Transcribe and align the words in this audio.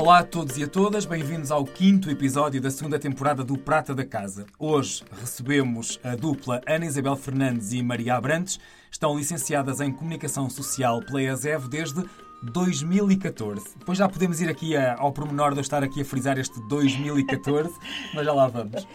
Olá 0.00 0.20
a 0.20 0.22
todos 0.22 0.56
e 0.56 0.62
a 0.62 0.68
todas, 0.68 1.04
bem-vindos 1.04 1.50
ao 1.50 1.64
quinto 1.64 2.08
episódio 2.08 2.60
da 2.60 2.70
segunda 2.70 3.00
temporada 3.00 3.42
do 3.42 3.58
Prata 3.58 3.92
da 3.92 4.04
Casa. 4.04 4.46
Hoje 4.56 5.02
recebemos 5.20 5.98
a 6.04 6.14
dupla 6.14 6.60
Ana 6.68 6.86
Isabel 6.86 7.16
Fernandes 7.16 7.72
e 7.72 7.82
Maria 7.82 8.14
Abrantes. 8.14 8.60
Estão 8.92 9.18
licenciadas 9.18 9.80
em 9.80 9.90
Comunicação 9.90 10.48
Social 10.48 11.00
pela 11.04 11.20
ESEV 11.20 11.68
desde 11.68 12.04
2014. 12.44 13.76
Depois 13.76 13.98
já 13.98 14.08
podemos 14.08 14.40
ir 14.40 14.48
aqui 14.48 14.76
ao 14.76 15.10
pormenor 15.10 15.50
de 15.50 15.58
eu 15.58 15.62
estar 15.62 15.82
aqui 15.82 16.02
a 16.02 16.04
frisar 16.04 16.38
este 16.38 16.60
2014, 16.68 17.74
mas 18.14 18.24
já 18.24 18.32
lá 18.32 18.46
vamos. 18.46 18.86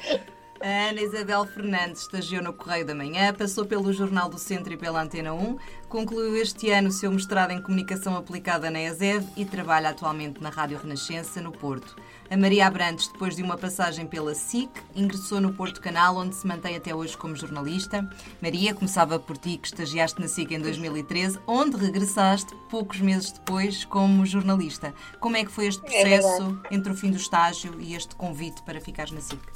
A 0.66 0.92
Ana 0.92 1.02
Isabel 1.02 1.46
Fernandes 1.46 2.04
estagiou 2.04 2.42
no 2.42 2.54
Correio 2.54 2.86
da 2.86 2.96
Manhã, 2.96 3.34
passou 3.34 3.66
pelo 3.66 3.92
Jornal 3.92 4.30
do 4.30 4.38
Centro 4.40 4.72
e 4.72 4.78
pela 4.78 5.02
Antena 5.02 5.34
1, 5.34 5.58
concluiu 5.90 6.38
este 6.38 6.70
ano 6.70 6.88
o 6.88 6.92
seu 6.94 7.12
mestrado 7.12 7.52
em 7.52 7.62
Comunicação 7.62 8.16
Aplicada 8.16 8.72
na 8.72 8.82
ESEV 8.82 9.28
e 9.36 9.44
trabalha 9.44 9.90
atualmente 9.90 10.42
na 10.42 10.50
Rádio 10.50 10.80
Renascença, 10.82 11.42
no 11.42 11.52
Porto. 11.52 11.98
A 12.32 12.38
Maria 12.38 12.66
Abrantes, 12.66 13.10
depois 13.10 13.36
de 13.36 13.44
uma 13.44 13.58
passagem 13.58 14.08
pela 14.08 14.34
SIC, 14.34 14.70
ingressou 14.96 15.42
no 15.42 15.52
Porto 15.52 15.82
Canal, 15.82 16.16
onde 16.16 16.34
se 16.34 16.48
mantém 16.48 16.78
até 16.78 16.96
hoje 16.96 17.18
como 17.18 17.36
jornalista. 17.36 18.10
Maria, 18.42 18.74
começava 18.74 19.20
por 19.20 19.38
ti, 19.38 19.58
que 19.58 19.68
estagiaste 19.68 20.22
na 20.22 20.30
SIC 20.30 20.50
em 20.50 20.62
2013, 20.62 21.40
onde 21.46 21.76
regressaste 21.76 22.56
poucos 22.70 23.02
meses 23.02 23.34
depois 23.34 23.84
como 23.84 24.26
jornalista. 24.26 24.94
Como 25.20 25.36
é 25.36 25.44
que 25.44 25.52
foi 25.52 25.68
este 25.68 25.86
é 25.94 26.20
processo 26.20 26.58
é 26.72 26.74
entre 26.74 26.94
o 26.94 26.96
fim 26.96 27.12
do 27.12 27.18
estágio 27.18 27.76
e 27.82 27.96
este 27.96 28.16
convite 28.16 28.62
para 28.62 28.80
ficares 28.80 29.12
na 29.12 29.20
SIC? 29.20 29.53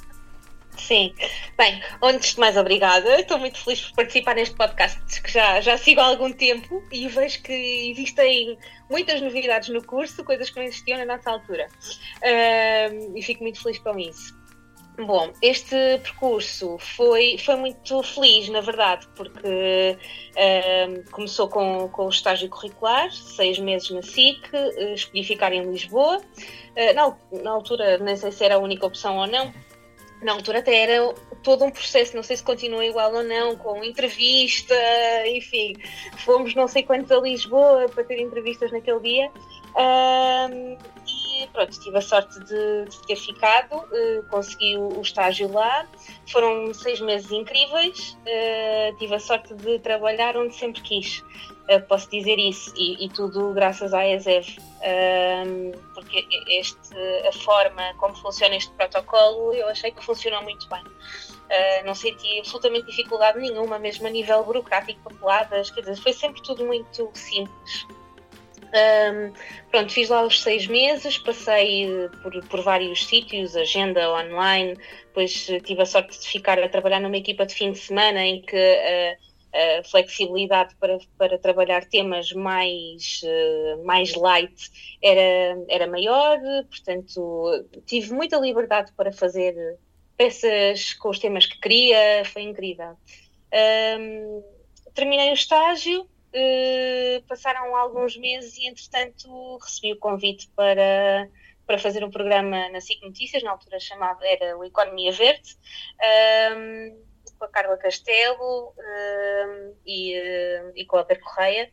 Sim. 0.78 1.14
Bem, 1.56 1.82
antes 2.02 2.34
de 2.34 2.40
mais, 2.40 2.56
obrigada. 2.56 3.20
Estou 3.20 3.38
muito 3.38 3.62
feliz 3.62 3.80
por 3.82 3.96
participar 3.96 4.34
neste 4.34 4.54
podcast 4.54 5.22
que 5.22 5.30
já, 5.30 5.60
já 5.60 5.76
sigo 5.76 6.00
há 6.00 6.06
algum 6.06 6.32
tempo 6.32 6.82
e 6.90 7.08
vejo 7.08 7.42
que 7.42 7.90
existem 7.90 8.58
muitas 8.88 9.20
novidades 9.20 9.68
no 9.68 9.84
curso, 9.84 10.24
coisas 10.24 10.48
que 10.50 10.56
não 10.56 10.64
existiam 10.64 10.98
na 10.98 11.16
nossa 11.16 11.30
altura. 11.30 11.68
E 13.14 13.22
fico 13.22 13.42
muito 13.42 13.62
feliz 13.62 13.78
com 13.78 13.98
isso. 13.98 14.38
Bom, 15.06 15.32
este 15.40 15.76
percurso 16.02 16.76
foi, 16.78 17.38
foi 17.38 17.54
muito 17.54 18.02
feliz, 18.02 18.48
na 18.48 18.60
verdade, 18.60 19.06
porque 19.14 19.96
uh, 20.34 21.10
começou 21.12 21.48
com, 21.48 21.88
com 21.88 22.06
o 22.06 22.08
estágio 22.08 22.48
curricular, 22.48 23.12
seis 23.12 23.60
meses 23.60 23.90
na 23.90 24.02
SIC, 24.02 24.42
uh, 24.52 24.94
escolhi 24.94 25.22
ficar 25.22 25.52
em 25.52 25.70
Lisboa. 25.70 26.16
Uh, 26.18 26.94
na, 26.96 27.16
na 27.44 27.50
altura, 27.52 27.98
nem 27.98 28.16
sei 28.16 28.32
se 28.32 28.44
era 28.44 28.56
a 28.56 28.58
única 28.58 28.86
opção 28.86 29.18
ou 29.18 29.28
não, 29.28 29.54
na 30.22 30.32
altura 30.32 30.58
até 30.58 30.76
era 30.76 31.14
todo 31.42 31.64
um 31.64 31.70
processo, 31.70 32.16
não 32.16 32.22
sei 32.22 32.36
se 32.36 32.42
continua 32.42 32.84
igual 32.84 33.14
ou 33.14 33.22
não, 33.22 33.56
com 33.56 33.82
entrevista, 33.84 34.74
enfim, 35.26 35.74
fomos 36.18 36.54
não 36.54 36.66
sei 36.66 36.82
quantos 36.82 37.10
a 37.10 37.20
Lisboa 37.20 37.88
para 37.88 38.04
ter 38.04 38.20
entrevistas 38.20 38.72
naquele 38.72 39.00
dia. 39.00 39.30
Um, 39.76 40.76
e 41.06 41.46
pronto, 41.52 41.78
tive 41.78 41.96
a 41.96 42.00
sorte 42.00 42.38
de, 42.40 42.84
de 42.86 43.06
ter 43.06 43.16
ficado, 43.16 43.76
uh, 43.76 44.22
consegui 44.28 44.76
o, 44.76 44.98
o, 44.98 45.02
estágio 45.02 45.50
lá. 45.52 45.86
Foram 46.26 46.74
seis 46.74 47.00
meses 47.00 47.30
incríveis, 47.30 48.18
uh, 48.22 48.96
tive 48.98 49.14
a 49.14 49.20
sorte 49.20 49.54
de 49.54 49.78
trabalhar 49.78 50.36
onde 50.36 50.54
sempre 50.54 50.80
quis. 50.82 51.22
Uh, 51.68 51.82
posso 51.86 52.10
dizer 52.10 52.38
isso, 52.38 52.72
e, 52.76 53.04
e, 53.04 53.08
tudo 53.10 53.52
graças 53.52 53.92
à 53.92 54.06
ESEV, 54.06 54.56
porque 55.92 56.26
este, 56.48 56.96
a 57.28 57.32
forma 57.32 57.92
como 57.98 58.16
funciona 58.16 58.56
este 58.56 58.72
protocolo 58.72 59.52
eu 59.52 59.68
achei 59.68 59.90
que 59.90 60.02
funcionou 60.02 60.42
muito 60.42 60.66
bem. 60.68 60.82
Uh, 60.82 61.86
não 61.86 61.94
senti 61.94 62.38
absolutamente 62.38 62.86
dificuldade 62.86 63.38
nenhuma, 63.38 63.78
mesmo 63.78 64.06
a 64.06 64.10
nível 64.10 64.42
burocrático, 64.44 64.98
papeladas, 65.02 65.70
quer 65.70 65.80
dizer, 65.80 65.96
foi 65.96 66.14
sempre 66.14 66.42
tudo 66.42 66.64
muito 66.64 67.10
simples. 67.12 67.86
Um, 68.68 69.32
pronto, 69.70 69.90
fiz 69.90 70.10
lá 70.10 70.22
os 70.22 70.42
seis 70.42 70.66
meses, 70.66 71.16
passei 71.18 71.88
por, 72.22 72.44
por 72.48 72.60
vários 72.62 73.06
sítios, 73.06 73.56
agenda 73.56 74.10
online, 74.12 74.76
depois 75.06 75.46
tive 75.64 75.82
a 75.82 75.86
sorte 75.86 76.18
de 76.18 76.28
ficar 76.28 76.58
a 76.58 76.68
trabalhar 76.68 77.00
numa 77.00 77.16
equipa 77.16 77.46
de 77.46 77.54
fim 77.54 77.72
de 77.72 77.78
semana 77.78 78.22
em 78.22 78.42
que 78.42 78.56
a, 78.56 79.27
flexibilidade 79.90 80.74
para, 80.76 80.98
para 81.16 81.38
trabalhar 81.38 81.84
temas 81.86 82.32
mais, 82.32 83.22
uh, 83.24 83.84
mais 83.84 84.14
light 84.14 84.70
era, 85.02 85.64
era 85.68 85.86
maior, 85.86 86.38
portanto 86.68 87.64
tive 87.86 88.12
muita 88.12 88.36
liberdade 88.36 88.92
para 88.92 89.10
fazer 89.10 89.78
peças 90.18 90.92
com 90.94 91.08
os 91.10 91.18
temas 91.18 91.46
que 91.46 91.58
queria, 91.60 92.24
foi 92.26 92.42
incrível. 92.42 92.96
Um, 93.98 94.42
terminei 94.92 95.30
o 95.30 95.34
estágio, 95.34 96.02
uh, 96.02 97.22
passaram 97.28 97.74
alguns 97.76 98.16
meses 98.16 98.56
e, 98.58 98.66
entretanto, 98.66 99.58
recebi 99.58 99.92
o 99.92 99.98
convite 99.98 100.50
para, 100.56 101.28
para 101.64 101.78
fazer 101.78 102.04
um 102.04 102.10
programa 102.10 102.68
na 102.70 102.80
SIC 102.80 103.00
Notícias, 103.02 103.42
na 103.44 103.52
altura 103.52 103.78
chamava, 103.78 104.26
era 104.26 104.58
o 104.58 104.64
Economia 104.64 105.12
Verde, 105.12 105.56
um, 106.56 107.00
com 107.38 107.44
a 107.44 107.48
Carla 107.48 107.76
Castelo 107.76 108.74
um, 108.76 109.74
e, 109.86 110.18
uh, 110.18 110.72
e 110.74 110.84
com 110.84 110.96
a 110.96 111.00
Albert 111.00 111.20
Correia. 111.20 111.70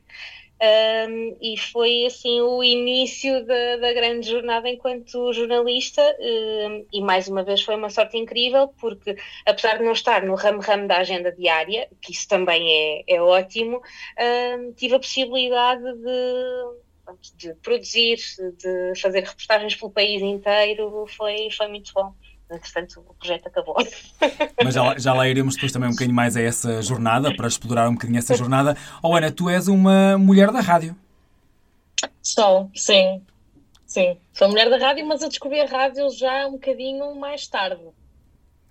Um, 0.55 1.37
e 1.41 1.57
foi 1.57 2.05
assim 2.05 2.39
o 2.39 2.63
início 2.63 3.45
da, 3.45 3.75
da 3.75 3.91
grande 3.91 4.29
jornada 4.29 4.69
enquanto 4.69 5.33
jornalista 5.33 6.01
um, 6.17 6.85
e 6.93 7.01
mais 7.01 7.27
uma 7.27 7.43
vez 7.43 7.61
foi 7.61 7.75
uma 7.75 7.89
sorte 7.89 8.17
incrível 8.17 8.69
porque 8.79 9.17
apesar 9.45 9.79
de 9.79 9.83
não 9.83 9.91
estar 9.91 10.23
no 10.23 10.33
ramo-ramo 10.33 10.87
da 10.87 10.99
agenda 10.99 11.29
diária, 11.29 11.89
que 12.01 12.13
isso 12.13 12.25
também 12.29 13.03
é, 13.05 13.15
é 13.15 13.21
ótimo, 13.21 13.81
um, 14.57 14.71
tive 14.71 14.95
a 14.95 14.99
possibilidade 14.99 15.83
de, 15.83 17.35
de 17.35 17.53
produzir, 17.55 18.15
de 18.15 18.93
fazer 19.01 19.25
reportagens 19.25 19.75
pelo 19.75 19.91
país 19.91 20.21
inteiro, 20.21 21.05
foi, 21.17 21.49
foi 21.51 21.67
muito 21.67 21.91
bom 21.93 22.13
entretanto 22.49 23.03
o 23.07 23.13
projeto 23.15 23.47
acabou. 23.47 23.75
Mas 24.63 24.73
já, 24.73 24.97
já 24.97 25.13
lá 25.13 25.27
iremos 25.27 25.55
depois 25.55 25.71
também 25.71 25.89
um 25.89 25.93
bocadinho 25.93 26.15
mais 26.15 26.35
a 26.37 26.41
essa 26.41 26.81
jornada, 26.81 27.35
para 27.35 27.47
explorar 27.47 27.89
um 27.89 27.93
bocadinho 27.93 28.19
essa 28.19 28.35
jornada. 28.35 28.77
Oh 29.01 29.15
Ana, 29.15 29.31
tu 29.31 29.49
és 29.49 29.67
uma 29.67 30.17
mulher 30.17 30.51
da 30.51 30.61
rádio. 30.61 30.95
Sou, 32.21 32.69
sim. 32.75 33.21
Sim, 33.85 34.17
sou 34.33 34.49
mulher 34.49 34.69
da 34.69 34.77
rádio, 34.77 35.05
mas 35.05 35.21
eu 35.21 35.29
descobri 35.29 35.61
a 35.61 35.65
rádio 35.65 36.09
já 36.09 36.47
um 36.47 36.53
bocadinho 36.53 37.15
mais 37.15 37.47
tarde. 37.47 37.81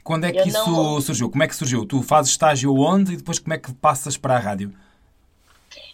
Quando 0.03 0.25
é 0.25 0.33
que 0.33 0.39
eu 0.39 0.47
isso 0.47 0.71
não... 0.71 1.01
surgiu? 1.01 1.31
Como 1.31 1.43
é 1.43 1.49
que 1.49 1.57
surgiu? 1.57 1.87
Tu 1.87 2.03
fazes 2.03 2.33
estágio 2.33 2.77
onde 2.77 3.15
e 3.15 3.17
depois 3.17 3.39
como 3.39 3.55
é 3.55 3.59
que 3.59 3.73
passas 3.73 4.19
para 4.19 4.37
a 4.37 4.39
rádio? 4.39 4.75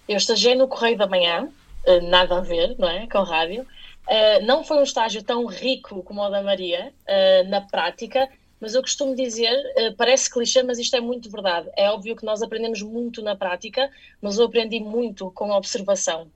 Eu 0.08 0.16
estagiei 0.16 0.56
no 0.56 0.66
Correio 0.66 0.98
da 0.98 1.06
Manhã, 1.06 1.48
eh, 1.86 2.00
nada 2.00 2.38
a 2.38 2.40
ver, 2.40 2.74
não 2.76 2.88
é, 2.88 3.06
com 3.06 3.22
rádio. 3.22 3.64
Uh, 4.08 4.44
não 4.44 4.64
foi 4.64 4.78
um 4.78 4.82
estágio 4.82 5.22
tão 5.22 5.46
rico 5.46 6.02
como 6.02 6.20
o 6.20 6.30
da 6.30 6.42
Maria, 6.42 6.92
uh, 7.02 7.48
na 7.48 7.60
prática, 7.60 8.28
mas 8.60 8.74
eu 8.74 8.82
costumo 8.82 9.14
dizer, 9.14 9.54
uh, 9.54 9.94
parece 9.96 10.28
clichê, 10.28 10.62
mas 10.62 10.78
isto 10.78 10.96
é 10.96 11.00
muito 11.00 11.30
verdade. 11.30 11.70
É 11.76 11.88
óbvio 11.90 12.16
que 12.16 12.24
nós 12.24 12.42
aprendemos 12.42 12.82
muito 12.82 13.22
na 13.22 13.36
prática, 13.36 13.90
mas 14.20 14.38
eu 14.38 14.46
aprendi 14.46 14.80
muito 14.80 15.30
com 15.30 15.52
a 15.52 15.56
observação. 15.56 16.30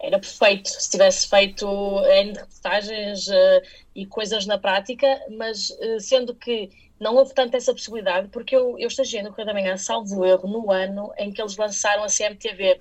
Era 0.00 0.18
perfeito 0.18 0.68
se 0.68 0.90
tivesse 0.90 1.28
feito 1.28 1.66
N 1.66 2.32
reportagens 2.32 3.26
e 3.94 4.04
coisas 4.04 4.44
na 4.44 4.58
prática, 4.58 5.06
mas 5.30 5.74
sendo 6.00 6.34
que 6.34 6.68
não 6.98 7.14
houve 7.14 7.32
tanto 7.32 7.56
essa 7.56 7.72
possibilidade, 7.72 8.28
porque 8.28 8.54
eu, 8.54 8.78
eu 8.78 8.88
estagiei 8.88 9.22
no 9.22 9.30
Correio 9.30 9.46
da 9.46 9.54
Manhã, 9.54 9.76
salvo 9.76 10.24
erro, 10.26 10.48
no 10.48 10.70
ano 10.70 11.12
em 11.16 11.32
que 11.32 11.40
eles 11.40 11.56
lançaram 11.56 12.02
a 12.02 12.08
CMTV 12.08 12.80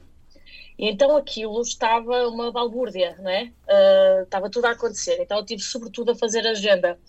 então 0.78 1.16
aquilo 1.16 1.62
estava 1.62 2.28
uma 2.28 2.52
balbúrdia, 2.52 3.16
não 3.20 3.30
é? 3.30 3.52
Uh, 3.68 4.24
estava 4.24 4.50
tudo 4.50 4.66
a 4.66 4.72
acontecer. 4.72 5.22
Então 5.22 5.38
eu 5.38 5.46
tive 5.46 5.62
sobretudo 5.62 6.12
a 6.12 6.16
fazer 6.16 6.46
agenda. 6.48 7.00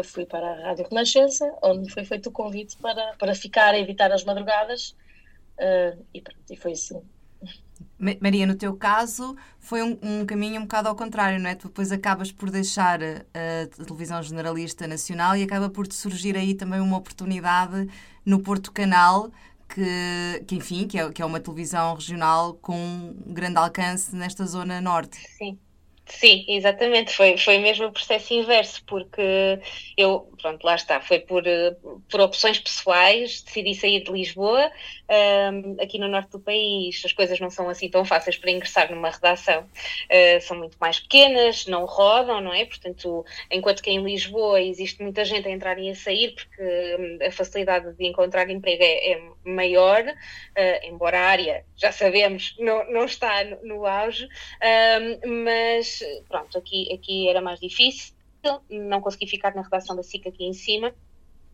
fui 0.04 0.26
para 0.26 0.46
a 0.46 0.68
Rádio 0.68 0.86
Renascença, 0.88 1.52
onde 1.62 1.80
me 1.80 1.90
foi 1.90 2.04
feito 2.04 2.28
o 2.28 2.32
convite 2.32 2.76
para, 2.76 3.14
para 3.18 3.34
ficar 3.34 3.74
a 3.74 3.78
evitar 3.78 4.12
as 4.12 4.24
madrugadas 4.24 4.90
uh, 5.58 6.04
e, 6.12 6.20
pronto, 6.20 6.40
e 6.50 6.56
foi 6.56 6.72
assim. 6.72 7.02
Maria, 7.98 8.46
no 8.46 8.54
teu 8.54 8.76
caso, 8.76 9.36
foi 9.58 9.82
um, 9.82 9.98
um, 10.02 10.26
caminho 10.26 10.60
um 10.60 10.64
bocado 10.64 10.88
ao 10.88 10.94
contrário, 10.94 11.40
não 11.40 11.48
é? 11.48 11.54
Tu 11.54 11.68
depois 11.68 11.90
acabas 11.90 12.30
por 12.30 12.50
deixar 12.50 13.00
a 13.02 13.84
televisão 13.84 14.22
generalista 14.22 14.86
nacional 14.86 15.36
e 15.36 15.42
acaba 15.42 15.70
por 15.70 15.86
te 15.86 15.94
surgir 15.94 16.36
aí 16.36 16.54
também 16.54 16.80
uma 16.80 16.96
oportunidade 16.96 17.88
no 18.24 18.40
Porto 18.40 18.70
Canal 18.70 19.32
que, 19.68 20.44
que 20.46 20.56
enfim, 20.56 20.86
que 20.86 20.98
é, 20.98 21.10
que 21.10 21.22
é 21.22 21.24
uma 21.24 21.40
televisão 21.40 21.94
regional 21.94 22.54
com 22.54 23.16
grande 23.26 23.58
alcance 23.58 24.14
nesta 24.14 24.46
zona 24.46 24.80
norte. 24.80 25.18
Sim. 25.38 25.58
Sim, 26.08 26.44
exatamente, 26.48 27.12
foi, 27.12 27.36
foi 27.36 27.58
mesmo 27.58 27.86
o 27.86 27.92
processo 27.92 28.32
inverso, 28.32 28.80
porque 28.86 29.20
eu, 29.96 30.32
pronto, 30.40 30.62
lá 30.64 30.76
está, 30.76 31.00
foi 31.00 31.18
por, 31.18 31.42
por 32.08 32.20
opções 32.20 32.60
pessoais, 32.60 33.42
decidi 33.42 33.74
sair 33.74 34.04
de 34.04 34.12
Lisboa, 34.12 34.70
um, 35.52 35.76
aqui 35.82 35.98
no 35.98 36.06
norte 36.06 36.30
do 36.30 36.38
país 36.40 37.02
as 37.04 37.12
coisas 37.12 37.40
não 37.40 37.50
são 37.50 37.68
assim 37.68 37.88
tão 37.88 38.04
fáceis 38.04 38.36
para 38.38 38.52
ingressar 38.52 38.88
numa 38.92 39.10
redação, 39.10 39.62
uh, 39.64 40.40
são 40.42 40.56
muito 40.56 40.76
mais 40.80 41.00
pequenas, 41.00 41.66
não 41.66 41.84
rodam, 41.84 42.40
não 42.40 42.54
é? 42.54 42.64
Portanto, 42.64 43.24
enquanto 43.50 43.82
que 43.82 43.90
em 43.90 44.00
Lisboa 44.00 44.60
existe 44.62 45.02
muita 45.02 45.24
gente 45.24 45.48
a 45.48 45.50
entrar 45.50 45.76
e 45.76 45.90
a 45.90 45.94
sair, 45.96 46.36
porque 46.36 46.62
hum, 47.00 47.18
a 47.26 47.32
facilidade 47.32 47.92
de 47.96 48.06
encontrar 48.06 48.48
emprego 48.48 48.82
é, 48.84 49.12
é 49.12 49.30
maior, 49.46 50.04
uh, 50.04 50.86
embora 50.86 51.18
a 51.18 51.28
área, 51.28 51.64
já 51.76 51.92
sabemos, 51.92 52.54
não, 52.58 52.90
não 52.90 53.04
está 53.04 53.44
no, 53.44 53.62
no 53.62 53.86
auge, 53.86 54.28
um, 55.24 55.44
mas 55.44 56.02
pronto, 56.28 56.58
aqui, 56.58 56.92
aqui 56.92 57.28
era 57.28 57.40
mais 57.40 57.60
difícil, 57.60 58.14
não 58.68 59.00
consegui 59.00 59.26
ficar 59.26 59.54
na 59.54 59.62
redação 59.62 59.96
da 59.96 60.02
SIC 60.02 60.28
aqui 60.28 60.44
em 60.44 60.52
cima. 60.52 60.94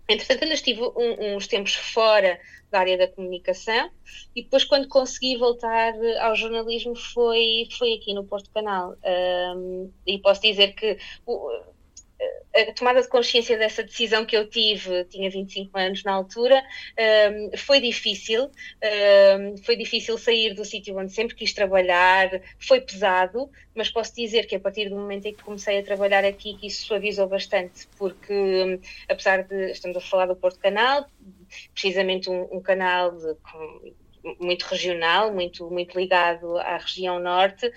Entretanto, 0.09 0.43
ainda 0.43 0.55
estive 0.55 0.83
um, 0.83 1.37
uns 1.37 1.47
tempos 1.47 1.75
fora 1.75 2.39
da 2.71 2.81
área 2.81 2.99
da 2.99 3.07
comunicação 3.07 3.91
e 4.35 4.43
depois, 4.43 4.65
quando 4.65 4.89
consegui 4.89 5.37
voltar 5.37 5.95
ao 6.21 6.35
jornalismo, 6.35 6.97
foi, 6.97 7.69
foi 7.79 7.95
aqui 7.95 8.13
no 8.13 8.25
Porto 8.25 8.51
Canal. 8.51 8.97
Um, 9.57 9.91
e 10.07 10.19
posso 10.19 10.43
dizer 10.43 10.75
que 10.75 10.99
a 12.55 12.73
tomada 12.73 13.01
de 13.01 13.09
consciência 13.09 13.57
dessa 13.57 13.83
decisão 13.83 14.27
que 14.27 14.37
eu 14.37 14.49
tive, 14.49 15.05
tinha 15.05 15.31
25 15.31 15.79
anos 15.79 16.05
na 16.05 16.13
altura, 16.13 16.63
um, 17.33 17.57
foi 17.57 17.81
difícil. 17.81 18.51
Um, 18.83 19.57
foi 19.65 19.77
difícil 19.77 20.19
sair 20.19 20.55
do 20.55 20.65
sítio 20.65 20.99
onde 20.99 21.13
sempre 21.13 21.35
quis 21.35 21.53
trabalhar, 21.53 22.43
foi 22.59 22.81
pesado, 22.81 23.51
mas 23.75 23.91
posso 23.91 24.15
dizer 24.15 24.47
que 24.47 24.55
a 24.55 24.61
partir 24.61 24.89
do 24.91 24.97
momento 24.97 25.27
em 25.27 25.35
que 25.35 25.43
comecei 25.43 25.79
a 25.79 25.83
trabalhar 25.83 26.25
aqui, 26.25 26.55
que 26.55 26.67
isso 26.67 26.87
suavizou 26.87 27.27
bastante, 27.27 27.89
porque 27.97 28.33
um, 28.33 28.79
apesar 29.09 29.45
de 29.45 29.71
estamos 29.71 29.97
a 29.97 30.01
falar 30.01 30.27
do 30.27 30.37
Porto 30.37 30.59
Canal, 30.59 31.07
precisamente 31.73 32.29
um, 32.29 32.49
um 32.53 32.61
canal 32.61 33.13
de, 33.13 33.35
muito 34.39 34.65
regional, 34.65 35.33
muito, 35.33 35.71
muito 35.71 35.99
ligado 35.99 36.59
à 36.59 36.77
região 36.77 37.19
norte. 37.19 37.71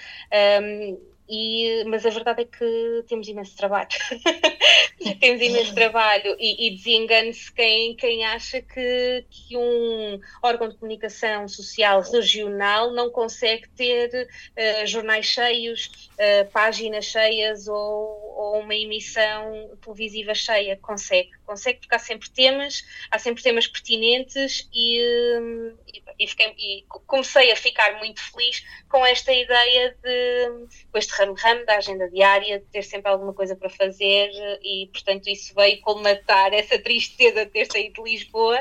Um, 0.61 1.14
e, 1.27 1.83
mas 1.87 2.05
a 2.05 2.09
verdade 2.09 2.43
é 2.43 2.45
que 2.45 3.03
temos 3.07 3.27
imenso 3.27 3.55
trabalho. 3.57 3.89
temos 5.19 5.41
imenso 5.41 5.73
trabalho 5.73 6.35
e, 6.39 6.67
e 6.67 6.75
desengane-se 6.75 7.51
quem, 7.51 7.95
quem 7.95 8.23
acha 8.25 8.61
que, 8.61 9.25
que 9.29 9.57
um 9.57 10.19
órgão 10.41 10.69
de 10.69 10.75
comunicação 10.75 11.47
social 11.47 12.01
regional 12.01 12.91
não 12.91 13.09
consegue 13.09 13.67
ter 13.69 14.27
uh, 14.27 14.87
jornais 14.87 15.25
cheios, 15.25 16.09
uh, 16.13 16.49
páginas 16.51 17.05
cheias 17.05 17.67
ou, 17.67 17.75
ou, 17.75 18.59
uma 18.59 18.75
emissão 18.75 19.71
televisiva 19.81 20.35
cheia. 20.35 20.77
Consegue, 20.77 21.31
consegue 21.45 21.79
porque 21.79 21.95
há 21.95 21.99
sempre 21.99 22.29
temas, 22.29 22.83
há 23.09 23.17
sempre 23.17 23.41
temas 23.41 23.67
pertinentes 23.67 24.69
e, 24.73 24.99
uh, 25.39 26.04
e, 26.19 26.27
fiquei, 26.27 26.53
e 26.57 26.85
comecei 27.07 27.51
a 27.51 27.55
ficar 27.55 27.97
muito 27.99 28.21
feliz 28.21 28.63
com 28.89 29.05
esta 29.05 29.31
ideia 29.31 29.95
de, 30.03 30.67
com 30.91 30.97
este 30.97 31.13
ramo-ramo 31.13 31.65
da 31.65 31.77
agenda 31.77 32.09
diária, 32.09 32.59
de 32.59 32.65
ter 32.65 32.83
sempre 32.83 33.11
alguma 33.11 33.33
coisa 33.33 33.55
para 33.55 33.69
fazer 33.69 34.29
e, 34.63 34.89
portanto, 34.91 35.27
isso 35.27 35.53
veio 35.55 35.79
colmatar 35.81 36.53
essa 36.53 36.77
tristeza 36.79 37.45
de 37.45 37.51
ter 37.51 37.65
saído 37.71 38.03
de 38.03 38.09
Lisboa 38.09 38.59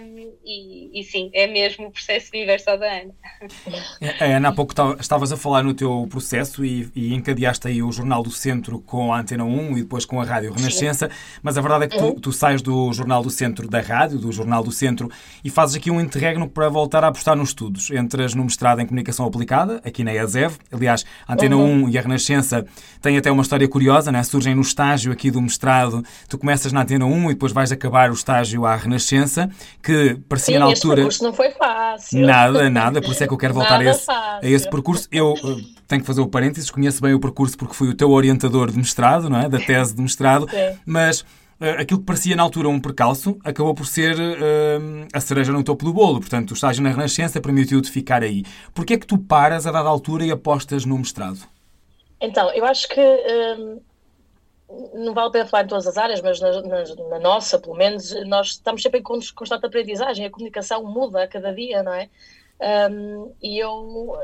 um, 0.00 0.32
e, 0.44 1.00
e, 1.00 1.04
sim, 1.04 1.30
é 1.32 1.46
mesmo 1.46 1.86
o 1.86 1.90
processo 1.90 2.30
universal 2.34 2.78
da 2.78 2.86
Ana. 2.86 3.14
É, 4.00 4.34
Ana, 4.34 4.48
há 4.48 4.52
pouco 4.52 4.74
estavas 4.98 5.32
a 5.32 5.36
falar 5.36 5.62
no 5.62 5.74
teu 5.74 6.06
processo 6.10 6.64
e, 6.64 6.90
e 6.94 7.14
encadeaste 7.14 7.68
aí 7.68 7.82
o 7.82 7.90
Jornal 7.92 8.22
do 8.22 8.30
Centro 8.30 8.80
com 8.80 9.12
a 9.12 9.20
Antena 9.20 9.44
1 9.44 9.78
e 9.78 9.82
depois 9.82 10.04
com 10.04 10.20
a 10.20 10.24
Rádio 10.24 10.52
Renascença, 10.52 11.08
sim. 11.08 11.38
mas 11.42 11.56
a 11.56 11.60
verdade 11.60 11.84
é 11.84 11.88
que 11.88 11.96
tu, 11.96 12.04
uhum. 12.04 12.20
tu 12.20 12.32
sais 12.32 12.62
do 12.62 12.92
Jornal 12.92 13.22
do 13.22 13.30
Centro 13.30 13.68
da 13.68 13.80
Rádio, 13.80 14.18
do 14.18 14.32
Jornal 14.32 14.62
do 14.62 14.72
Centro, 14.72 15.10
e 15.44 15.50
fazes 15.50 15.76
aqui 15.76 15.90
um 15.90 16.00
interregno 16.00 16.48
para 16.56 16.70
voltar 16.70 17.04
a 17.04 17.08
apostar 17.08 17.36
nos 17.36 17.50
estudos. 17.50 17.90
Entras 17.90 18.34
no 18.34 18.42
mestrado 18.42 18.80
em 18.80 18.86
Comunicação 18.86 19.26
Aplicada, 19.26 19.78
aqui 19.84 20.02
na 20.02 20.14
ESEV. 20.14 20.56
Aliás, 20.72 21.04
a 21.28 21.34
Antena 21.34 21.54
uhum. 21.54 21.84
1 21.84 21.88
e 21.90 21.98
a 21.98 22.00
Renascença 22.00 22.64
têm 23.02 23.18
até 23.18 23.30
uma 23.30 23.42
história 23.42 23.68
curiosa, 23.68 24.10
né? 24.10 24.22
surgem 24.22 24.54
no 24.54 24.62
estágio 24.62 25.12
aqui 25.12 25.30
do 25.30 25.42
mestrado. 25.42 26.02
Tu 26.30 26.38
começas 26.38 26.72
na 26.72 26.80
Antena 26.80 27.04
1 27.04 27.30
e 27.30 27.34
depois 27.34 27.52
vais 27.52 27.70
acabar 27.70 28.10
o 28.10 28.14
estágio 28.14 28.64
à 28.64 28.74
Renascença, 28.74 29.50
que 29.82 30.18
parecia 30.26 30.54
Sim, 30.54 30.60
na 30.60 30.64
altura. 30.64 30.96
Percurso 30.96 31.22
não 31.24 31.34
foi 31.34 31.50
fácil. 31.50 32.26
Nada, 32.26 32.70
nada, 32.70 33.02
por 33.02 33.12
isso 33.12 33.22
é 33.22 33.26
que 33.26 33.34
eu 33.34 33.38
quero 33.38 33.52
voltar 33.52 33.78
a 33.78 33.84
esse, 33.84 34.10
a 34.10 34.40
esse 34.42 34.70
percurso. 34.70 35.06
Eu 35.12 35.34
uh, 35.34 35.60
tenho 35.86 36.00
que 36.00 36.06
fazer 36.06 36.22
o 36.22 36.26
parênteses, 36.26 36.70
conheço 36.70 37.02
bem 37.02 37.12
o 37.12 37.20
percurso 37.20 37.54
porque 37.58 37.74
fui 37.74 37.90
o 37.90 37.94
teu 37.94 38.10
orientador 38.10 38.70
de 38.70 38.78
mestrado, 38.78 39.28
não 39.28 39.40
é? 39.40 39.46
Da 39.46 39.58
tese 39.58 39.94
de 39.94 40.00
mestrado, 40.00 40.48
Sim. 40.48 40.78
mas 40.86 41.22
aquilo 41.60 42.00
que 42.00 42.06
parecia 42.06 42.36
na 42.36 42.42
altura 42.42 42.68
um 42.68 42.80
percalço 42.80 43.38
acabou 43.42 43.74
por 43.74 43.86
ser 43.86 44.14
uh, 44.16 45.06
a 45.12 45.20
cereja 45.20 45.52
no 45.52 45.64
topo 45.64 45.84
do 45.84 45.92
bolo. 45.92 46.20
Portanto, 46.20 46.50
o 46.50 46.54
estágio 46.54 46.82
na 46.82 46.90
Renascença 46.90 47.40
permitiu-te 47.40 47.90
ficar 47.90 48.22
aí. 48.22 48.44
Porquê 48.74 48.94
é 48.94 48.98
que 48.98 49.06
tu 49.06 49.18
paras 49.18 49.66
a 49.66 49.72
dada 49.72 49.88
altura 49.88 50.24
e 50.24 50.30
apostas 50.30 50.84
no 50.84 50.98
mestrado? 50.98 51.40
Então, 52.20 52.50
eu 52.52 52.64
acho 52.64 52.88
que 52.88 53.00
um, 53.00 53.80
não 54.94 55.14
vale 55.14 55.28
a 55.28 55.30
pena 55.30 55.46
falar 55.46 55.64
em 55.64 55.68
todas 55.68 55.86
as 55.86 55.96
áreas, 55.96 56.20
mas 56.20 56.40
na, 56.40 56.62
na, 56.62 56.84
na, 57.10 57.18
nossa, 57.18 57.58
pelo 57.58 57.76
menos, 57.76 58.12
nós 58.26 58.48
estamos 58.48 58.82
sempre 58.82 59.00
em 59.00 59.02
constante 59.02 59.64
aprendizagem. 59.64 60.26
A 60.26 60.30
comunicação 60.30 60.84
muda 60.84 61.22
a 61.22 61.28
cada 61.28 61.54
dia, 61.54 61.82
não 61.82 61.94
é? 61.94 62.08
Um, 62.90 63.32
e 63.42 63.58
eu 63.58 64.18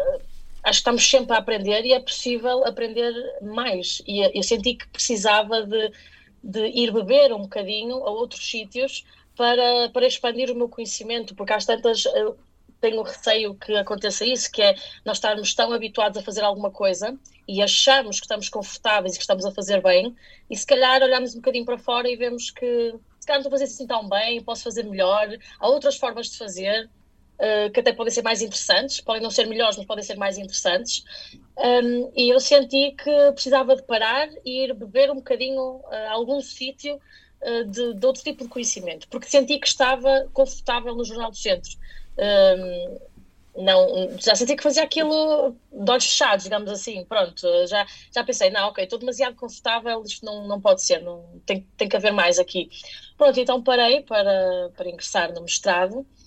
acho 0.62 0.78
que 0.78 0.80
estamos 0.80 1.08
sempre 1.08 1.34
a 1.34 1.38
aprender 1.38 1.84
e 1.84 1.92
é 1.92 2.00
possível 2.00 2.66
aprender 2.66 3.12
mais. 3.42 4.02
E 4.06 4.20
eu 4.36 4.42
senti 4.42 4.74
que 4.74 4.88
precisava 4.88 5.66
de 5.66 5.92
de 6.42 6.66
ir 6.68 6.92
beber 6.92 7.32
um 7.32 7.42
bocadinho 7.42 7.96
a 7.96 8.10
outros 8.10 8.48
sítios 8.48 9.04
para, 9.36 9.88
para 9.90 10.06
expandir 10.06 10.50
o 10.50 10.54
meu 10.54 10.68
conhecimento, 10.68 11.34
porque 11.34 11.52
às 11.52 11.64
tantas 11.64 12.04
tenho 12.82 13.00
receio 13.02 13.54
que 13.54 13.76
aconteça 13.76 14.26
isso, 14.26 14.50
que 14.50 14.60
é 14.60 14.74
nós 15.04 15.18
estarmos 15.18 15.54
tão 15.54 15.72
habituados 15.72 16.18
a 16.18 16.22
fazer 16.22 16.42
alguma 16.42 16.70
coisa 16.70 17.16
e 17.46 17.62
acharmos 17.62 18.18
que 18.18 18.26
estamos 18.26 18.48
confortáveis 18.48 19.14
e 19.14 19.18
que 19.18 19.22
estamos 19.22 19.46
a 19.46 19.52
fazer 19.52 19.80
bem, 19.80 20.14
e 20.50 20.56
se 20.56 20.66
calhar 20.66 21.00
olhamos 21.00 21.32
um 21.34 21.38
bocadinho 21.38 21.64
para 21.64 21.78
fora 21.78 22.08
e 22.10 22.16
vemos 22.16 22.50
que 22.50 22.94
se 23.20 23.26
calhar 23.26 23.40
não 23.40 23.46
estou 23.46 23.50
a 23.50 23.58
fazer 23.58 23.64
assim 23.64 23.86
tão 23.86 24.08
bem, 24.08 24.42
posso 24.42 24.64
fazer 24.64 24.82
melhor, 24.82 25.28
há 25.60 25.68
outras 25.68 25.96
formas 25.96 26.28
de 26.28 26.38
fazer. 26.38 26.90
Uh, 27.38 27.72
que 27.72 27.80
até 27.80 27.92
podem 27.92 28.12
ser 28.12 28.22
mais 28.22 28.40
interessantes, 28.40 29.00
podem 29.00 29.20
não 29.20 29.30
ser 29.30 29.46
melhores, 29.46 29.76
mas 29.76 29.84
podem 29.84 30.04
ser 30.04 30.16
mais 30.16 30.38
interessantes. 30.38 31.02
Um, 31.58 32.12
e 32.14 32.32
eu 32.32 32.38
senti 32.38 32.92
que 32.92 33.32
precisava 33.32 33.74
de 33.74 33.82
parar 33.82 34.28
e 34.44 34.64
ir 34.64 34.74
beber 34.74 35.10
um 35.10 35.16
bocadinho 35.16 35.60
uh, 35.60 35.86
a 36.08 36.12
algum 36.12 36.40
sítio 36.40 36.94
uh, 36.94 37.64
de, 37.64 37.94
de, 37.94 38.06
outro 38.06 38.22
tipo 38.22 38.44
de 38.44 38.48
conhecimento, 38.48 39.08
porque 39.08 39.28
senti 39.28 39.58
que 39.58 39.66
estava 39.66 40.28
confortável 40.32 40.94
no 40.94 41.04
Jornal 41.04 41.30
do 41.30 41.36
Centro. 41.36 41.72
Um, 42.16 42.98
não, 43.54 44.16
já 44.18 44.34
senti 44.34 44.56
que 44.56 44.62
fazia 44.62 44.82
aquilo 44.82 45.54
de 45.70 45.90
olhos 45.90 46.06
fechados, 46.06 46.44
digamos 46.44 46.70
assim, 46.70 47.04
pronto, 47.04 47.46
já, 47.66 47.86
já 48.14 48.24
pensei, 48.24 48.48
não, 48.50 48.68
ok, 48.68 48.84
estou 48.84 48.98
demasiado 48.98 49.36
confortável, 49.36 50.02
isto 50.04 50.24
não, 50.24 50.46
não 50.46 50.60
pode 50.60 50.82
ser, 50.82 51.00
não, 51.02 51.22
tem, 51.44 51.66
tem 51.76 51.88
que 51.88 51.96
haver 51.96 52.12
mais 52.12 52.38
aqui. 52.38 52.70
Pronto, 53.16 53.38
então 53.38 53.62
parei 53.62 54.00
para, 54.02 54.70
para 54.74 54.88
ingressar 54.88 55.34
no 55.34 55.42
mestrado, 55.42 56.00
eh, 56.00 56.21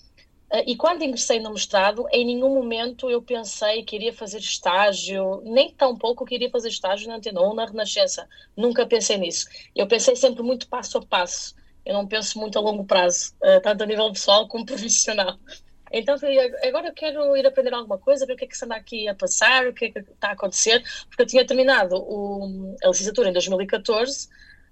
e 0.64 0.76
quando 0.76 1.02
ingressei 1.02 1.40
no 1.40 1.52
mestrado, 1.52 2.06
em 2.12 2.24
nenhum 2.24 2.54
momento 2.54 3.10
eu 3.10 3.20
pensei 3.20 3.82
que 3.82 3.96
iria 3.96 4.12
fazer 4.12 4.38
estágio, 4.38 5.42
nem 5.44 5.72
tão 5.72 5.96
pouco 5.96 6.24
que 6.24 6.36
iria 6.36 6.50
fazer 6.50 6.68
estágio 6.68 7.08
na 7.08 7.16
Antena 7.16 7.40
ou 7.40 7.54
na 7.54 7.66
Renascença, 7.66 8.28
nunca 8.56 8.86
pensei 8.86 9.18
nisso. 9.18 9.46
Eu 9.74 9.88
pensei 9.88 10.14
sempre 10.14 10.42
muito 10.42 10.68
passo 10.68 10.98
a 10.98 11.02
passo, 11.04 11.54
eu 11.84 11.94
não 11.94 12.06
penso 12.06 12.38
muito 12.38 12.58
a 12.58 12.62
longo 12.62 12.84
prazo, 12.84 13.34
eh, 13.42 13.60
tanto 13.60 13.82
a 13.82 13.86
nível 13.86 14.12
pessoal 14.12 14.46
como 14.46 14.64
profissional. 14.66 15.36
Então, 15.92 16.16
agora 16.64 16.88
eu 16.88 16.94
quero 16.94 17.36
ir 17.36 17.46
aprender 17.46 17.72
alguma 17.72 17.98
coisa, 17.98 18.26
ver 18.26 18.34
o 18.34 18.36
que 18.36 18.44
é 18.44 18.48
que 18.48 18.56
se 18.56 18.64
anda 18.64 18.74
aqui 18.74 19.08
a 19.08 19.14
passar, 19.14 19.66
o 19.66 19.72
que 19.72 19.86
é 19.86 19.90
que 19.90 19.98
está 20.00 20.28
a 20.28 20.32
acontecer, 20.32 20.82
porque 21.08 21.22
eu 21.22 21.26
tinha 21.26 21.46
terminado 21.46 21.96
o, 21.96 22.76
a 22.82 22.88
licenciatura 22.88 23.30
em 23.30 23.32
2014, 23.32 24.28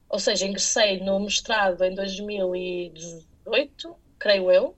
ou 0.09 0.19
seja, 0.19 0.47
ingressei 0.47 1.01
no 1.01 1.19
mestrado 1.21 1.83
em 1.85 1.95
2018, 1.95 3.97
creio 4.19 4.51
eu, 4.51 4.75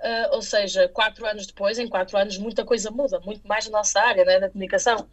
uh, 0.00 0.34
ou 0.34 0.42
seja, 0.42 0.88
quatro 0.88 1.26
anos 1.26 1.46
depois, 1.46 1.78
em 1.78 1.88
quatro 1.88 2.16
anos, 2.16 2.38
muita 2.38 2.64
coisa 2.64 2.90
muda, 2.90 3.20
muito 3.20 3.46
mais 3.46 3.66
na 3.66 3.78
nossa 3.78 4.00
área, 4.00 4.24
né, 4.24 4.40
da 4.40 4.48
comunicação. 4.48 5.08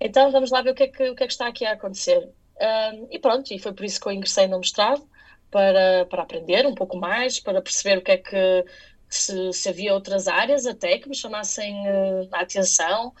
Então, 0.00 0.30
vamos 0.30 0.50
lá 0.50 0.62
ver 0.62 0.70
o 0.70 0.74
que 0.74 0.84
é 0.84 0.88
que, 0.88 1.10
o 1.10 1.14
que, 1.14 1.24
é 1.24 1.26
que 1.26 1.32
está 1.32 1.46
aqui 1.46 1.64
a 1.64 1.72
acontecer. 1.72 2.18
Uh, 2.56 3.08
e 3.10 3.18
pronto, 3.18 3.52
e 3.52 3.58
foi 3.58 3.72
por 3.72 3.84
isso 3.84 4.00
que 4.00 4.08
eu 4.08 4.12
ingressei 4.12 4.46
no 4.46 4.58
mestrado, 4.58 5.06
para, 5.50 6.06
para 6.06 6.22
aprender 6.22 6.66
um 6.66 6.74
pouco 6.74 6.96
mais, 6.96 7.40
para 7.40 7.60
perceber 7.60 7.98
o 7.98 8.02
que 8.02 8.12
é 8.12 8.16
que 8.16 8.64
se, 9.08 9.52
se 9.52 9.68
havia 9.68 9.92
outras 9.92 10.28
áreas 10.28 10.64
até 10.64 10.98
que 10.98 11.08
me 11.08 11.14
chamassem 11.14 11.74
uh, 11.88 12.28
a 12.32 12.40
atenção. 12.40 13.12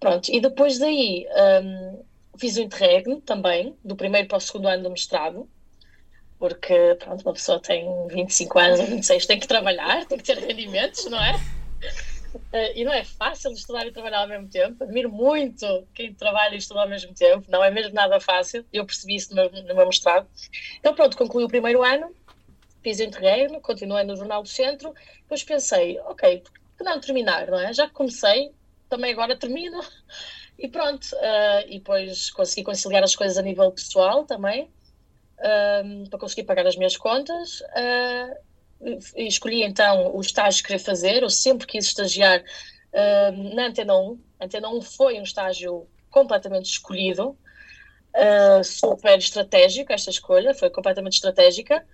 Pronto, 0.00 0.28
e 0.30 0.40
depois 0.40 0.78
daí 0.78 1.26
um, 1.62 2.04
fiz 2.38 2.56
o 2.56 2.60
interregno 2.60 3.20
também, 3.20 3.76
do 3.84 3.96
primeiro 3.96 4.28
para 4.28 4.38
o 4.38 4.40
segundo 4.40 4.68
ano 4.68 4.84
do 4.84 4.90
mestrado, 4.90 5.48
porque 6.38 6.96
pronto, 6.98 7.22
uma 7.22 7.32
pessoa 7.32 7.60
tem 7.60 8.06
25 8.08 8.58
anos 8.58 8.80
ou 8.80 8.86
26, 8.86 9.26
tem 9.26 9.40
que 9.40 9.48
trabalhar, 9.48 10.06
tem 10.06 10.18
que 10.18 10.24
ter 10.24 10.38
rendimentos, 10.38 11.04
não 11.06 11.18
é? 11.22 11.34
Uh, 12.52 12.72
e 12.74 12.84
não 12.84 12.92
é 12.92 13.04
fácil 13.04 13.50
estudar 13.52 13.86
e 13.86 13.92
trabalhar 13.92 14.20
ao 14.20 14.28
mesmo 14.28 14.48
tempo. 14.48 14.84
Admiro 14.84 15.10
muito 15.10 15.86
quem 15.94 16.14
trabalha 16.14 16.54
e 16.54 16.58
estuda 16.58 16.80
ao 16.80 16.88
mesmo 16.88 17.12
tempo, 17.14 17.50
não 17.50 17.64
é 17.64 17.70
mesmo 17.70 17.94
nada 17.94 18.20
fácil. 18.20 18.64
Eu 18.72 18.84
percebi 18.84 19.16
isso 19.16 19.30
no 19.30 19.36
meu, 19.36 19.50
no 19.50 19.74
meu 19.74 19.86
mestrado. 19.86 20.28
Então, 20.78 20.94
pronto, 20.94 21.16
concluí 21.16 21.44
o 21.44 21.48
primeiro 21.48 21.82
ano 21.82 22.14
fiz 22.82 23.00
interregno, 23.00 23.60
continuei 23.60 24.04
no 24.04 24.16
Jornal 24.16 24.42
do 24.42 24.48
Centro, 24.48 24.94
depois 25.22 25.42
pensei, 25.42 25.98
ok, 26.00 26.40
por 26.40 26.52
que 26.52 26.84
não 26.84 27.00
terminar, 27.00 27.48
não 27.48 27.58
é? 27.58 27.72
Já 27.72 27.86
que 27.86 27.92
comecei, 27.92 28.52
também 28.88 29.12
agora 29.12 29.36
termino, 29.36 29.80
e 30.58 30.68
pronto. 30.68 31.04
Uh, 31.14 31.66
e 31.68 31.78
depois 31.78 32.30
consegui 32.30 32.64
conciliar 32.64 33.02
as 33.02 33.14
coisas 33.14 33.36
a 33.36 33.42
nível 33.42 33.70
pessoal 33.72 34.24
também, 34.24 34.70
uh, 35.40 36.08
para 36.08 36.18
conseguir 36.18 36.44
pagar 36.44 36.66
as 36.66 36.76
minhas 36.76 36.96
contas. 36.96 37.60
Uh, 37.60 38.48
escolhi 39.16 39.62
então 39.62 40.14
o 40.14 40.20
estágio 40.20 40.62
que 40.62 40.68
queria 40.68 40.84
fazer, 40.84 41.22
eu 41.22 41.30
sempre 41.30 41.66
quis 41.66 41.86
estagiar 41.86 42.44
na 43.54 43.66
Antena 43.66 43.98
1. 43.98 44.20
A 44.38 44.44
Antena 44.44 44.68
1 44.68 44.82
foi 44.82 45.18
um 45.18 45.24
estágio 45.24 45.88
completamente 46.10 46.66
escolhido, 46.66 47.36
super 48.64 49.18
estratégico 49.18 49.92
esta 49.92 50.10
escolha, 50.10 50.54
foi 50.54 50.70
completamente 50.70 51.14
estratégica 51.14 51.84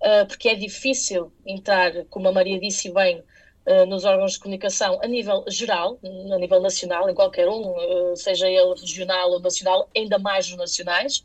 uh, 0.00 0.26
porque 0.26 0.48
é 0.48 0.54
difícil 0.54 1.32
entrar, 1.44 2.04
como 2.06 2.28
a 2.28 2.32
Maria 2.32 2.58
disse 2.58 2.90
bem, 2.92 3.22
uh, 3.66 3.86
nos 3.86 4.04
órgãos 4.04 4.32
de 4.32 4.40
comunicação 4.40 4.98
a 5.02 5.06
nível 5.06 5.44
geral, 5.48 5.98
a 6.02 6.38
nível 6.38 6.60
nacional, 6.60 7.08
em 7.08 7.14
qualquer 7.14 7.48
um, 7.48 7.70
uh, 7.70 8.16
seja 8.16 8.48
ele 8.48 8.74
regional 8.80 9.30
ou 9.32 9.40
nacional, 9.40 9.88
ainda 9.96 10.18
mais 10.18 10.48
nos 10.48 10.58
nacionais. 10.58 11.22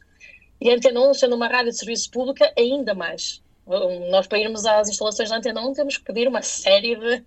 E 0.62 0.70
a 0.70 0.76
Antena 0.76 1.02
1, 1.10 1.16
sendo 1.16 1.36
uma 1.36 1.48
rádio 1.48 1.72
de 1.72 1.78
serviço 1.78 2.12
pública, 2.12 2.54
ainda 2.56 2.94
mais. 2.94 3.42
Nós, 4.12 4.28
para 4.28 4.38
irmos 4.38 4.66
às 4.66 4.90
instalações 4.90 5.30
da 5.30 5.38
Antena 5.38 5.66
1, 5.68 5.74
temos 5.74 5.98
que 5.98 6.04
pedir 6.04 6.28
uma 6.28 6.44
série 6.44 6.96
de, 6.96 7.24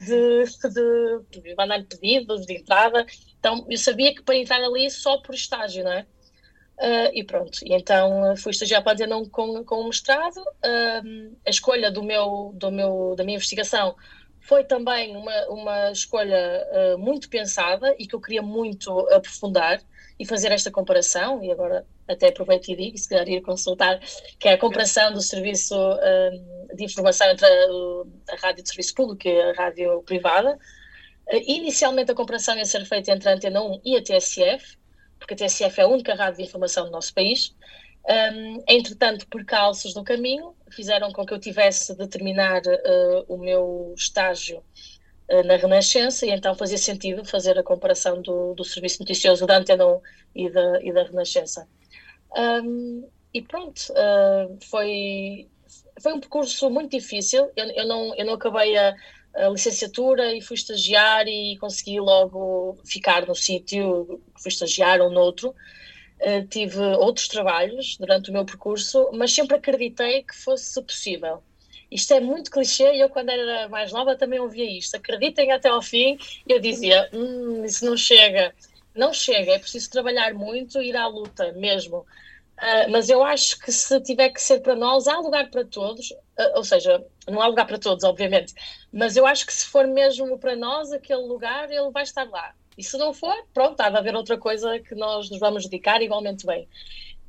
de, 0.00 1.40
de, 1.40 1.54
mandar 1.54 1.84
pedidos 1.84 2.44
de 2.44 2.54
entrada. 2.54 3.06
Então, 3.38 3.64
eu 3.68 3.78
sabia 3.78 4.12
que 4.12 4.22
para 4.22 4.36
entrar 4.36 4.60
ali 4.62 4.90
só 4.90 5.18
por 5.18 5.32
estágio, 5.32 5.84
não 5.84 5.92
é? 5.92 6.06
Uh, 6.78 7.10
e 7.14 7.22
pronto, 7.22 7.58
e 7.62 7.72
então 7.72 8.34
fui 8.36 8.50
estagiar 8.50 8.82
para 8.82 8.92
a 8.92 8.94
Antena 8.94 9.22
com, 9.30 9.64
com 9.64 9.76
o 9.76 9.86
mestrado. 9.86 10.38
Uh, 10.38 11.36
a 11.46 11.50
escolha 11.50 11.88
do 11.90 12.02
meu, 12.02 12.52
do 12.54 12.72
meu, 12.72 13.14
da 13.16 13.22
minha 13.22 13.36
investigação 13.36 13.94
foi 14.40 14.64
também 14.64 15.16
uma, 15.16 15.46
uma 15.48 15.92
escolha 15.92 16.66
uh, 16.72 16.98
muito 16.98 17.28
pensada 17.28 17.94
e 17.96 18.06
que 18.08 18.14
eu 18.14 18.20
queria 18.20 18.42
muito 18.42 18.90
aprofundar 19.10 19.80
e 20.22 20.26
fazer 20.26 20.52
esta 20.52 20.70
comparação. 20.70 21.42
E 21.42 21.50
agora 21.50 21.84
até 22.06 22.28
aproveito 22.28 22.68
e 22.68 22.76
digo, 22.76 22.96
se 22.96 23.08
calhar 23.08 23.28
ir 23.28 23.42
consultar, 23.42 23.98
que 24.38 24.48
é 24.48 24.52
a 24.52 24.58
comparação 24.58 25.12
do 25.12 25.20
serviço 25.20 25.74
de 26.74 26.84
informação 26.84 27.28
entre 27.28 27.44
a, 27.44 28.32
a, 28.32 28.36
rádio 28.36 28.62
de 28.62 28.68
serviço 28.68 28.94
público 28.94 29.26
e 29.26 29.42
a 29.42 29.52
rádio 29.52 30.00
privada. 30.04 30.56
inicialmente 31.46 32.12
a 32.12 32.14
comparação 32.14 32.56
ia 32.56 32.64
ser 32.64 32.84
feita 32.84 33.10
entre 33.10 33.28
a 33.28 33.34
Antena 33.34 33.62
1 33.62 33.80
e 33.84 33.96
a 33.96 34.02
TSF, 34.02 34.78
porque 35.18 35.34
a 35.34 35.36
TSF 35.36 35.80
é 35.80 35.84
a 35.84 35.88
única 35.88 36.14
rádio 36.14 36.38
de 36.38 36.44
informação 36.44 36.84
do 36.84 36.92
nosso 36.92 37.12
país. 37.12 37.52
Um, 38.08 38.62
entretanto, 38.68 39.26
percalços 39.28 39.94
no 39.94 40.04
caminho 40.04 40.54
fizeram 40.70 41.12
com 41.12 41.26
que 41.26 41.34
eu 41.34 41.38
tivesse 41.38 41.96
de 41.96 42.06
terminar 42.06 42.62
uh, 42.62 43.24
o 43.28 43.36
meu 43.36 43.92
estágio 43.96 44.58
uh, 44.58 45.01
na 45.44 45.56
Renascença 45.56 46.26
e 46.26 46.30
então 46.30 46.54
fazia 46.54 46.78
sentido 46.78 47.24
fazer 47.24 47.58
a 47.58 47.62
comparação 47.62 48.20
do, 48.20 48.54
do 48.54 48.64
serviço 48.64 49.00
noticioso 49.00 49.46
da 49.46 49.56
Antena 49.56 49.86
1 49.86 50.00
e 50.34 50.50
da, 50.50 50.82
e 50.82 50.92
da 50.92 51.02
Renascença. 51.04 51.66
Um, 52.36 53.08
e 53.32 53.42
pronto, 53.42 53.80
uh, 53.92 54.58
foi, 54.68 55.48
foi 56.00 56.12
um 56.12 56.20
percurso 56.20 56.68
muito 56.70 56.90
difícil. 56.90 57.50
Eu, 57.56 57.70
eu, 57.70 57.86
não, 57.86 58.14
eu 58.14 58.26
não 58.26 58.34
acabei 58.34 58.76
a, 58.76 58.94
a 59.34 59.48
licenciatura 59.48 60.34
e 60.34 60.40
fui 60.40 60.54
estagiar 60.54 61.26
e 61.26 61.56
consegui 61.58 61.98
logo 62.00 62.78
ficar 62.84 63.26
no 63.26 63.34
sítio, 63.34 64.20
fui 64.38 64.50
estagiar 64.50 65.00
ou 65.00 65.10
noutro. 65.10 65.54
Uh, 66.20 66.46
tive 66.48 66.78
outros 66.78 67.26
trabalhos 67.26 67.96
durante 67.98 68.30
o 68.30 68.32
meu 68.32 68.44
percurso, 68.44 69.10
mas 69.12 69.32
sempre 69.32 69.56
acreditei 69.56 70.22
que 70.22 70.36
fosse 70.36 70.80
possível. 70.82 71.42
Isto 71.92 72.14
é 72.14 72.20
muito 72.20 72.50
clichê 72.50 72.94
e 72.94 73.00
eu, 73.00 73.10
quando 73.10 73.28
era 73.28 73.68
mais 73.68 73.92
nova, 73.92 74.16
também 74.16 74.40
ouvia 74.40 74.64
isto. 74.64 74.96
Acreditem 74.96 75.52
até 75.52 75.68
ao 75.68 75.82
fim. 75.82 76.18
Eu 76.48 76.58
dizia: 76.58 77.08
hum, 77.12 77.64
isso 77.64 77.84
não 77.84 77.96
chega. 77.96 78.54
Não 78.94 79.12
chega, 79.12 79.52
é 79.52 79.58
preciso 79.58 79.90
trabalhar 79.90 80.34
muito 80.34 80.80
e 80.80 80.88
ir 80.88 80.96
à 80.96 81.06
luta 81.06 81.52
mesmo. 81.52 81.98
Uh, 82.58 82.90
mas 82.90 83.08
eu 83.10 83.24
acho 83.24 83.58
que 83.58 83.72
se 83.72 84.00
tiver 84.02 84.28
que 84.30 84.40
ser 84.40 84.60
para 84.60 84.76
nós, 84.76 85.08
há 85.08 85.18
lugar 85.18 85.50
para 85.50 85.64
todos, 85.64 86.10
uh, 86.10 86.56
ou 86.56 86.62
seja, 86.62 87.04
não 87.26 87.40
há 87.40 87.46
lugar 87.46 87.66
para 87.66 87.78
todos, 87.78 88.04
obviamente, 88.04 88.54
mas 88.92 89.16
eu 89.16 89.26
acho 89.26 89.46
que 89.46 89.52
se 89.52 89.66
for 89.66 89.86
mesmo 89.86 90.38
para 90.38 90.54
nós 90.54 90.92
aquele 90.92 91.22
lugar, 91.22 91.70
ele 91.70 91.90
vai 91.90 92.04
estar 92.04 92.28
lá. 92.28 92.54
E 92.78 92.84
se 92.84 92.96
não 92.98 93.12
for, 93.12 93.34
pronto, 93.52 93.80
há 93.80 93.90
de 93.90 93.96
haver 93.96 94.14
outra 94.14 94.38
coisa 94.38 94.78
que 94.78 94.94
nós 94.94 95.28
nos 95.28 95.40
vamos 95.40 95.64
dedicar 95.64 96.02
igualmente 96.02 96.46
bem 96.46 96.68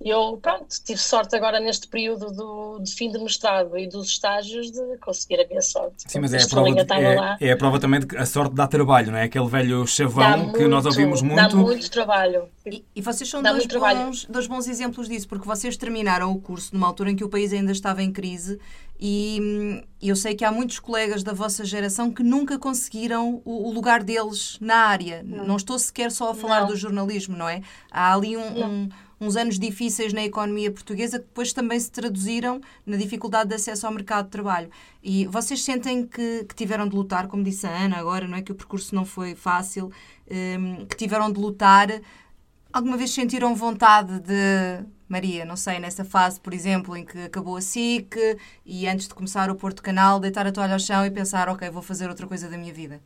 eu, 0.04 0.38
pronto, 0.42 0.68
tive 0.84 1.00
sorte 1.00 1.36
agora 1.36 1.60
neste 1.60 1.88
período 1.88 2.32
do, 2.32 2.80
de 2.80 2.94
fim 2.94 3.12
de 3.12 3.18
mestrado 3.20 3.78
e 3.78 3.88
dos 3.88 4.10
estágios 4.10 4.72
de 4.72 4.98
conseguir 4.98 5.42
a 5.42 5.48
minha 5.48 5.62
sorte. 5.62 6.04
Sim, 6.08 6.20
mas 6.20 6.34
é 6.34 6.42
a, 6.42 6.48
prova, 6.48 6.70
é, 7.40 7.48
é, 7.48 7.52
a 7.52 7.58
prova 7.58 7.80
também 7.80 8.00
de 8.00 8.08
que 8.08 8.18
a 8.18 8.26
sorte 8.26 8.54
dá 8.54 8.68
trabalho, 8.68 9.12
não 9.12 9.18
é? 9.18 9.24
Aquele 9.24 9.48
velho 9.48 9.86
chavão 9.88 10.52
que 10.52 10.68
nós 10.68 10.86
ouvimos 10.86 11.22
muito. 11.22 11.36
Dá 11.36 11.56
muito 11.56 11.90
trabalho. 11.90 12.50
E, 12.66 12.84
e 12.96 13.02
vocês 13.02 13.30
são 13.30 13.42
dois 13.42 13.66
bons, 13.66 14.26
dois 14.26 14.48
bons 14.48 14.68
exemplos 14.68 15.08
disso, 15.08 15.28
porque 15.28 15.48
vocês 15.48 15.78
terminaram 15.78 16.32
o 16.32 16.40
curso 16.40 16.74
numa 16.74 16.88
altura 16.88 17.12
em 17.12 17.16
que 17.16 17.24
o 17.24 17.30
país 17.30 17.54
ainda 17.54 17.72
estava 17.72 18.02
em 18.02 18.12
crise 18.12 18.60
e 19.00 19.84
eu 20.02 20.16
sei 20.16 20.36
que 20.36 20.46
há 20.46 20.52
muitos 20.52 20.80
colegas 20.80 21.24
da 21.24 21.34
vossa 21.34 21.66
geração 21.66 22.12
que 22.12 22.24
nunca 22.24 22.58
conseguiram 22.58 23.42
o, 23.44 23.70
o 23.70 23.74
lugar 23.74 24.04
deles 24.04 24.58
na 24.62 24.76
área. 24.76 25.24
Não. 25.24 25.46
não 25.46 25.56
estou 25.58 25.78
sequer 25.78 26.12
só 26.12 26.32
a 26.32 26.36
falar 26.36 26.62
não. 26.62 26.68
do 26.68 26.76
jornalismo, 26.76 27.36
não 27.36 27.50
é? 27.50 27.62
Há 27.92 28.14
ali 28.14 28.38
um, 28.38 28.66
um 28.66 28.90
uns 29.24 29.36
anos 29.36 29.58
difíceis 29.58 30.14
na 30.14 30.24
economia 30.24 30.72
portuguesa 30.72 31.18
que 31.18 31.26
depois 31.26 31.54
também 31.54 31.80
se 31.80 31.90
traduziram 31.90 32.60
na 32.86 32.98
dificuldade 32.98 33.50
de 33.50 33.56
acesso 33.56 33.88
ao 33.88 33.94
mercado 33.94 34.26
de 34.26 34.32
trabalho. 34.32 34.70
E 35.02 35.26
vocês 35.28 35.64
sentem 35.64 36.06
que, 36.06 36.44
que 36.44 36.56
tiveram 36.56 36.88
de 36.88 36.96
lutar, 36.96 37.28
como 37.28 37.44
disse 37.44 37.66
a 37.66 37.70
Ana 37.70 37.98
agora, 37.98 38.28
não 38.28 38.38
é 38.38 38.42
que 38.42 38.52
o 38.52 38.56
percurso 38.56 38.94
não 38.94 39.06
foi 39.06 39.36
fácil, 39.36 39.92
um, 40.30 40.86
que 40.86 40.96
tiveram 40.96 41.32
de 41.32 41.40
lutar. 41.40 41.90
Alguma 42.72 42.98
vez 42.98 43.12
sentiram 43.12 43.56
vontade 43.56 44.20
de 44.20 44.86
Maria, 45.13 45.46
não 45.46 45.55
sei, 45.55 45.79
nessa 45.79 46.03
fase, 46.03 46.39
por 46.39 46.53
exemplo, 46.53 46.98
em 46.98 47.05
que 47.05 47.25
acabou 47.25 47.55
a 47.55 47.62
SIC 47.62 48.17
e 48.65 48.88
antes 48.88 49.08
de 49.08 49.13
começar 49.13 49.50
o 49.51 49.55
Porto 49.55 49.84
Canal, 49.84 50.20
deitar 50.20 50.48
a 50.48 50.51
toalha 50.51 50.74
ao 50.74 50.79
chão 50.79 51.05
e 51.05 51.12
pensar, 51.12 51.48
ok, 51.50 51.70
vou 51.70 51.84
fazer 51.84 52.10
outra 52.10 52.25
coisa 52.25 52.50
da 52.50 52.58
minha 52.58 52.74
vida? 52.74 53.00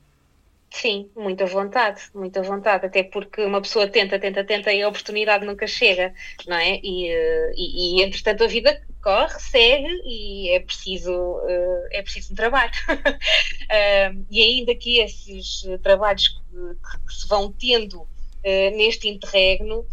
Sim, 0.71 1.09
muita 1.15 1.45
vontade, 1.45 2.01
muita 2.13 2.41
vontade, 2.41 2.85
até 2.85 3.03
porque 3.03 3.41
uma 3.43 3.61
pessoa 3.61 3.87
tenta, 3.87 4.17
tenta, 4.19 4.43
tenta 4.43 4.71
e 4.71 4.81
a 4.81 4.87
oportunidade 4.87 5.45
nunca 5.45 5.67
chega, 5.67 6.13
não 6.47 6.55
é? 6.57 6.79
E, 6.81 7.09
eh, 7.09 7.51
e, 7.55 7.99
e 7.99 8.03
entretanto 8.03 8.43
a 8.43 8.47
vida 8.47 8.81
corre, 9.01 9.39
segue 9.39 10.01
e 10.05 10.49
é 10.51 10.59
preciso, 10.59 11.41
eh, 11.47 11.99
é 11.99 12.01
preciso 12.01 12.33
um 12.33 12.35
trabalho. 12.35 12.71
e 14.31 14.41
ainda 14.41 14.75
que 14.75 14.99
esses 14.99 15.65
trabalhos 15.83 16.27
que, 16.27 17.05
que 17.05 17.13
se 17.13 17.27
vão 17.27 17.51
tendo 17.51 18.07
eh, 18.43 18.71
neste 18.71 19.07
interregno 19.07 19.85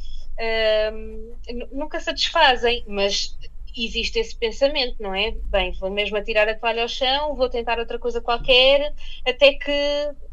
nunca 1.72 2.00
satisfazem, 2.00 2.84
mas 2.86 3.36
existe 3.76 4.18
esse 4.18 4.36
pensamento, 4.36 5.02
não 5.02 5.14
é? 5.14 5.32
Bem, 5.46 5.72
vou 5.72 5.90
mesmo 5.90 6.16
atirar 6.16 6.48
a 6.48 6.54
toalha 6.54 6.82
ao 6.82 6.88
chão, 6.88 7.34
vou 7.34 7.48
tentar 7.48 7.78
outra 7.78 7.98
coisa 7.98 8.20
qualquer, 8.20 8.94
até 9.26 9.54
que 9.54 9.72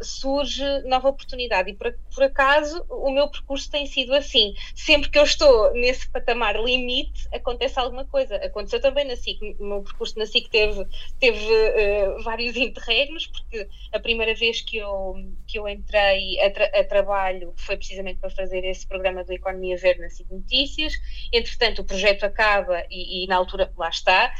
surge 0.01 0.63
nova 0.86 1.10
oportunidade. 1.10 1.71
E 1.71 1.74
por, 1.74 1.93
por 2.13 2.24
acaso 2.24 2.86
o 2.89 3.10
meu 3.12 3.29
percurso 3.29 3.69
tem 3.69 3.86
sido 3.86 4.13
assim. 4.13 4.53
Sempre 4.75 5.10
que 5.10 5.17
eu 5.17 5.24
estou 5.24 5.74
nesse 5.74 6.10
patamar 6.10 6.55
limite, 6.62 7.27
acontece 7.33 7.79
alguma 7.79 8.05
coisa. 8.05 8.36
Aconteceu 8.36 8.79
também 8.79 9.05
na 9.05 9.15
SIC. 9.15 9.55
O 9.60 9.65
meu 9.65 9.81
percurso 9.81 10.17
na 10.19 10.25
SIC 10.25 10.50
teve, 10.50 10.86
teve 11.19 11.45
uh, 11.45 12.24
vários 12.24 12.55
interregnos, 12.57 13.27
porque 13.27 13.67
a 13.91 14.00
primeira 14.00 14.36
vez 14.36 14.62
que 14.62 14.77
eu, 14.77 15.15
que 15.48 15.57
eu 15.57 15.67
entrei 15.67 16.39
a, 16.41 16.51
tra 16.51 16.65
a 16.65 16.83
trabalho 16.83 17.53
foi 17.55 17.77
precisamente 17.77 18.19
para 18.19 18.29
fazer 18.29 18.63
esse 18.65 18.86
programa 18.86 19.24
do 19.24 19.33
Economia 19.33 19.77
Verde 19.77 20.01
na 20.01 20.10
SIC 20.10 20.29
Notícias. 20.29 20.93
Entretanto, 21.31 21.81
o 21.81 21.86
projeto 21.86 22.24
acaba 22.24 22.83
e, 22.89 23.24
e 23.24 23.27
na 23.31 23.38
altura, 23.38 23.71
lá 23.77 23.88
está, 23.88 24.33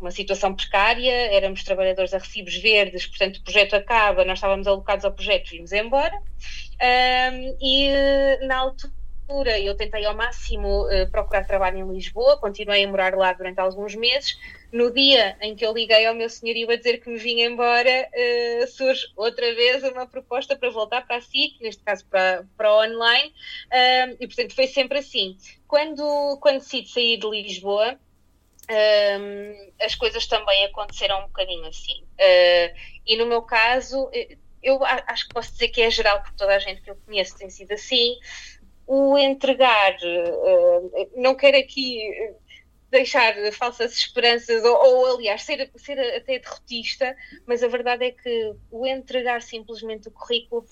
uma 0.00 0.12
situação 0.12 0.54
precária, 0.54 1.12
éramos 1.34 1.64
trabalhadores 1.64 2.14
a 2.14 2.18
recibos 2.18 2.56
verdes, 2.56 3.06
portanto 3.06 3.38
o 3.38 3.42
projeto 3.42 3.74
acaba, 3.74 4.24
nós 4.24 4.38
estávamos 4.38 4.66
alocados 4.66 5.04
ao 5.04 5.12
projeto, 5.12 5.50
vimos 5.50 5.72
embora. 5.72 6.16
Um, 6.80 7.56
e 7.60 7.90
na 8.46 8.58
altura 8.58 9.58
eu 9.60 9.76
tentei 9.76 10.06
ao 10.06 10.14
máximo 10.14 10.86
uh, 10.86 11.10
procurar 11.10 11.44
trabalho 11.44 11.78
em 11.78 11.92
Lisboa, 11.92 12.38
continuei 12.38 12.84
a 12.84 12.88
morar 12.88 13.14
lá 13.14 13.32
durante 13.32 13.58
alguns 13.58 13.94
meses. 13.94 14.38
No 14.72 14.92
dia 14.92 15.36
em 15.40 15.56
que 15.56 15.66
eu 15.66 15.72
liguei 15.72 16.06
ao 16.06 16.14
meu 16.14 16.28
senhorio 16.28 16.70
a 16.70 16.76
dizer 16.76 16.98
que 16.98 17.10
me 17.10 17.18
vinha 17.18 17.46
embora, 17.46 18.08
uh, 18.08 18.66
surge 18.68 19.08
outra 19.16 19.52
vez 19.54 19.82
uma 19.82 20.06
proposta 20.06 20.54
para 20.54 20.70
voltar 20.70 21.06
para 21.06 21.16
a 21.16 21.20
SIC, 21.20 21.60
neste 21.60 21.82
caso 21.82 22.06
para, 22.06 22.44
para 22.56 22.72
online, 22.72 23.34
um, 23.72 24.16
e 24.20 24.26
portanto 24.28 24.54
foi 24.54 24.68
sempre 24.68 24.98
assim. 24.98 25.36
Quando, 25.66 26.38
quando 26.40 26.60
decidi 26.60 26.88
sair 26.88 27.18
de 27.18 27.28
Lisboa, 27.28 27.98
um, 28.70 29.72
as 29.80 29.94
coisas 29.94 30.26
também 30.26 30.66
aconteceram 30.66 31.20
um 31.20 31.26
bocadinho 31.26 31.66
assim. 31.66 32.02
Uh, 32.02 32.76
e 33.06 33.16
no 33.16 33.26
meu 33.26 33.42
caso, 33.42 34.10
eh, 34.12 34.36
eu 34.62 34.84
acho 34.84 35.28
que 35.28 35.34
posso 35.34 35.52
dizer 35.52 35.68
que 35.68 35.80
é 35.80 35.90
geral, 35.90 36.20
porque 36.20 36.36
toda 36.36 36.54
a 36.54 36.58
gente 36.58 36.82
que 36.82 36.90
eu 36.90 36.96
conheço 37.06 37.36
tem 37.38 37.48
sido 37.48 37.72
assim. 37.72 38.16
O 38.86 39.16
entregar, 39.16 39.96
uh, 39.96 41.10
não 41.16 41.34
quero 41.34 41.56
aqui 41.56 42.00
deixar 42.90 43.34
falsas 43.52 43.92
esperanças, 43.92 44.64
ou, 44.64 44.74
ou, 44.74 45.16
aliás, 45.16 45.42
ser, 45.42 45.70
ser 45.76 45.98
até 46.16 46.38
derrotista, 46.38 47.14
mas 47.46 47.62
a 47.62 47.68
verdade 47.68 48.06
é 48.06 48.12
que 48.12 48.54
o 48.70 48.86
entregar 48.86 49.42
simplesmente 49.42 50.08
o 50.08 50.10
currículo 50.10 50.64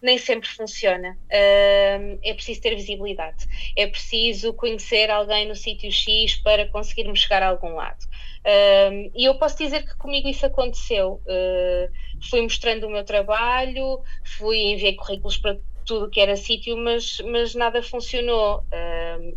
nem 0.00 0.18
sempre 0.18 0.48
funciona. 0.48 1.16
Uh, 1.26 2.18
é 2.22 2.34
preciso 2.34 2.60
ter 2.60 2.74
visibilidade, 2.74 3.46
é 3.76 3.86
preciso 3.86 4.52
conhecer 4.54 5.10
alguém 5.10 5.46
no 5.48 5.54
sítio 5.54 5.90
X 5.90 6.36
para 6.36 6.66
conseguirmos 6.68 7.20
chegar 7.20 7.42
a 7.42 7.48
algum 7.48 7.74
lado. 7.74 8.04
Uh, 8.44 9.10
e 9.14 9.24
eu 9.24 9.34
posso 9.38 9.58
dizer 9.58 9.84
que 9.84 9.96
comigo 9.96 10.28
isso 10.28 10.46
aconteceu. 10.46 11.20
Uh, 11.26 11.90
fui 12.30 12.40
mostrando 12.42 12.86
o 12.86 12.90
meu 12.90 13.04
trabalho, 13.04 14.00
fui 14.24 14.58
enviei 14.58 14.94
currículos 14.94 15.36
para 15.36 15.58
tudo 15.84 16.10
que 16.10 16.20
era 16.20 16.34
sítio, 16.34 16.76
mas, 16.76 17.18
mas 17.20 17.54
nada 17.54 17.80
funcionou. 17.80 18.64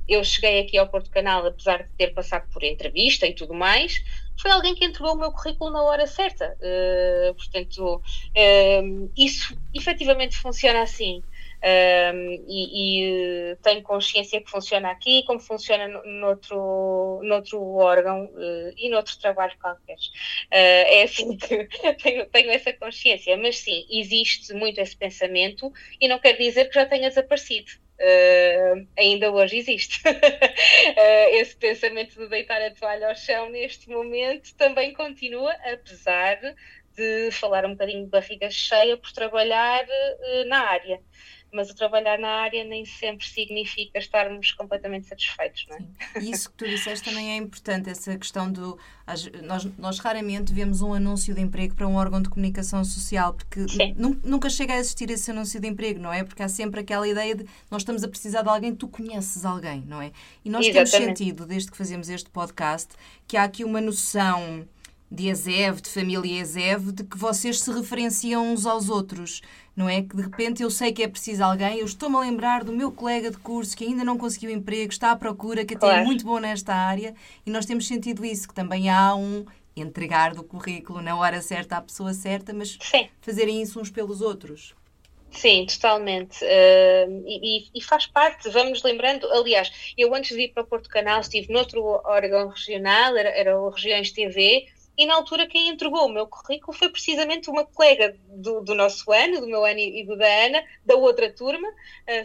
eu 0.07 0.23
cheguei 0.23 0.61
aqui 0.61 0.79
ao 0.79 0.87
Porto 0.87 1.11
Canal, 1.11 1.45
apesar 1.45 1.83
de 1.83 1.89
ter 1.95 2.07
passado 2.07 2.49
por 2.51 2.63
entrevista 2.63 3.27
e 3.27 3.35
tudo 3.35 3.53
mais, 3.53 4.03
foi 4.39 4.51
alguém 4.51 4.73
que 4.73 4.85
entregou 4.85 5.13
o 5.13 5.17
meu 5.17 5.31
currículo 5.31 5.71
na 5.71 5.83
hora 5.83 6.07
certa. 6.07 6.57
Uh, 6.59 7.33
portanto, 7.35 7.95
uh, 7.97 9.11
isso 9.17 9.57
efetivamente 9.73 10.37
funciona 10.37 10.81
assim. 10.81 11.21
Uh, 11.61 12.41
e, 12.47 13.51
e 13.51 13.55
tenho 13.57 13.81
consciência 13.83 14.41
que 14.41 14.49
funciona 14.49 14.89
aqui, 14.91 15.23
como 15.25 15.41
funciona 15.41 15.89
noutro, 16.05 17.19
noutro 17.21 17.61
órgão 17.75 18.25
uh, 18.27 18.73
e 18.77 18.89
noutro 18.89 19.19
trabalho 19.19 19.53
qualquer. 19.59 19.95
Uh, 19.95 20.47
é 20.51 21.03
assim 21.03 21.35
que 21.35 21.67
tenho, 22.01 22.25
tenho, 22.27 22.51
essa 22.51 22.71
consciência, 22.71 23.35
mas 23.35 23.57
sim, 23.57 23.85
existe 23.89 24.53
muito 24.53 24.79
esse 24.79 24.95
pensamento 24.95 25.69
e 25.99 26.07
não 26.07 26.17
quer 26.17 26.37
dizer 26.37 26.69
que 26.69 26.75
já 26.75 26.85
tenha 26.85 27.09
desaparecido 27.09 27.71
uh, 27.99 28.87
ainda 28.97 29.31
hoje 29.31 29.57
existe. 29.57 30.01
uh, 30.07 30.11
esse 31.35 31.55
pensamento 31.55 32.17
de 32.17 32.27
deitar 32.27 32.61
a 32.61 32.71
toalha 32.71 33.09
ao 33.09 33.15
chão 33.15 33.49
neste 33.49 33.89
momento 33.89 34.55
também 34.55 34.93
continua, 34.93 35.51
apesar 35.63 36.39
de 36.95 37.31
falar 37.31 37.65
um 37.65 37.71
bocadinho 37.71 38.03
de 38.03 38.09
barriga 38.09 38.49
cheia 38.49 38.97
por 38.97 39.11
trabalhar 39.11 39.83
uh, 39.85 40.45
na 40.47 40.59
área 40.59 40.99
mas 41.51 41.69
o 41.69 41.75
trabalhar 41.75 42.19
na 42.19 42.29
área 42.29 42.63
nem 42.63 42.85
sempre 42.85 43.27
significa 43.27 43.97
estarmos 43.99 44.51
completamente 44.51 45.07
satisfeitos, 45.07 45.65
não 45.69 45.77
é? 45.77 45.79
Sim. 46.19 46.31
Isso 46.31 46.49
que 46.51 46.57
tu 46.57 46.67
disseste 46.67 47.09
também 47.09 47.31
é 47.31 47.35
importante, 47.37 47.89
essa 47.89 48.17
questão 48.17 48.51
do. 48.51 48.77
Nós, 49.43 49.65
nós 49.77 49.99
raramente 49.99 50.53
vemos 50.53 50.81
um 50.81 50.93
anúncio 50.93 51.33
de 51.33 51.41
emprego 51.41 51.73
para 51.73 51.87
um 51.87 51.95
órgão 51.95 52.21
de 52.21 52.29
comunicação 52.29 52.83
social, 52.85 53.33
porque 53.33 53.65
nunca 54.23 54.49
chega 54.49 54.73
a 54.73 54.77
existir 54.77 55.09
esse 55.09 55.31
anúncio 55.31 55.59
de 55.59 55.67
emprego, 55.67 55.99
não 55.99 56.13
é? 56.13 56.23
Porque 56.23 56.43
há 56.43 56.47
sempre 56.47 56.81
aquela 56.81 57.07
ideia 57.07 57.35
de 57.35 57.45
nós 57.71 57.81
estamos 57.81 58.03
a 58.03 58.07
precisar 58.07 58.43
de 58.43 58.49
alguém, 58.49 58.75
tu 58.75 58.87
conheces 58.87 59.45
alguém, 59.45 59.83
não 59.87 59.99
é? 60.01 60.11
E 60.45 60.49
nós 60.49 60.65
Exatamente. 60.65 60.91
temos 60.91 61.07
sentido, 61.07 61.45
desde 61.47 61.71
que 61.71 61.77
fazemos 61.77 62.07
este 62.09 62.29
podcast, 62.29 62.93
que 63.27 63.35
há 63.35 63.43
aqui 63.43 63.63
uma 63.63 63.81
noção 63.81 64.67
de 65.11 65.27
ESEV, 65.29 65.81
de 65.81 65.89
família 65.89 66.41
ESEV, 66.41 66.91
de 66.91 67.03
que 67.03 67.17
vocês 67.17 67.59
se 67.59 67.71
referenciam 67.71 68.53
uns 68.53 68.65
aos 68.65 68.89
outros 68.89 69.41
não 69.79 69.87
é? 69.87 70.01
Que 70.01 70.13
de 70.13 70.21
repente 70.21 70.61
eu 70.61 70.69
sei 70.69 70.91
que 70.91 71.01
é 71.01 71.07
preciso 71.07 71.41
alguém, 71.41 71.79
eu 71.79 71.85
estou-me 71.85 72.17
a 72.17 72.19
lembrar 72.19 72.65
do 72.65 72.73
meu 72.73 72.91
colega 72.91 73.31
de 73.31 73.37
curso 73.37 73.77
que 73.77 73.85
ainda 73.85 74.03
não 74.03 74.17
conseguiu 74.17 74.49
emprego, 74.51 74.91
está 74.91 75.11
à 75.11 75.15
procura, 75.15 75.63
que 75.63 75.73
até 75.73 75.85
é 75.85 75.89
claro. 75.89 76.01
é 76.01 76.05
muito 76.05 76.25
bom 76.25 76.37
nesta 76.37 76.75
área, 76.75 77.15
e 77.45 77.49
nós 77.49 77.65
temos 77.65 77.87
sentido 77.87 78.25
isso, 78.25 78.49
que 78.49 78.53
também 78.53 78.89
há 78.89 79.15
um 79.15 79.45
entregar 79.77 80.33
do 80.33 80.43
currículo 80.43 81.01
na 81.01 81.15
hora 81.15 81.41
certa 81.41 81.77
à 81.77 81.81
pessoa 81.81 82.13
certa, 82.13 82.53
mas 82.53 82.77
Sim. 82.81 83.07
fazerem 83.21 83.61
isso 83.61 83.79
uns 83.79 83.89
pelos 83.89 84.19
outros. 84.19 84.75
Sim, 85.31 85.65
totalmente. 85.65 86.43
Uh, 86.43 87.23
e, 87.25 87.69
e, 87.73 87.81
faz 87.81 88.07
parte, 88.07 88.49
vamos 88.49 88.83
lembrando, 88.83 89.31
aliás, 89.31 89.93
eu 89.97 90.13
antes 90.13 90.35
de 90.35 90.43
ir 90.43 90.49
para 90.49 90.63
o 90.63 90.65
Porto 90.65 90.89
Canal 90.89 91.21
estive 91.21 91.53
noutro 91.53 91.81
órgão 92.03 92.49
regional, 92.49 93.15
era, 93.15 93.29
era 93.29 93.57
o 93.57 93.69
Regiões 93.69 94.11
TV, 94.11 94.67
e 94.99 95.05
na 95.05 95.15
altura 95.15 95.47
quem 95.47 95.69
entregou 95.69 96.05
o 96.05 96.09
meu 96.09 96.27
currículo 96.27 96.77
foi 96.77 96.89
precisamente 96.89 97.49
uma 97.49 97.65
colega 97.65 98.17
do, 98.27 98.59
do 98.59 98.75
nosso 98.75 99.09
ano, 99.13 99.39
do 99.39 99.47
meu 99.47 99.63
ano 99.63 99.79
e 99.79 100.03
do 100.05 100.17
da 100.17 100.27
Ana, 100.27 100.61
da 100.85 100.97
outra 100.97 101.31
turma, 101.31 101.69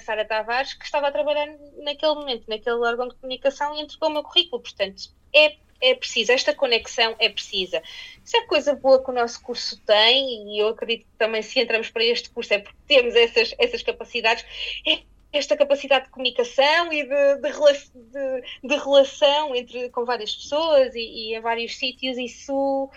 Sara 0.00 0.24
Tavares, 0.24 0.74
que 0.74 0.84
estava 0.84 1.06
a 1.06 1.12
trabalhar 1.12 1.46
naquele 1.84 2.14
momento, 2.14 2.48
naquele 2.48 2.74
órgão 2.78 3.06
de 3.06 3.14
comunicação 3.14 3.76
e 3.76 3.80
entregou 3.80 4.08
o 4.08 4.12
meu 4.12 4.24
currículo. 4.24 4.60
Portanto, 4.60 5.04
é, 5.32 5.54
é 5.80 5.94
preciso, 5.94 6.32
esta 6.32 6.52
conexão 6.52 7.14
é 7.20 7.28
precisa. 7.28 7.80
Isso 8.24 8.37
é 8.37 8.42
coisa 8.42 8.74
boa 8.74 9.00
que 9.00 9.08
o 9.08 9.14
nosso 9.14 9.40
curso 9.40 9.80
tem, 9.82 10.56
e 10.56 10.58
eu 10.58 10.66
acredito 10.66 11.06
que 11.06 11.16
também 11.16 11.42
se 11.42 11.60
entramos 11.60 11.90
para 11.90 12.02
este 12.02 12.28
curso 12.30 12.54
é 12.54 12.58
porque 12.58 12.78
temos 12.88 13.14
essas, 13.14 13.54
essas 13.56 13.84
capacidades. 13.84 14.44
É 14.84 14.98
esta 15.38 15.57
capacidade 15.57 16.07
de 16.07 16.11
comunicação 16.11 16.92
e 16.92 17.03
de, 17.03 17.37
de, 17.37 17.53
de, 17.94 18.68
de 18.68 18.77
relação 18.77 19.55
entre, 19.55 19.90
com 19.90 20.05
várias 20.05 20.35
pessoas 20.35 20.94
e, 20.94 21.01
e 21.01 21.37
em 21.37 21.40
vários 21.40 21.77
sítios, 21.77 22.16
isso 22.18 22.90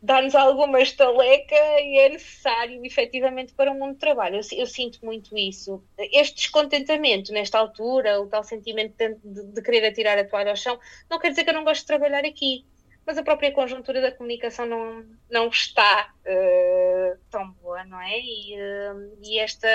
dá-nos 0.00 0.34
alguma 0.34 0.80
estaleca 0.82 1.54
e 1.80 1.98
é 1.98 2.10
necessário 2.10 2.84
efetivamente 2.84 3.54
para 3.54 3.72
um 3.72 3.78
mundo 3.78 3.94
de 3.94 4.00
trabalho. 4.00 4.36
Eu, 4.36 4.58
eu, 4.58 4.66
sinto 4.66 5.04
muito 5.04 5.36
isso. 5.36 5.82
Este 6.12 6.36
descontentamento 6.36 7.32
nesta 7.32 7.58
altura, 7.58 8.20
o 8.20 8.26
tal 8.26 8.44
sentimento 8.44 8.94
de, 8.96 9.44
de, 9.52 9.62
querer 9.62 9.86
atirar 9.86 10.18
a 10.18 10.24
toalha 10.24 10.50
ao 10.50 10.56
chão, 10.56 10.78
não 11.10 11.18
quer 11.18 11.30
dizer 11.30 11.44
que 11.44 11.50
eu 11.50 11.54
não 11.54 11.64
gosto 11.64 11.80
de 11.80 11.86
trabalhar 11.86 12.24
aqui 12.24 12.64
mas 13.06 13.18
a 13.18 13.22
própria 13.22 13.52
conjuntura 13.52 14.00
da 14.00 14.12
comunicação 14.12 14.66
não, 14.66 15.04
não 15.30 15.48
está 15.48 16.10
uh, 16.24 16.93
tão 17.30 17.50
boa, 17.52 17.84
não 17.84 18.00
é? 18.00 18.18
E, 18.18 18.54
uh, 18.54 19.18
e, 19.22 19.38
esta, 19.38 19.68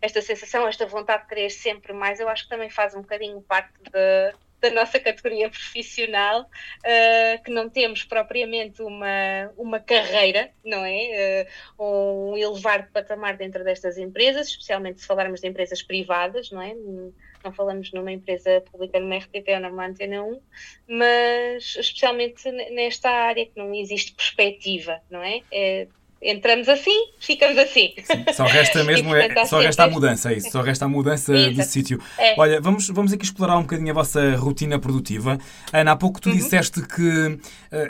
esta 0.00 0.22
sensação, 0.22 0.66
esta 0.66 0.86
vontade 0.86 1.22
de 1.22 1.28
querer 1.28 1.50
sempre 1.50 1.92
mais, 1.92 2.20
eu 2.20 2.28
acho 2.28 2.44
que 2.44 2.50
também 2.50 2.70
faz 2.70 2.94
um 2.94 3.02
bocadinho 3.02 3.40
parte 3.42 3.72
de, 3.82 4.34
da 4.60 4.70
nossa 4.70 5.00
categoria 5.00 5.48
profissional, 5.48 6.42
uh, 6.42 7.42
que 7.42 7.50
não 7.50 7.68
temos 7.68 8.04
propriamente 8.04 8.82
uma, 8.82 9.52
uma 9.56 9.80
carreira, 9.80 10.50
não 10.64 10.84
é? 10.84 11.46
Uh, 11.78 12.32
um 12.32 12.36
elevar 12.36 12.82
de 12.82 12.90
patamar 12.90 13.36
dentro 13.36 13.64
destas 13.64 13.98
empresas, 13.98 14.48
especialmente 14.48 15.00
se 15.00 15.06
falarmos 15.06 15.40
de 15.40 15.48
empresas 15.48 15.82
privadas, 15.82 16.50
não 16.50 16.60
é? 16.60 16.74
não 17.42 17.52
falamos 17.52 17.90
numa 17.92 18.12
empresa 18.12 18.62
pública, 18.70 19.00
numa 19.00 19.16
RTP 19.16 19.48
ou 19.54 19.60
numa 19.60 19.86
Antena 19.86 20.22
1, 20.22 20.40
mas 20.88 21.76
especialmente 21.76 22.50
nesta 22.50 23.08
área 23.10 23.46
que 23.46 23.56
não 23.56 23.74
existe 23.74 24.12
perspectiva, 24.12 25.00
não 25.10 25.22
é? 25.22 25.42
é 25.50 25.88
entramos 26.22 26.68
assim, 26.68 27.06
ficamos 27.18 27.56
assim. 27.56 27.94
Sim, 28.04 28.24
só 28.34 28.44
resta 28.44 28.82
mesmo, 28.84 29.16
e, 29.16 29.20
portanto, 29.20 29.38
é, 29.38 29.44
só 29.46 29.60
resta 29.60 29.84
a 29.84 29.88
mudança, 29.88 30.32
é 30.32 30.36
isso, 30.36 30.50
só 30.50 30.60
resta 30.60 30.84
a 30.84 30.88
mudança 30.88 31.32
de 31.32 31.62
sítio. 31.64 32.00
É. 32.18 32.34
Olha, 32.38 32.60
vamos, 32.60 32.88
vamos 32.88 33.12
aqui 33.12 33.24
explorar 33.24 33.56
um 33.56 33.62
bocadinho 33.62 33.90
a 33.90 33.94
vossa 33.94 34.36
rotina 34.36 34.78
produtiva. 34.78 35.38
Ana, 35.72 35.92
há 35.92 35.96
pouco 35.96 36.20
tu 36.20 36.28
uhum. 36.28 36.36
disseste 36.36 36.82
que 36.82 37.26
uh, 37.26 37.38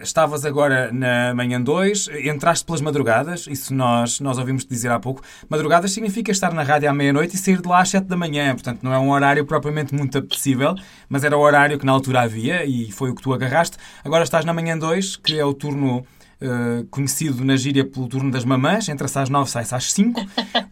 estavas 0.02 0.44
agora 0.44 0.92
na 0.92 1.34
manhã 1.34 1.60
2, 1.60 2.08
entraste 2.24 2.64
pelas 2.64 2.80
madrugadas, 2.80 3.46
isso 3.48 3.74
nós, 3.74 4.20
nós 4.20 4.38
ouvimos-te 4.38 4.68
dizer 4.68 4.90
há 4.90 5.00
pouco. 5.00 5.22
Madrugadas 5.48 5.92
significa 5.92 6.30
estar 6.30 6.52
na 6.52 6.62
rádio 6.62 6.88
à 6.88 6.94
meia-noite 6.94 7.34
e 7.34 7.38
sair 7.38 7.60
de 7.60 7.68
lá 7.68 7.80
às 7.80 7.88
7 7.88 8.06
da 8.06 8.16
manhã, 8.16 8.52
portanto 8.54 8.82
não 8.82 8.92
é 8.92 8.98
um 8.98 9.10
horário 9.10 9.44
propriamente 9.44 9.94
muito 9.94 10.18
apetecível, 10.18 10.74
mas 11.08 11.24
era 11.24 11.36
o 11.36 11.40
horário 11.40 11.78
que 11.78 11.86
na 11.86 11.92
altura 11.92 12.22
havia 12.22 12.64
e 12.64 12.92
foi 12.92 13.10
o 13.10 13.14
que 13.14 13.22
tu 13.22 13.32
agarraste. 13.32 13.76
Agora 14.04 14.22
estás 14.22 14.44
na 14.44 14.52
manhã 14.52 14.78
2, 14.78 15.16
que 15.16 15.38
é 15.38 15.44
o 15.44 15.52
turno 15.52 16.06
uh, 16.42 16.85
conhecido 16.90 17.44
na 17.44 17.57
gíria 17.57 17.85
pelo 17.85 18.09
turno 18.09 18.31
das 18.31 18.44
mamãs, 18.44 18.88
entra-se 18.88 19.18
às 19.18 19.29
9, 19.29 19.50
sai-se 19.50 19.74
às 19.74 19.92
5. 19.92 20.20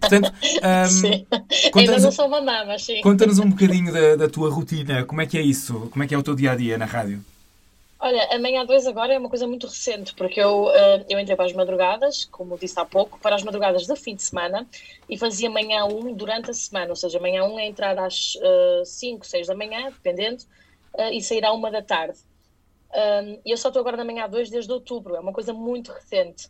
Portanto, 0.00 0.32
um, 1.74 1.78
ainda 1.78 1.98
não 1.98 2.12
sou 2.12 2.28
mamã, 2.28 2.64
mas 2.66 2.84
sim. 2.84 3.00
Conta-nos 3.00 3.38
um 3.38 3.50
bocadinho 3.50 3.92
da, 3.92 4.16
da, 4.16 4.28
tua 4.28 4.50
rotina, 4.50 5.04
como 5.04 5.20
é 5.20 5.26
que 5.26 5.38
é 5.38 5.42
isso? 5.42 5.88
Como 5.90 6.02
é 6.02 6.06
que 6.06 6.14
é 6.14 6.18
o 6.18 6.22
teu 6.22 6.34
dia 6.34 6.52
a 6.52 6.56
dia 6.56 6.78
na 6.78 6.86
rádio? 6.86 7.22
Olha, 8.00 8.28
a 8.30 8.38
manhã 8.38 8.64
2 8.64 8.86
agora 8.86 9.12
é 9.12 9.18
uma 9.18 9.28
coisa 9.28 9.44
muito 9.44 9.66
recente, 9.66 10.14
porque 10.14 10.40
eu, 10.40 10.66
uh, 10.66 11.04
eu 11.08 11.18
entrei 11.18 11.34
para 11.34 11.46
as 11.46 11.52
madrugadas, 11.52 12.26
como 12.26 12.56
disse 12.56 12.78
há 12.78 12.84
pouco, 12.84 13.18
para 13.18 13.34
as 13.34 13.42
madrugadas 13.42 13.88
do 13.88 13.96
fim 13.96 14.14
de 14.14 14.22
semana 14.22 14.64
e 15.10 15.18
fazia 15.18 15.50
manhã 15.50 15.84
1 15.84 15.98
um 15.98 16.14
durante 16.14 16.48
a 16.48 16.54
semana, 16.54 16.90
ou 16.90 16.96
seja, 16.96 17.18
manhã 17.18 17.42
1 17.42 17.52
um 17.52 17.58
é 17.58 17.66
entrar 17.66 17.98
às 17.98 18.36
uh, 18.36 18.84
5, 18.84 19.26
6 19.26 19.48
da 19.48 19.54
manhã, 19.56 19.86
dependendo, 19.90 20.44
uh, 20.94 21.12
e 21.12 21.20
sair 21.20 21.44
à 21.44 21.52
1 21.52 21.60
da 21.72 21.82
tarde. 21.82 22.18
Um, 22.94 23.40
e 23.44 23.50
eu 23.50 23.56
só 23.56 23.68
estou 23.68 23.80
agora 23.80 23.96
na 23.96 24.04
manhã 24.04 24.28
2 24.28 24.50
desde 24.50 24.72
outubro, 24.72 25.14
é 25.14 25.20
uma 25.20 25.32
coisa 25.32 25.52
muito 25.52 25.92
recente. 25.92 26.48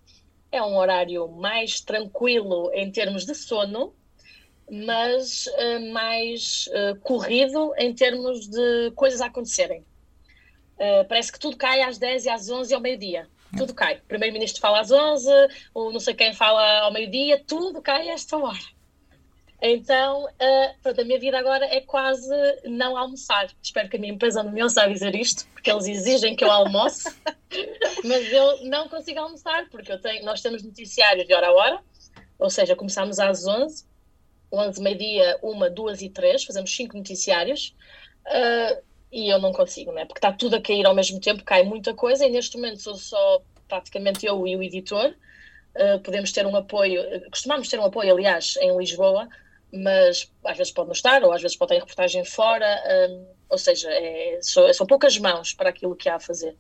É 0.51 0.63
um 0.63 0.77
horário 0.77 1.29
mais 1.29 1.81
tranquilo 1.81 2.71
em 2.73 2.91
termos 2.91 3.27
de 3.27 3.35
sono, 3.35 3.93
mas 4.71 5.47
uh, 5.47 5.93
mais 5.93 6.69
uh, 6.69 6.99
corrido 7.01 7.73
em 7.77 7.93
termos 7.95 8.49
de 8.49 8.91
coisas 8.95 9.21
a 9.21 9.27
acontecerem. 9.27 9.85
Uh, 10.77 11.05
parece 11.09 11.33
que 11.33 11.41
tudo 11.41 11.57
cai 11.57 11.83
às 11.83 11.99
10 11.99 12.27
e 12.27 12.29
às 12.29 12.49
11 12.49 12.73
e 12.73 12.75
ao 12.75 12.81
meio-dia. 12.81 13.29
Tudo 13.57 13.75
cai. 13.75 13.97
O 13.97 14.03
primeiro-ministro 14.03 14.61
fala 14.61 14.81
às 14.81 14.91
11, 14.91 15.29
ou 15.75 15.93
não 15.93 16.01
sei 16.01 16.15
quem 16.15 16.33
fala 16.33 16.81
ao 16.81 16.93
meio-dia, 16.93 17.43
tudo 17.47 17.83
cai 17.83 18.09
a 18.09 18.13
esta 18.13 18.37
hora. 18.37 18.78
Então, 19.61 20.25
uh, 20.25 20.83
pronto, 20.83 21.01
a 21.01 21.05
minha 21.05 21.19
vida 21.19 21.37
agora 21.37 21.67
é 21.67 21.81
quase 21.81 22.33
não 22.65 22.97
almoçar. 22.97 23.51
Espero 23.61 23.89
que 23.89 23.97
a 23.97 24.01
minha 24.01 24.13
empresa 24.13 24.43
não 24.43 24.53
me 24.53 24.63
ouça 24.63 24.87
dizer 24.87 25.15
isto, 25.17 25.47
porque 25.53 25.71
eles 25.71 25.87
exigem 25.87 26.37
que 26.37 26.45
eu 26.45 26.51
almoce, 26.51 27.13
mas 28.05 28.33
eu 28.33 28.65
não 28.67 28.89
consigo 28.89 29.19
almoçar, 29.19 29.69
porque 29.69 29.91
eu 29.91 30.01
tenho, 30.01 30.25
nós 30.25 30.41
temos 30.41 30.63
noticiários 30.63 31.27
de 31.27 31.35
hora 31.35 31.49
a 31.49 31.53
hora, 31.53 31.81
ou 32.39 32.49
seja, 32.49 32.77
começamos 32.77 33.19
às 33.19 33.45
11, 33.47 33.85
11, 34.53 34.81
meio-dia, 34.81 35.39
1, 35.43 35.75
2 35.75 36.03
e 36.03 36.11
3, 36.11 36.45
fazemos 36.45 36.75
5 36.75 36.97
noticiários, 36.97 37.75
uh, 38.29 38.81
e 39.11 39.29
eu 39.29 39.41
não 39.41 39.53
consigo, 39.53 39.91
né? 39.91 40.05
porque 40.05 40.19
está 40.19 40.33
tudo 40.33 40.55
a 40.55 40.61
cair 40.61 40.87
ao 40.87 40.95
mesmo 40.95 41.21
tempo, 41.21 41.43
cai 41.43 41.65
muita 41.65 41.93
coisa, 41.95 42.25
e 42.25 42.31
neste 42.31 42.57
momento 42.57 42.81
sou 42.81 42.95
só 42.95 43.43
praticamente 43.67 44.25
eu 44.25 44.47
e 44.47 44.57
o 44.57 44.63
editor. 44.63 45.15
Uh, 45.75 46.01
podemos 46.01 46.33
ter 46.33 46.47
um 46.47 46.57
apoio, 46.57 47.03
costumamos 47.31 47.69
ter 47.69 47.79
um 47.79 47.85
apoio, 47.85 48.13
aliás, 48.13 48.57
em 48.57 48.77
Lisboa, 48.77 49.29
mas 49.73 50.31
às 50.45 50.57
vezes 50.57 50.73
pode 50.73 50.89
não 50.89 50.93
estar, 50.93 51.23
ou 51.23 51.33
às 51.33 51.43
vezes 51.43 51.57
pode 51.57 51.71
ter 51.75 51.81
reportagem 51.81 52.25
fora, 52.25 52.83
um, 53.11 53.27
ou 53.51 53.59
seja, 53.59 53.89
é, 53.91 54.39
são, 54.43 54.73
são, 54.73 54.87
poucas 54.87 55.19
mãos 55.19 55.53
para 55.53 55.71
aquilo 55.71 55.97
que 55.97 56.09
há 56.09 56.17
a 56.17 56.21
fazer. 56.21 56.57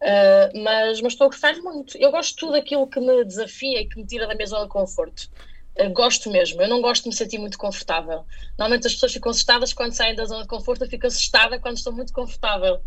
Uh, 0.00 0.62
mas, 0.62 1.00
mas 1.02 1.12
estou 1.12 1.26
a 1.26 1.30
gostar 1.30 1.54
muito. 1.56 1.96
Eu 1.98 2.10
gosto 2.10 2.30
de 2.30 2.36
tudo 2.36 2.54
aquilo 2.54 2.86
que 2.86 2.98
me 2.98 3.24
desafia 3.24 3.82
e 3.82 3.86
que 3.86 3.98
me 3.98 4.06
tira 4.06 4.26
da 4.26 4.34
minha 4.34 4.46
zona 4.46 4.64
de 4.64 4.70
conforto. 4.70 5.30
Uh, 5.78 5.90
gosto 5.90 6.30
mesmo, 6.30 6.60
eu 6.62 6.68
não 6.68 6.80
gosto 6.80 7.04
de 7.04 7.10
me 7.10 7.14
sentir 7.14 7.38
muito 7.38 7.58
confortável. 7.58 8.24
Normalmente 8.58 8.86
as 8.86 8.94
pessoas 8.94 9.12
ficam 9.12 9.30
assustadas 9.30 9.72
quando 9.72 9.92
saem 9.92 10.14
da 10.14 10.24
zona 10.24 10.42
de 10.42 10.48
conforto, 10.48 10.84
eu 10.84 10.88
fico 10.88 11.06
assustada 11.06 11.58
quando 11.58 11.76
estou 11.76 11.92
muito 11.92 12.12
confortável. 12.12 12.80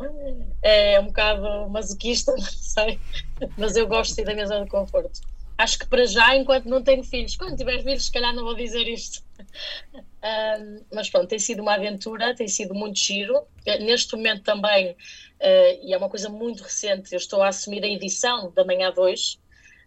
É 0.61 0.99
um 0.99 1.07
bocado 1.07 1.69
masoquista, 1.69 2.31
não 2.35 2.41
sei, 2.41 2.99
mas 3.57 3.75
eu 3.75 3.87
gosto 3.87 4.09
de 4.09 4.15
sair 4.15 4.25
da 4.25 4.33
minha 4.33 4.47
zona 4.47 4.65
de 4.65 4.71
conforto 4.71 5.21
acho 5.63 5.79
que 5.79 5.87
para 5.87 6.05
já, 6.05 6.35
enquanto 6.35 6.65
não 6.65 6.83
tenho 6.83 7.03
filhos, 7.03 7.37
quando 7.37 7.55
tiver 7.55 7.81
filhos, 7.81 8.05
se 8.05 8.11
calhar 8.11 8.35
não 8.35 8.43
vou 8.43 8.55
dizer 8.55 8.87
isto. 8.87 9.23
Um, 10.23 10.85
mas 10.93 11.09
pronto, 11.09 11.27
tem 11.27 11.37
sido 11.37 11.61
uma 11.61 11.73
aventura, 11.73 12.33
tem 12.33 12.47
sido 12.47 12.73
muito 12.73 12.97
giro. 12.97 13.45
Eh, 13.65 13.79
neste 13.79 14.15
momento 14.15 14.41
também, 14.41 14.91
uh, 14.91 15.85
e 15.85 15.93
é 15.93 15.97
uma 15.97 16.09
coisa 16.09 16.29
muito 16.29 16.63
recente, 16.63 17.11
eu 17.11 17.17
estou 17.17 17.41
a 17.41 17.49
assumir 17.49 17.83
a 17.83 17.87
edição 17.87 18.49
da 18.51 18.63
Manhã 18.63 18.89
2, 18.89 19.33
uh, 19.33 19.39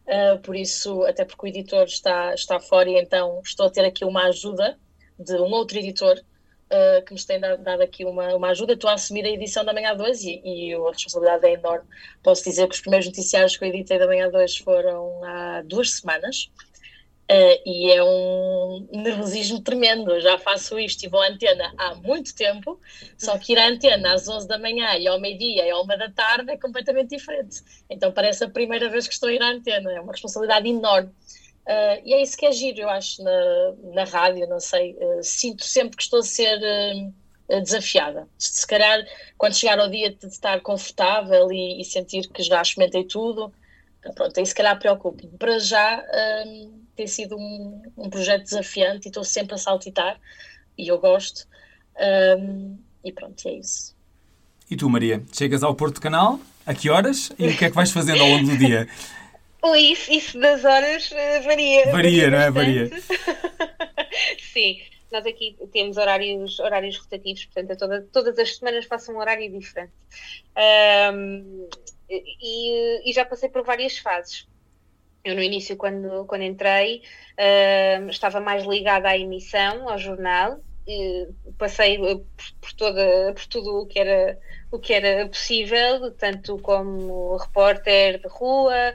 eh, 0.07 0.37
por 0.43 0.55
isso, 0.55 1.05
até 1.05 1.25
porque 1.25 1.47
o 1.47 1.49
editor 1.49 1.85
está, 1.85 2.35
está 2.35 2.61
fora 2.61 2.91
e 2.91 3.01
então 3.01 3.41
estou 3.43 3.67
a 3.67 3.71
ter 3.71 3.87
aqui 3.87 4.05
uma 4.05 4.25
ajuda 4.27 4.79
de 5.19 5.37
um 5.37 5.51
outro 5.53 5.79
editor 5.79 6.23
uh, 6.71 7.05
que 7.05 7.13
nos 7.13 7.25
tem 7.25 7.41
dado, 7.41 7.63
dado, 7.63 7.83
aqui 7.83 8.05
uma, 8.05 8.35
uma 8.35 8.51
ajuda. 8.51 8.75
Estou 8.75 8.91
a 8.91 8.95
assumir 8.95 9.25
a 9.25 9.31
edição 9.31 9.65
da 9.65 9.73
Manhã 9.73 9.95
2 9.95 10.23
e, 10.23 10.41
e, 10.45 10.75
a 10.75 10.91
responsabilidade 10.91 11.47
é 11.47 11.53
enorme. 11.53 11.87
Posso 12.23 12.45
dizer 12.45 12.69
que 12.69 12.75
os 12.75 12.81
primeiros 12.81 13.07
noticiários 13.07 13.57
que 13.57 13.65
eu 13.65 13.69
editei 13.69 13.99
da 13.99 14.07
Manhã 14.07 14.31
2 14.31 14.59
foram 14.59 15.25
há 15.25 15.63
duas 15.63 15.91
semanas. 15.91 16.51
Uh, 17.29 17.59
e 17.67 17.91
é 17.91 18.05
um 18.05 18.87
nervosismo 18.93 19.61
tremendo. 19.61 20.21
Já 20.21 20.39
faço 20.39 20.79
isto 20.79 21.03
e 21.05 21.09
vou 21.09 21.21
à 21.21 21.27
antena 21.27 21.75
há 21.77 21.97
muito 21.97 22.33
tempo, 22.33 22.81
só 23.19 23.37
que 23.37 23.53
ir 23.53 23.59
à 23.59 23.67
antena 23.67 24.15
às 24.15 24.29
11 24.29 24.47
da 24.47 24.57
manhã 24.59 24.97
e 24.97 25.09
ao 25.09 25.19
meio-dia 25.19 25.67
e 25.67 25.71
à 25.71 25.81
1 25.81 25.87
da 25.89 26.09
tarde 26.09 26.53
é 26.53 26.57
completamente 26.57 27.17
diferente. 27.17 27.63
Então 27.91 28.13
parece 28.13 28.45
a 28.45 28.49
primeira 28.49 28.89
vez 28.89 29.09
que 29.09 29.15
estou 29.15 29.29
a 29.29 29.33
ir 29.33 29.43
à 29.43 29.51
antena, 29.51 29.91
é 29.91 30.01
uma 30.01 30.13
responsabilidade 30.13 30.69
enorme. 30.69 31.11
Uh, 31.67 31.99
e 32.05 32.15
é 32.15 32.23
isso 32.23 32.37
que 32.37 32.47
é 32.47 32.53
giro, 32.53 32.83
eu 32.83 32.89
acho, 32.89 33.21
na, 33.25 33.73
na 33.93 34.05
rádio, 34.05 34.47
não 34.49 34.61
sei. 34.61 34.93
Uh, 34.95 35.23
sinto 35.23 35.65
sempre 35.65 35.97
que 35.97 36.03
estou 36.05 36.21
a 36.21 36.23
ser 36.23 36.61
uh, 36.61 37.61
desafiada. 37.61 38.29
Se 38.39 38.65
calhar, 38.65 39.05
quando 39.37 39.57
chegar 39.57 39.81
ao 39.81 39.91
dia 39.91 40.13
de 40.13 40.27
estar 40.27 40.61
confortável 40.61 41.51
e, 41.51 41.81
e 41.81 41.85
sentir 41.85 42.29
que 42.29 42.43
já 42.45 42.63
experimentei 42.63 43.05
tudo, 43.05 43.53
pronto, 44.15 44.39
aí 44.39 44.47
se 44.47 44.55
calhar 44.55 44.79
preocupo-me. 44.79 45.37
Para 45.37 45.59
já, 45.59 46.05
tem 46.95 47.09
sido 47.09 47.37
um, 47.37 47.83
um, 47.97 48.09
projeto 48.09 48.45
desafiante 48.45 49.07
e 49.07 49.11
estou 49.11 49.25
sempre 49.25 49.57
a 49.57 49.59
saltitar, 49.59 50.21
e 50.79 50.87
eu 50.87 50.99
gosto. 50.99 51.47
e 53.05 53.13
pronto, 53.13 53.49
é 53.49 53.55
isso. 53.55 53.95
E 54.71 54.77
tu, 54.77 54.89
Maria, 54.89 55.23
chegas 55.33 55.63
ao 55.65 55.75
Porto 55.75 56.01
Canal, 56.01 56.41
a 56.65 56.75
que 56.75 56.91
horas 56.91 57.33
e 57.39 57.49
o 57.49 57.57
que 57.57 57.65
é 57.65 57.69
que 57.69 57.77
vais 57.77 57.91
fazendo 57.93 58.23
ao 58.23 58.29
longo 58.29 58.47
do 58.47 58.57
dia? 58.57 58.89
isso, 59.77 60.13
isso 60.13 60.39
das 60.39 60.65
horas 60.65 61.11
uh, 61.11 61.43
varia. 61.45 61.91
Varia, 61.91 62.31
não 62.31 62.39
é? 62.39 62.51
Varia. 62.51 62.91
Sim, 64.53 64.81
nós 65.11 65.25
aqui 65.27 65.57
temos 65.73 65.97
horários, 65.97 66.59
horários 66.59 66.99
rotativos, 66.99 67.47
portanto, 67.47 67.79
toda, 67.79 68.09
todas 68.13 68.39
as 68.39 68.57
semanas 68.57 68.85
faço 68.87 69.13
um 69.13 69.19
horário 69.19 69.51
diferente. 69.51 69.93
Um, 71.13 71.69
e, 72.09 73.11
e, 73.11 73.13
já 73.13 73.25
passei 73.25 73.49
por 73.49 73.65
várias 73.65 73.99
fases. 73.99 74.47
Eu, 75.25 75.35
no 75.35 75.43
início, 75.43 75.77
quando, 75.77 76.25
quando 76.27 76.43
entrei, 76.43 77.03
uh, 77.33 78.09
estava 78.09 78.41
mais 78.41 78.65
ligada 78.65 79.09
à 79.09 79.19
emissão, 79.19 79.89
ao 79.89 79.99
jornal, 79.99 80.61
passei 81.59 81.99
por, 81.99 82.25
por, 82.61 82.73
toda, 82.73 83.33
por 83.35 83.47
tudo 83.47 83.83
o 83.83 83.87
que 83.87 83.99
era 83.99 84.39
o 84.71 84.79
que 84.79 84.93
era 84.93 85.29
possível, 85.29 86.11
tanto 86.13 86.59
como 86.59 87.37
repórter 87.37 88.21
de 88.21 88.29
rua, 88.29 88.95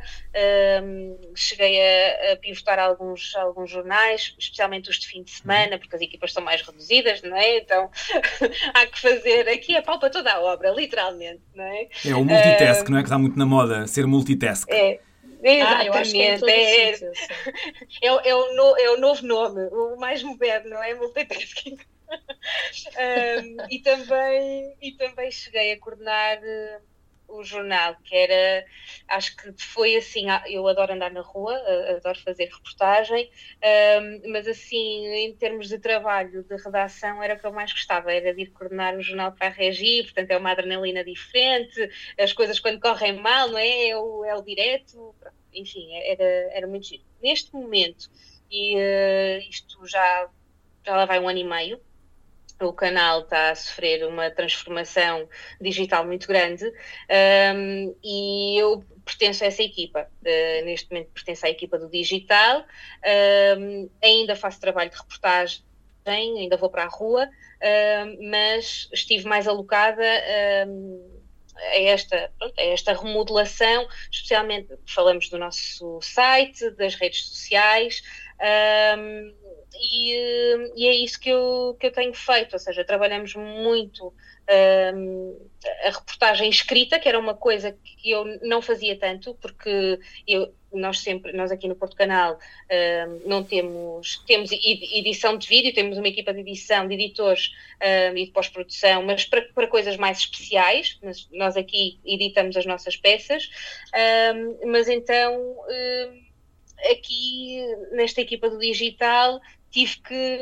um, 0.83 1.17
cheguei 1.33 1.79
a, 1.81 2.33
a, 2.33 2.35
pivotar 2.35 2.77
alguns, 2.77 3.33
alguns 3.35 3.71
jornais, 3.71 4.35
especialmente 4.37 4.89
os 4.89 4.99
de 4.99 5.07
fim 5.07 5.23
de 5.23 5.31
semana, 5.31 5.77
porque 5.77 5.95
as 5.95 6.01
equipas 6.01 6.33
são 6.33 6.43
mais 6.43 6.61
reduzidas, 6.61 7.21
não 7.21 7.35
é? 7.37 7.57
Então 7.57 7.89
há 8.73 8.85
que 8.85 8.99
fazer 8.99 9.47
aqui 9.49 9.75
a 9.75 9.81
pau 9.81 9.97
para 9.97 10.09
toda 10.09 10.31
a 10.31 10.41
obra, 10.41 10.71
literalmente, 10.71 11.41
não 11.55 11.63
é? 11.63 11.87
É 12.05 12.15
o 12.15 12.23
multitask, 12.23 12.87
um, 12.87 12.91
não 12.91 12.97
é? 12.97 13.01
Que 13.01 13.07
está 13.07 13.17
muito 13.17 13.39
na 13.39 13.45
moda, 13.45 13.87
ser 13.87 14.05
multitask. 14.05 14.69
É. 14.69 14.99
Exatamente. 15.43 16.17
Ah, 16.17 16.21
é, 16.21 16.27
é, 16.51 16.91
é, 18.01 18.29
é, 18.29 18.35
o 18.35 18.53
no, 18.55 18.77
é 18.77 18.89
o 18.91 18.97
novo 18.99 19.25
nome, 19.25 19.67
o 19.71 19.95
mais 19.97 20.21
moderno, 20.23 20.69
não 20.69 20.83
é? 20.83 20.93
Multitasking 20.93 21.77
um, 22.11 23.67
e, 23.69 23.81
também, 23.81 24.75
e 24.81 24.91
também 24.93 25.31
cheguei 25.31 25.73
a 25.73 25.79
coordenar 25.79 26.37
uh, 26.39 26.90
o 27.31 27.43
jornal, 27.43 27.95
que 28.03 28.15
era, 28.15 28.65
acho 29.07 29.35
que 29.35 29.53
foi 29.57 29.95
assim, 29.95 30.29
ah, 30.29 30.43
eu 30.47 30.67
adoro 30.67 30.93
andar 30.93 31.11
na 31.11 31.21
rua, 31.21 31.55
adoro 31.97 32.19
fazer 32.19 32.45
reportagem, 32.45 33.29
mas 34.29 34.47
assim, 34.47 35.07
em 35.07 35.35
termos 35.35 35.67
de 35.69 35.79
trabalho, 35.79 36.43
de 36.43 36.55
redação, 36.55 37.21
era 37.21 37.35
o 37.35 37.39
que 37.39 37.45
eu 37.45 37.53
mais 37.53 37.71
gostava, 37.71 38.11
era 38.11 38.33
de 38.33 38.41
ir 38.43 38.51
coordenar 38.51 38.95
o 38.95 39.01
jornal 39.01 39.31
para 39.31 39.47
a 39.47 39.49
Regi, 39.49 40.03
portanto 40.03 40.31
é 40.31 40.37
uma 40.37 40.51
adrenalina 40.51 41.03
diferente, 41.03 41.89
as 42.19 42.33
coisas 42.33 42.59
quando 42.59 42.79
correm 42.79 43.13
mal, 43.13 43.49
não 43.49 43.57
é? 43.57 43.89
É 43.89 43.97
o, 43.97 44.25
é 44.25 44.35
o 44.35 44.41
direto, 44.41 45.15
enfim, 45.53 45.93
era, 45.93 46.23
era 46.53 46.67
muito 46.67 46.87
giro. 46.87 47.03
Neste 47.21 47.53
momento, 47.53 48.09
e 48.49 48.75
uh, 48.75 49.49
isto 49.49 49.85
já, 49.87 50.29
já 50.85 50.95
lá 50.95 51.05
vai 51.05 51.19
um 51.19 51.29
ano 51.29 51.39
e 51.39 51.43
meio, 51.43 51.81
o 52.65 52.73
canal 52.73 53.21
está 53.21 53.51
a 53.51 53.55
sofrer 53.55 54.05
uma 54.07 54.29
transformação 54.29 55.27
digital 55.59 56.05
muito 56.05 56.27
grande 56.27 56.65
um, 57.55 57.95
e 58.03 58.57
eu 58.59 58.83
pertenço 59.05 59.43
a 59.43 59.47
essa 59.47 59.63
equipa. 59.63 60.07
Uh, 60.21 60.65
neste 60.65 60.89
momento 60.91 61.11
pertenço 61.13 61.45
à 61.45 61.49
equipa 61.49 61.77
do 61.77 61.89
digital, 61.89 62.65
um, 63.57 63.89
ainda 64.01 64.35
faço 64.35 64.59
trabalho 64.59 64.89
de 64.89 64.97
reportagem, 64.97 65.63
ainda 66.05 66.57
vou 66.57 66.69
para 66.69 66.83
a 66.83 66.87
rua, 66.87 67.25
uh, 67.25 68.29
mas 68.29 68.89
estive 68.93 69.27
mais 69.27 69.47
alocada 69.47 70.03
a 70.03 71.77
esta, 71.79 72.31
pronto, 72.39 72.59
a 72.59 72.63
esta 72.63 72.93
remodelação, 72.93 73.87
especialmente 74.11 74.69
falamos 74.85 75.29
do 75.29 75.37
nosso 75.37 75.99
site, 76.01 76.69
das 76.71 76.95
redes 76.95 77.25
sociais. 77.27 78.01
E, 79.73 80.73
e, 80.75 80.87
é 80.87 80.95
isso 80.95 81.19
que 81.19 81.29
eu, 81.29 81.75
que 81.79 81.87
eu 81.87 81.91
tenho 81.91 82.13
feito, 82.13 82.53
ou 82.53 82.59
seja, 82.59 82.83
trabalhamos 82.83 83.35
muito 83.35 84.13
um, 84.95 85.37
a 85.85 85.89
reportagem 85.89 86.49
escrita, 86.49 86.99
que 86.99 87.07
era 87.07 87.17
uma 87.17 87.35
coisa 87.35 87.77
que 87.83 88.11
eu 88.11 88.25
não 88.41 88.61
fazia 88.61 88.97
tanto, 88.97 89.33
porque 89.35 89.99
eu, 90.27 90.53
nós 90.73 90.99
sempre, 90.99 91.31
nós 91.31 91.51
aqui 91.51 91.67
no 91.67 91.75
Porto 91.75 91.95
Canal 91.95 92.37
um, 92.69 93.29
não 93.29 93.43
temos, 93.43 94.17
temos 94.27 94.51
edição 94.51 95.37
de 95.37 95.47
vídeo, 95.47 95.73
temos 95.73 95.97
uma 95.97 96.07
equipa 96.07 96.33
de 96.33 96.41
edição, 96.41 96.87
de 96.87 96.95
editores 96.95 97.51
um, 98.11 98.17
e 98.17 98.25
de 98.25 98.31
pós-produção, 98.31 99.03
mas 99.03 99.23
para, 99.23 99.41
para 99.53 99.67
coisas 99.67 99.95
mais 99.95 100.19
especiais, 100.19 100.99
nós 101.31 101.55
aqui 101.55 101.99
editamos 102.05 102.57
as 102.57 102.65
nossas 102.65 102.97
peças, 102.97 103.49
mas 104.65 104.87
então 104.89 105.55
aqui 106.91 107.63
nesta 107.91 108.21
equipa 108.21 108.49
do 108.49 108.59
digital 108.59 109.39
tive 109.71 110.01
que, 110.01 110.37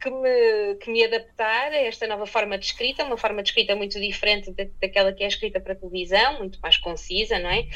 que, 0.00 0.10
me, 0.10 0.74
que 0.76 0.90
me 0.90 1.04
adaptar 1.04 1.72
a 1.72 1.78
esta 1.78 2.06
nova 2.06 2.26
forma 2.26 2.58
de 2.58 2.66
escrita, 2.66 3.04
uma 3.04 3.16
forma 3.16 3.42
de 3.42 3.48
escrita 3.48 3.74
muito 3.74 3.98
diferente 3.98 4.52
da, 4.52 4.64
daquela 4.80 5.12
que 5.12 5.24
é 5.24 5.26
escrita 5.26 5.58
para 5.58 5.74
televisão, 5.74 6.38
muito 6.38 6.60
mais 6.60 6.76
concisa, 6.76 7.38
não 7.38 7.50
é? 7.50 7.66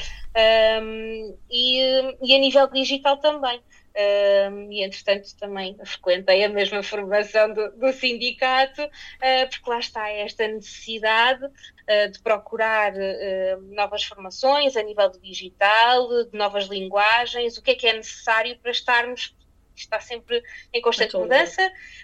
Um, 0.81 1.37
e, 1.49 1.79
e 2.21 2.35
a 2.35 2.39
nível 2.39 2.67
digital 2.67 3.17
também. 3.17 3.61
Um, 3.97 4.69
e 4.73 4.83
entretanto 4.83 5.29
também 5.39 5.77
frequentei 5.85 6.43
a 6.43 6.49
mesma 6.49 6.83
formação 6.83 7.53
do, 7.53 7.71
do 7.77 7.93
sindicato, 7.93 8.83
uh, 8.83 9.49
porque 9.49 9.69
lá 9.69 9.79
está 9.79 10.09
esta 10.09 10.45
necessidade 10.49 11.45
uh, 11.45 12.11
de 12.11 12.19
procurar 12.19 12.93
uh, 12.93 13.61
novas 13.73 14.03
formações 14.03 14.75
a 14.75 14.83
nível 14.83 15.09
do 15.09 15.19
digital, 15.21 16.25
de 16.25 16.37
novas 16.37 16.65
linguagens, 16.65 17.57
o 17.57 17.63
que 17.63 17.71
é 17.71 17.75
que 17.75 17.87
é 17.87 17.93
necessário 17.93 18.57
para 18.59 18.71
estarmos 18.71 19.33
está 19.75 19.99
sempre 19.99 20.41
em 20.73 20.81
constante 20.81 21.15
mudança, 21.15 21.61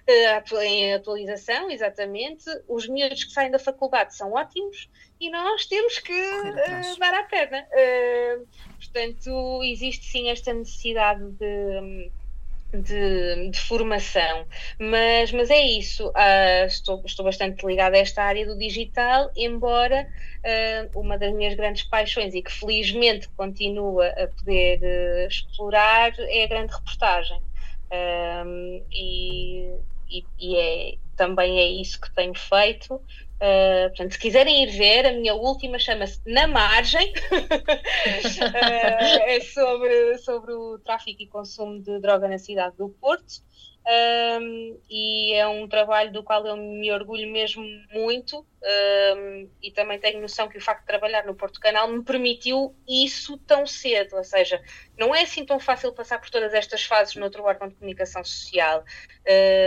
eh, 0.07 0.43
em 0.63 0.93
atualização, 0.93 1.69
exatamente. 1.69 2.45
Os 2.67 2.87
miúdos 2.87 3.23
que 3.23 3.31
saem 3.31 3.51
da 3.51 3.59
faculdade 3.59 4.15
são 4.15 4.33
ótimos 4.33 4.89
e 5.19 5.29
nós 5.29 5.65
temos 5.65 5.99
que 5.99 6.11
uh, 6.11 6.99
dar 6.99 7.13
a 7.13 7.23
perna. 7.23 7.65
Uh, 7.71 8.47
portanto, 8.77 9.61
existe 9.63 10.05
sim 10.05 10.29
esta 10.29 10.53
necessidade 10.53 11.23
de. 11.31 12.11
De, 12.73 13.49
de, 13.49 13.59
formação, 13.59 14.47
mas, 14.79 15.29
mas 15.33 15.49
é 15.49 15.61
isso. 15.61 16.07
Uh, 16.07 16.65
estou, 16.65 17.03
estou 17.05 17.25
bastante 17.25 17.65
ligada 17.65 17.97
a 17.97 17.99
esta 17.99 18.23
área 18.23 18.45
do 18.45 18.57
digital, 18.57 19.29
embora 19.35 20.07
uh, 20.41 20.97
uma 20.97 21.17
das 21.17 21.33
minhas 21.33 21.53
grandes 21.53 21.83
paixões 21.83 22.33
e 22.33 22.41
que 22.41 22.49
felizmente 22.49 23.27
continua 23.35 24.07
a 24.07 24.25
poder 24.27 24.79
uh, 24.79 25.27
explorar 25.27 26.13
é 26.17 26.45
a 26.45 26.47
grande 26.47 26.73
reportagem. 26.73 27.41
Um, 27.91 28.85
e, 28.91 29.75
e, 30.09 30.25
e, 30.39 30.55
é, 30.55 30.95
também 31.17 31.59
é 31.59 31.67
isso 31.67 31.99
que 31.99 32.13
tenho 32.15 32.33
feito. 32.33 32.95
Uh, 32.95 33.89
portanto, 33.89 34.13
se 34.13 34.19
quiserem 34.19 34.63
ir 34.63 34.71
ver, 34.77 35.05
a 35.05 35.13
minha 35.13 35.33
última 35.33 35.79
chama-se 35.79 36.21
Na 36.25 36.47
Margem, 36.47 37.11
uh, 37.11 38.31
é 39.27 39.39
sobre, 39.41 40.17
sobre 40.19 40.53
o 40.53 40.79
tráfico 40.79 41.23
e 41.23 41.27
consumo 41.27 41.81
de 41.81 41.99
droga 41.99 42.27
na 42.27 42.37
cidade 42.37 42.77
do 42.77 42.89
Porto 42.89 43.41
um, 43.87 44.79
e 44.89 45.33
é 45.33 45.47
um 45.47 45.67
trabalho 45.67 46.11
do 46.11 46.23
qual 46.23 46.45
eu 46.45 46.55
me 46.55 46.91
orgulho 46.91 47.29
mesmo 47.31 47.63
muito. 47.91 48.45
Um, 48.63 49.49
e 49.61 49.71
também 49.71 49.99
tenho 49.99 50.21
noção 50.21 50.47
que 50.47 50.57
o 50.57 50.61
facto 50.61 50.81
de 50.81 50.87
trabalhar 50.87 51.25
no 51.25 51.33
Porto 51.33 51.59
Canal 51.59 51.87
me 51.87 52.03
permitiu 52.03 52.75
isso 52.87 53.37
tão 53.39 53.65
cedo, 53.65 54.15
ou 54.15 54.23
seja, 54.23 54.61
não 54.95 55.15
é 55.15 55.23
assim 55.23 55.43
tão 55.43 55.59
fácil 55.59 55.91
passar 55.93 56.19
por 56.19 56.29
todas 56.29 56.53
estas 56.53 56.83
fases 56.83 57.15
no 57.15 57.23
outro 57.23 57.43
órgão 57.43 57.67
de 57.67 57.75
comunicação 57.75 58.23
social. 58.23 58.83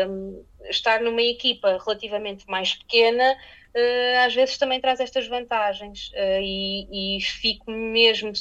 Um, 0.09 0.45
estar 0.71 1.01
numa 1.01 1.23
equipa 1.23 1.79
relativamente 1.85 2.49
mais 2.49 2.75
pequena 2.75 3.37
uh, 3.75 4.27
às 4.27 4.35
vezes 4.35 4.57
também 4.57 4.81
traz 4.81 5.01
estas 5.01 5.27
vantagens 5.27 6.11
uh, 6.11 6.41
e, 6.41 7.19
e 7.19 7.21
fico 7.21 7.71
mesmo, 7.71 8.33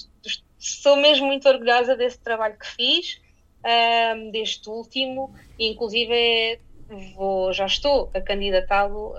sou 0.57 0.95
mesmo 0.95 1.25
muito 1.25 1.47
orgulhosa 1.49 1.95
desse 1.95 2.19
trabalho 2.19 2.57
que 2.57 2.67
fiz 2.67 3.22
um, 3.65 4.32
deste 4.32 4.69
último, 4.69 5.34
inclusive 5.58 6.60
vou, 7.15 7.54
já 7.54 7.65
estou 7.65 8.12
a 8.13 8.21
candidatá-lo 8.21 9.15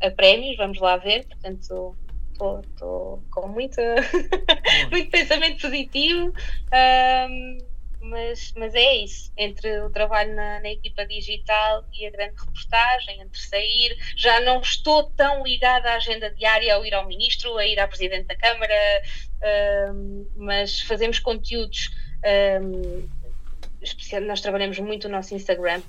a 0.00 0.10
prémios, 0.10 0.56
vamos 0.56 0.78
lá 0.78 0.96
ver, 0.96 1.26
portanto 1.26 1.96
estou 2.34 3.22
com 3.30 3.48
muita, 3.48 3.82
muito 4.90 5.10
pensamento 5.10 5.62
positivo. 5.62 6.32
Um, 6.72 7.58
mas, 8.04 8.52
mas 8.54 8.74
é 8.74 8.96
isso, 8.96 9.32
entre 9.36 9.80
o 9.80 9.88
trabalho 9.88 10.34
na, 10.34 10.60
na, 10.60 10.68
equipa 10.68 11.06
digital 11.06 11.84
e 11.92 12.06
a 12.06 12.10
grande 12.10 12.34
reportagem, 12.38 13.20
entre 13.22 13.40
sair, 13.40 13.96
já 14.14 14.40
não 14.40 14.60
estou 14.60 15.04
tão 15.04 15.42
ligada 15.42 15.90
à 15.90 15.94
agenda 15.94 16.30
diária 16.30 16.74
ao 16.74 16.84
ir 16.84 16.92
ao 16.92 17.06
ministro, 17.06 17.56
a 17.56 17.66
ir 17.66 17.78
à 17.78 17.88
presidente 17.88 18.26
da 18.26 18.36
Câmara, 18.36 18.74
um, 19.94 20.26
mas 20.36 20.82
fazemos 20.82 21.18
conteúdos 21.18 21.90
um, 22.62 23.08
nós 24.26 24.40
trabalhamos 24.40 24.78
muito 24.78 25.06
o 25.06 25.10
nosso 25.10 25.34
Instagram, 25.34 25.82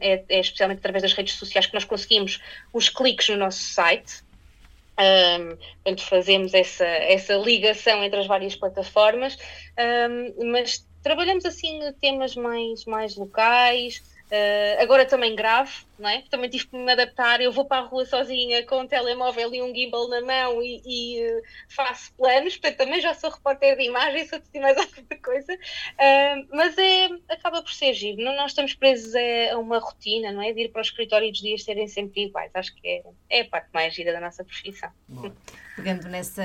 é, 0.00 0.24
é, 0.28 0.40
especialmente 0.40 0.78
através 0.78 1.02
das 1.02 1.12
redes 1.12 1.34
sociais 1.34 1.66
que 1.66 1.74
nós 1.74 1.84
conseguimos 1.84 2.40
os 2.72 2.88
cliques 2.88 3.28
no 3.28 3.36
nosso 3.36 3.60
site. 3.60 4.24
Um, 4.98 5.56
portanto, 5.84 6.02
fazemos 6.08 6.54
essa, 6.54 6.86
essa 6.86 7.34
ligação 7.34 8.02
entre 8.02 8.18
as 8.18 8.26
várias 8.26 8.56
plataformas, 8.56 9.36
um, 10.38 10.50
mas 10.50 10.86
trabalhamos 11.02 11.44
assim 11.44 11.80
temas 12.00 12.34
mais, 12.34 12.84
mais 12.86 13.14
locais, 13.14 14.02
Uh, 14.26 14.82
agora 14.82 15.06
também 15.06 15.36
grave, 15.36 15.72
não 15.96 16.08
é? 16.08 16.22
Também 16.28 16.50
tive 16.50 16.66
que 16.66 16.76
me 16.76 16.90
adaptar. 16.90 17.40
Eu 17.40 17.52
vou 17.52 17.64
para 17.64 17.82
a 17.82 17.86
rua 17.86 18.04
sozinha 18.04 18.66
com 18.66 18.80
um 18.80 18.86
telemóvel 18.86 19.54
e 19.54 19.62
um 19.62 19.72
gimbal 19.72 20.08
na 20.08 20.20
mão 20.20 20.60
e, 20.60 20.82
e 20.84 21.24
uh, 21.24 21.42
faço 21.68 22.12
planos, 22.14 22.56
portanto 22.56 22.78
também 22.78 23.00
já 23.00 23.14
sou 23.14 23.30
repórter 23.30 23.76
de 23.76 23.84
imagem, 23.84 24.26
sou 24.26 24.40
de 24.40 24.60
mais 24.60 24.76
alguma 24.78 25.22
coisa. 25.22 25.54
Uh, 25.54 26.48
mas 26.50 26.76
é, 26.76 27.08
acaba 27.28 27.62
por 27.62 27.72
ser 27.72 27.94
giro. 27.94 28.20
Não, 28.20 28.34
nós 28.34 28.50
estamos 28.50 28.74
presos 28.74 29.14
a, 29.14 29.54
a, 29.54 29.58
uma 29.58 29.78
rotina, 29.78 30.32
não 30.32 30.42
é? 30.42 30.52
De 30.52 30.62
ir 30.62 30.68
para 30.70 30.80
o 30.80 30.82
escritório 30.82 31.28
e 31.28 31.30
os 31.30 31.38
dias 31.38 31.62
serem 31.62 31.86
sempre 31.86 32.24
iguais. 32.24 32.50
Acho 32.52 32.74
que 32.74 32.88
é, 32.88 33.02
é 33.30 33.40
a 33.42 33.44
parte 33.44 33.68
mais 33.72 33.94
gira 33.94 34.12
da 34.12 34.20
nossa 34.20 34.44
profissão. 34.44 34.90
Pegando 35.76 36.08
nessa, 36.08 36.42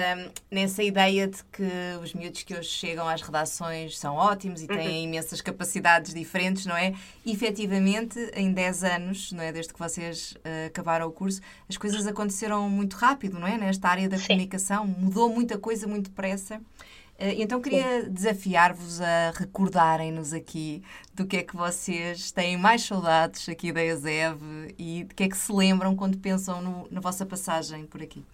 nessa 0.52 0.84
ideia 0.84 1.26
de 1.26 1.42
que 1.46 1.64
os 2.04 2.14
miúdos 2.14 2.44
que 2.44 2.54
hoje 2.54 2.68
chegam 2.68 3.08
às 3.08 3.22
redações 3.22 3.98
são 3.98 4.16
ótimos 4.16 4.62
e 4.62 4.68
têm 4.68 4.90
uhum. 4.90 5.04
imensas 5.06 5.40
capacidades 5.40 6.14
diferentes, 6.14 6.66
não 6.66 6.76
é? 6.76 6.94
E, 7.26 7.32
efetivamente, 7.32 8.20
em 8.36 8.52
10 8.52 8.84
anos, 8.84 9.32
não 9.32 9.42
é? 9.42 9.54
Desde 9.54 9.72
que 9.72 9.80
vocês 9.80 10.34
uh, 10.34 10.68
acabaram 10.68 11.08
o 11.08 11.12
curso, 11.14 11.40
as 11.70 11.78
coisas 11.78 12.06
aconteceram 12.06 12.70
muito 12.70 12.98
rápido, 12.98 13.40
não 13.40 13.48
é? 13.48 13.58
Nesta 13.58 13.88
área 13.88 14.10
da 14.10 14.18
Sim. 14.18 14.28
comunicação, 14.28 14.86
mudou 14.86 15.30
muita 15.30 15.58
coisa 15.58 15.88
muito 15.88 16.10
depressa. 16.10 16.58
Uh, 16.58 17.32
então 17.38 17.62
queria 17.62 18.10
desafiar-vos 18.10 19.00
a 19.00 19.32
recordarem-nos 19.34 20.34
aqui 20.34 20.84
do 21.14 21.26
que 21.26 21.38
é 21.38 21.44
que 21.44 21.56
vocês 21.56 22.34
têm 22.34 22.58
mais 22.58 22.84
saudades 22.84 23.48
aqui 23.48 23.72
da 23.72 23.82
ESEV 23.82 24.76
e 24.78 25.06
de 25.06 25.16
que 25.16 25.24
é 25.24 25.30
que 25.30 25.38
se 25.38 25.54
lembram 25.54 25.96
quando 25.96 26.18
pensam 26.18 26.62
no, 26.62 26.86
na 26.92 27.00
vossa 27.00 27.26
passagem 27.26 27.86
por 27.86 28.04
aqui. 28.04 28.26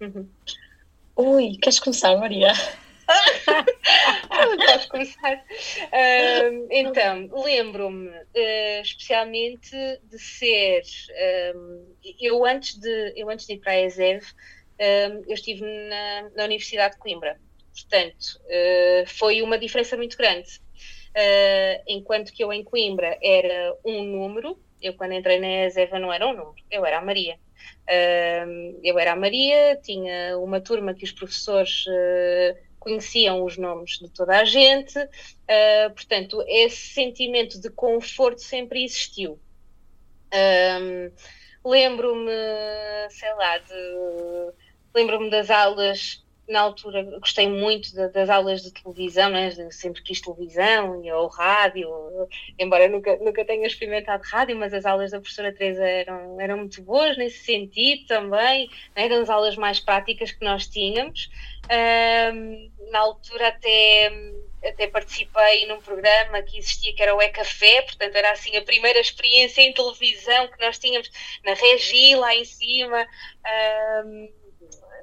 Uhum. 0.00 0.28
Ui, 1.16 1.58
queres 1.60 1.78
começar, 1.78 2.16
Maria? 2.16 2.52
Podes 4.28 4.86
começar. 4.86 5.36
Uh, 5.36 6.68
então, 6.70 7.28
lembro-me 7.44 8.08
uh, 8.08 8.82
especialmente 8.82 9.76
de 10.04 10.18
ser. 10.18 10.82
Uh, 11.54 11.94
eu, 12.20 12.44
antes 12.44 12.78
de, 12.78 13.12
eu, 13.16 13.28
antes 13.28 13.46
de 13.46 13.54
ir 13.54 13.58
para 13.58 13.72
a 13.72 13.80
ESEV, 13.80 14.24
eu 15.26 15.34
estive 15.34 15.60
na, 15.60 16.30
na, 16.34 16.44
Universidade 16.44 16.94
de 16.94 17.00
Coimbra. 17.00 17.38
Portanto, 17.70 18.40
ah, 18.48 19.04
foi 19.06 19.42
uma 19.42 19.58
diferença 19.58 19.94
muito 19.94 20.16
grande. 20.16 20.58
Ah, 21.14 21.82
enquanto 21.86 22.32
que 22.32 22.42
eu 22.42 22.50
em 22.50 22.64
Coimbra 22.64 23.18
era 23.22 23.76
um 23.84 24.02
número, 24.04 24.58
eu 24.80 24.94
quando 24.94 25.12
entrei 25.12 25.38
na 25.38 25.66
ESEV 25.66 25.98
não 25.98 26.10
era 26.10 26.26
um 26.26 26.32
número, 26.32 26.64
eu 26.70 26.86
era 26.86 26.98
a 26.98 27.02
Maria. 27.02 27.38
Eu 28.82 28.98
era 28.98 29.12
a 29.12 29.16
Maria, 29.16 29.78
tinha 29.82 30.38
uma 30.38 30.60
turma 30.60 30.94
que 30.94 31.04
os 31.04 31.12
professores 31.12 31.84
uh, 31.86 32.56
conheciam 32.78 33.44
os 33.44 33.56
nomes 33.56 33.98
de 33.98 34.08
toda 34.08 34.38
a 34.38 34.44
gente, 34.44 34.98
uh, 34.98 35.90
portanto, 35.94 36.42
esse 36.46 36.94
sentimento 36.94 37.60
de 37.60 37.70
conforto 37.70 38.40
sempre 38.40 38.84
existiu. 38.84 39.38
Lembro-me, 41.64 42.30
sei 43.10 43.34
lá, 43.34 43.58
de 43.58 44.52
lembro-me 44.94 45.30
das 45.30 45.50
aulas 45.50 46.24
na 46.50 46.60
altura 46.60 47.02
gostei 47.18 47.48
muito 47.48 47.94
de, 47.94 48.08
das 48.08 48.28
aulas 48.28 48.62
de 48.62 48.72
televisão, 48.72 49.30
né? 49.30 49.50
sempre 49.70 50.02
quis 50.02 50.20
televisão 50.20 51.00
ou 51.00 51.28
rádio, 51.28 51.88
embora 52.58 52.88
nunca, 52.88 53.16
nunca 53.18 53.44
tenha 53.44 53.66
experimentado 53.66 54.22
rádio, 54.24 54.56
mas 54.56 54.74
as 54.74 54.84
aulas 54.84 55.12
da 55.12 55.20
professora 55.20 55.52
Teresa 55.52 55.84
eram, 55.84 56.40
eram 56.40 56.58
muito 56.58 56.82
boas 56.82 57.16
nesse 57.16 57.44
sentido 57.44 58.06
também, 58.06 58.68
né? 58.96 59.04
eram 59.04 59.20
as 59.20 59.30
aulas 59.30 59.56
mais 59.56 59.78
práticas 59.78 60.32
que 60.32 60.44
nós 60.44 60.66
tínhamos. 60.66 61.30
Um, 61.70 62.70
na 62.90 62.98
altura 62.98 63.48
até 63.48 64.12
até 64.62 64.86
participei 64.88 65.66
num 65.66 65.80
programa 65.80 66.42
que 66.42 66.58
existia 66.58 66.92
que 66.94 67.02
era 67.02 67.14
o 67.14 67.22
E-Café, 67.22 67.80
portanto 67.82 68.14
era 68.14 68.30
assim 68.32 68.54
a 68.56 68.62
primeira 68.62 69.00
experiência 69.00 69.62
em 69.62 69.72
televisão 69.72 70.48
que 70.48 70.60
nós 70.60 70.78
tínhamos 70.78 71.10
na 71.42 71.54
Regi, 71.54 72.14
lá 72.16 72.34
em 72.34 72.44
cima. 72.44 73.06
Um, 74.04 74.40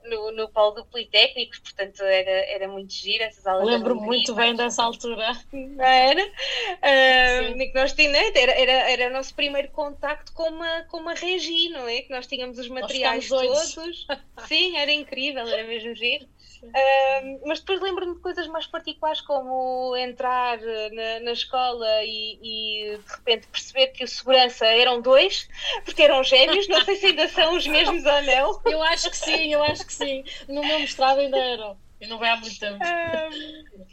no, 0.06 0.32
no 0.32 0.50
polo 0.50 0.72
do 0.72 0.86
Politécnico, 0.86 1.62
portanto 1.62 2.02
era, 2.04 2.32
era 2.52 2.68
muito 2.68 2.94
giro 2.94 3.24
essas 3.24 3.46
aulas. 3.46 3.68
Lembro 3.68 3.96
muito 3.96 4.34
bem 4.34 4.56
dessa 4.56 4.84
altura. 4.84 5.32
Não 5.52 5.84
era? 5.86 6.24
Uh, 6.24 7.58
que 7.58 7.72
nós 7.74 7.94
tínhamos, 7.94 8.36
era, 8.36 8.52
era, 8.52 8.72
era 8.72 9.10
o 9.10 9.14
nosso 9.14 9.34
primeiro 9.34 9.70
contacto 9.70 10.34
com 10.34 10.50
uma, 10.50 10.84
com 10.84 10.98
uma 10.98 11.14
regi, 11.14 11.70
não 11.70 11.88
é? 11.88 12.02
Que 12.02 12.12
nós 12.12 12.28
tínhamos 12.28 12.58
os 12.58 12.68
materiais 12.68 13.28
todos. 13.28 14.08
Sim, 14.48 14.78
era 14.78 14.92
incrível, 14.92 15.48
era 15.48 15.68
mesmo 15.68 15.96
giro. 15.96 16.26
Uh, 16.64 17.40
mas 17.46 17.60
depois 17.60 17.80
lembro-me 17.82 18.16
de 18.16 18.22
coisas 18.22 18.48
mais 18.48 18.66
particulares, 18.66 19.22
como 19.22 19.96
entrar 19.96 20.60
na, 20.60 21.20
na 21.22 21.32
escola 21.32 21.88
e, 22.04 22.40
e, 22.42 22.98
de 22.98 23.12
repente 23.12 23.48
perceber 23.48 23.88
que 23.88 24.04
o 24.04 24.08
segurança 24.08 24.66
eram 24.66 25.02
dois, 25.02 25.48
porque 25.86 26.02
eram 26.02 26.24
gêmeos, 26.24 26.68
não 26.68 26.84
sei 26.84 26.96
se 26.96 27.06
ainda 27.08 27.28
são 27.28 27.56
os 27.56 27.68
mesmos 27.68 28.04
ou 28.04 28.22
não. 28.24 28.62
Eu 28.66 28.82
acho 28.82 29.10
que 29.10 29.18
sim, 29.18 29.54
eu 29.54 29.62
acho 29.64 29.86
que 29.88 29.94
sim. 29.94 30.24
No 30.48 30.62
meu 30.62 30.80
mestrado 30.80 31.20
ainda 31.20 31.38
eram. 31.38 31.78
E 32.00 32.06
não 32.06 32.20
vai 32.20 32.30
há 32.30 32.38
muito 32.38 32.60
tempo. 32.60 32.78
Uh, 32.78 33.88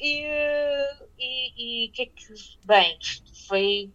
e 1.19 1.89
o 1.89 1.93
que 1.93 2.03
é 2.03 2.07
que. 2.07 2.35
Bem, 2.67 2.99
foi 3.49 3.91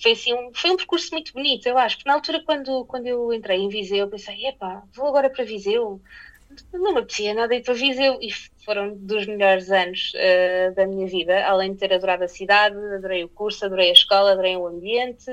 foi 0.00 0.12
assim 0.12 0.32
um, 0.32 0.52
foi 0.54 0.70
um 0.70 0.76
percurso 0.76 1.10
muito 1.12 1.32
bonito, 1.32 1.66
eu 1.66 1.76
acho, 1.76 1.96
porque 1.96 2.08
na 2.08 2.14
altura 2.14 2.42
quando, 2.44 2.84
quando 2.84 3.06
eu 3.06 3.32
entrei 3.32 3.58
em 3.58 3.68
Viseu, 3.68 3.98
eu 3.98 4.08
pensei, 4.08 4.46
epá, 4.46 4.84
vou 4.94 5.08
agora 5.08 5.28
para 5.28 5.44
Viseu, 5.44 6.00
não 6.72 6.92
me 6.92 7.00
apetecia 7.00 7.34
nada 7.34 7.54
ir 7.54 7.62
para 7.62 7.74
Viseu 7.74 8.18
e 8.20 8.30
foram 8.64 8.94
dos 8.96 9.26
melhores 9.26 9.70
anos 9.70 10.12
uh, 10.14 10.74
da 10.74 10.86
minha 10.86 11.06
vida, 11.06 11.44
além 11.44 11.72
de 11.72 11.78
ter 11.78 11.92
adorado 11.92 12.24
a 12.24 12.28
cidade, 12.28 12.76
adorei 12.76 13.24
o 13.24 13.28
curso, 13.28 13.64
adorei 13.64 13.90
a 13.90 13.92
escola, 13.92 14.32
adorei 14.32 14.56
o 14.56 14.66
ambiente, 14.66 15.30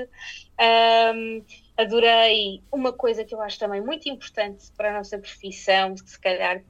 um, 1.13 1.43
adorei 1.77 2.63
uma 2.71 2.93
coisa 2.93 3.23
que 3.23 3.33
eu 3.33 3.41
acho 3.41 3.59
também 3.59 3.81
muito 3.81 4.07
importante 4.09 4.71
para 4.75 4.91
a 4.91 4.97
nossa 4.97 5.17
profissão, 5.17 5.95
que 5.95 6.09
se 6.09 6.19
calhar 6.19 6.63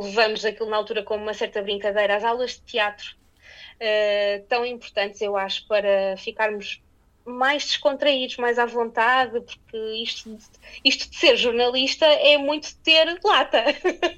levamos 0.00 0.44
aquilo 0.44 0.70
na 0.70 0.76
altura 0.76 1.02
como 1.02 1.22
uma 1.22 1.34
certa 1.34 1.62
brincadeira, 1.62 2.16
as 2.16 2.24
aulas 2.24 2.52
de 2.52 2.62
teatro, 2.62 3.06
uh, 3.76 4.46
tão 4.48 4.64
importantes 4.64 5.20
eu 5.20 5.36
acho 5.36 5.66
para 5.66 6.16
ficarmos 6.16 6.82
mais 7.24 7.64
descontraídos, 7.64 8.36
mais 8.36 8.58
à 8.58 8.66
vontade, 8.66 9.40
porque 9.40 9.76
isto, 10.02 10.36
isto 10.84 11.08
de 11.08 11.16
ser 11.16 11.36
jornalista 11.36 12.04
é 12.04 12.36
muito 12.36 12.76
ter 12.82 13.16
lata 13.22 13.64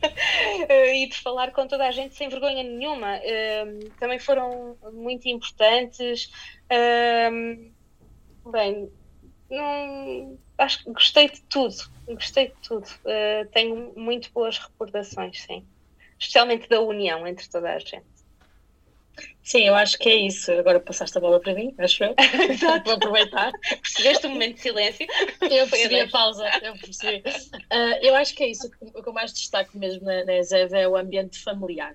e 0.95 1.07
de 1.07 1.17
falar 1.17 1.53
com 1.53 1.67
toda 1.67 1.87
a 1.87 1.91
gente 1.91 2.15
sem 2.15 2.31
vergonha 2.31 2.63
nenhuma. 2.63 3.21
Um, 3.67 3.91
também 3.99 4.19
foram 4.19 4.79
muito 4.95 5.29
importantes. 5.29 6.31
Bem, 8.51 8.91
não, 9.51 10.39
acho 10.59 10.85
que 10.85 10.93
gostei 10.93 11.29
de 11.29 11.41
tudo, 11.43 11.77
gostei 12.07 12.49
de 12.49 12.55
tudo. 12.67 12.87
Uh, 13.05 13.47
tenho 13.53 13.93
muito 13.97 14.31
boas 14.33 14.59
recordações, 14.59 15.43
sim. 15.43 15.65
Especialmente 16.19 16.69
da 16.69 16.81
união 16.81 17.27
entre 17.27 17.49
toda 17.49 17.73
a 17.73 17.79
gente. 17.79 18.15
Sim, 19.43 19.61
eu 19.61 19.75
acho 19.75 19.99
que 19.99 20.09
é 20.09 20.17
isso. 20.17 20.51
Agora 20.53 20.81
passaste 20.81 21.17
a 21.19 21.21
bola 21.21 21.39
para 21.39 21.55
mim, 21.55 21.75
acho 21.79 22.03
eu. 22.03 22.15
Vou 22.85 22.95
aproveitar. 22.95 23.53
Percebeste 23.83 24.27
o 24.27 24.31
momento 24.31 24.57
de 24.57 24.63
silêncio? 24.63 25.07
Eu 25.43 25.69
percebi 25.69 26.01
a 26.01 26.09
pausa, 26.09 26.45
eu 26.63 26.73
percebi. 26.79 27.23
Uh, 27.29 27.99
eu 28.01 28.17
acho 28.17 28.35
que 28.35 28.43
é 28.43 28.49
isso. 28.49 28.71
O 28.81 29.03
que 29.03 29.09
eu 29.09 29.13
mais 29.13 29.33
destaco 29.33 29.77
mesmo 29.79 30.05
na, 30.05 30.25
na 30.25 30.39
ESEV 30.39 30.75
é 30.75 30.89
o 30.89 30.97
ambiente 30.97 31.39
familiar. 31.39 31.95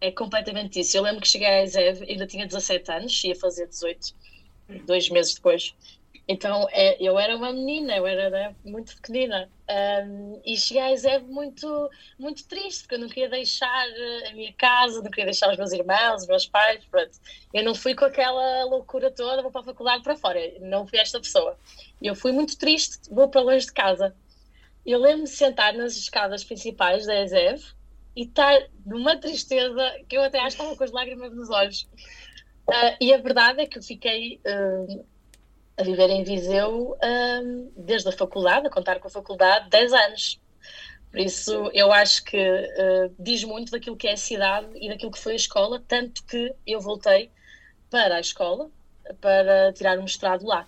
É 0.00 0.10
completamente 0.10 0.80
isso. 0.80 0.96
Eu 0.96 1.02
lembro 1.02 1.20
que 1.20 1.28
cheguei 1.28 1.48
à 1.48 1.64
ESEV, 1.64 2.04
ainda 2.08 2.26
tinha 2.26 2.46
17 2.46 2.92
anos, 2.92 3.24
ia 3.24 3.34
fazer 3.34 3.66
18, 3.66 4.14
dois 4.86 5.08
meses 5.10 5.34
depois. 5.34 5.74
Então 6.26 6.66
é, 6.72 6.96
eu 7.02 7.18
era 7.18 7.36
uma 7.36 7.52
menina, 7.52 7.94
eu 7.94 8.06
era 8.06 8.30
né, 8.30 8.56
muito 8.64 8.96
pequenina 8.96 9.50
um, 10.08 10.40
e 10.44 10.56
cheguei 10.56 10.82
a 10.82 10.92
Ezeb 10.92 11.26
muito, 11.26 11.90
muito 12.18 12.48
triste, 12.48 12.82
porque 12.82 12.94
eu 12.94 12.98
não 12.98 13.08
queria 13.08 13.28
deixar 13.28 13.84
a 14.30 14.32
minha 14.32 14.52
casa, 14.54 15.02
não 15.02 15.10
queria 15.10 15.26
deixar 15.26 15.50
os 15.50 15.58
meus 15.58 15.72
irmãos, 15.72 16.22
os 16.22 16.26
meus 16.26 16.46
pais, 16.46 16.82
pronto. 16.86 17.12
Eu 17.52 17.62
não 17.62 17.74
fui 17.74 17.94
com 17.94 18.06
aquela 18.06 18.64
loucura 18.64 19.10
toda, 19.10 19.42
vou 19.42 19.50
para 19.50 19.60
a 19.60 19.64
faculdade 19.64 20.02
para 20.02 20.16
fora, 20.16 20.40
não 20.60 20.86
fui 20.86 20.98
esta 20.98 21.20
pessoa. 21.20 21.58
Eu 22.00 22.14
fui 22.14 22.32
muito 22.32 22.56
triste, 22.56 22.98
vou 23.10 23.28
para 23.28 23.42
longe 23.42 23.66
de 23.66 23.72
casa. 23.72 24.16
Eu 24.84 25.00
lembro-me 25.00 25.26
sentar 25.26 25.74
nas 25.74 25.94
escadas 25.94 26.42
principais 26.42 27.04
da 27.06 27.20
Ezev 27.20 27.62
e 28.16 28.22
estar 28.22 28.66
numa 28.84 29.16
tristeza 29.16 29.92
que 30.08 30.16
eu 30.16 30.22
até 30.22 30.38
acho 30.38 30.56
que 30.56 30.62
estava 30.62 30.76
com 30.76 30.84
as 30.84 30.90
lágrimas 30.90 31.34
nos 31.34 31.50
olhos. 31.50 31.86
Uh, 32.66 32.96
e 32.98 33.12
a 33.12 33.18
verdade 33.18 33.60
é 33.60 33.66
que 33.66 33.78
eu 33.78 33.82
fiquei 33.82 34.40
uh, 34.46 35.04
a 35.76 35.82
viver 35.82 36.10
em 36.10 36.22
Viseu 36.22 36.96
um, 37.02 37.72
desde 37.76 38.08
a 38.08 38.12
faculdade, 38.12 38.66
a 38.66 38.70
contar 38.70 39.00
com 39.00 39.08
a 39.08 39.10
faculdade, 39.10 39.68
10 39.70 39.92
anos. 39.92 40.40
Por 41.10 41.20
isso, 41.20 41.70
eu 41.72 41.92
acho 41.92 42.24
que 42.24 42.36
uh, 42.36 43.14
diz 43.18 43.44
muito 43.44 43.70
daquilo 43.70 43.96
que 43.96 44.08
é 44.08 44.12
a 44.12 44.16
cidade 44.16 44.66
e 44.74 44.88
daquilo 44.88 45.12
que 45.12 45.18
foi 45.18 45.32
a 45.34 45.36
escola, 45.36 45.82
tanto 45.86 46.24
que 46.24 46.52
eu 46.66 46.80
voltei 46.80 47.30
para 47.90 48.16
a 48.16 48.20
escola 48.20 48.70
para 49.20 49.72
tirar 49.72 49.98
o 49.98 50.02
mestrado 50.02 50.44
lá. 50.44 50.66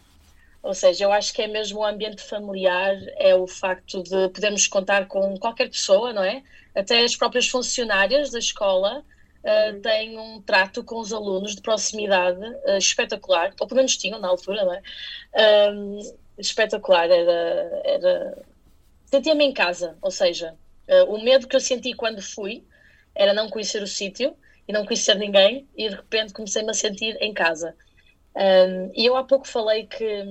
Ou 0.63 0.75
seja, 0.75 1.05
eu 1.05 1.13
acho 1.13 1.33
que 1.33 1.43
é 1.43 1.47
mesmo 1.47 1.81
o 1.81 1.85
ambiente 1.85 2.23
familiar, 2.23 2.97
é 3.17 3.35
o 3.35 3.47
facto 3.47 4.03
de 4.03 4.29
podermos 4.31 4.67
contar 4.67 5.07
com 5.07 5.37
qualquer 5.37 5.69
pessoa, 5.69 6.13
não 6.13 6.25
é? 6.25 6.43
Até 6.75 7.03
as 7.03 7.17
próprias 7.17 7.49
funcionárias 7.49 8.31
da 8.31 8.39
escola 8.39 9.05
uh, 9.47 9.81
têm 9.81 10.19
um 10.19 10.43
trato 10.43 10.83
com 10.83 10.99
os 10.99 11.13
alunos 11.13 11.55
de 11.55 11.63
proximidade 11.63 12.45
uh, 12.45 12.77
espetacular, 12.77 13.55
ou 13.61 13.67
pelo 13.67 13.79
menos 13.79 13.97
tinham 13.97 14.19
na 14.19 14.29
altura, 14.29 14.65
não 14.65 14.73
é? 14.75 15.71
Um, 15.73 16.01
espetacular, 16.39 17.11
era. 17.11 17.83
era... 17.85 18.45
Sentia-me 19.07 19.45
em 19.45 19.53
casa, 19.53 19.97
ou 20.03 20.11
seja, 20.11 20.57
o 21.07 21.23
medo 21.23 21.47
que 21.47 21.55
eu 21.55 21.61
senti 21.61 21.95
quando 21.95 22.21
fui 22.21 22.65
era 23.15 23.33
não 23.33 23.49
conhecer 23.49 23.81
o 23.81 23.87
sítio 23.87 24.37
e 24.67 24.73
não 24.73 24.85
conhecer 24.85 25.15
ninguém, 25.15 25.67
e 25.77 25.89
de 25.89 25.95
repente 25.95 26.33
comecei-me 26.33 26.71
a 26.71 26.75
sentir 26.75 27.17
em 27.21 27.33
casa. 27.33 27.75
Um, 28.37 28.93
e 28.95 29.07
eu 29.07 29.17
há 29.17 29.25
pouco 29.25 29.49
falei 29.49 29.87
que, 29.87 30.23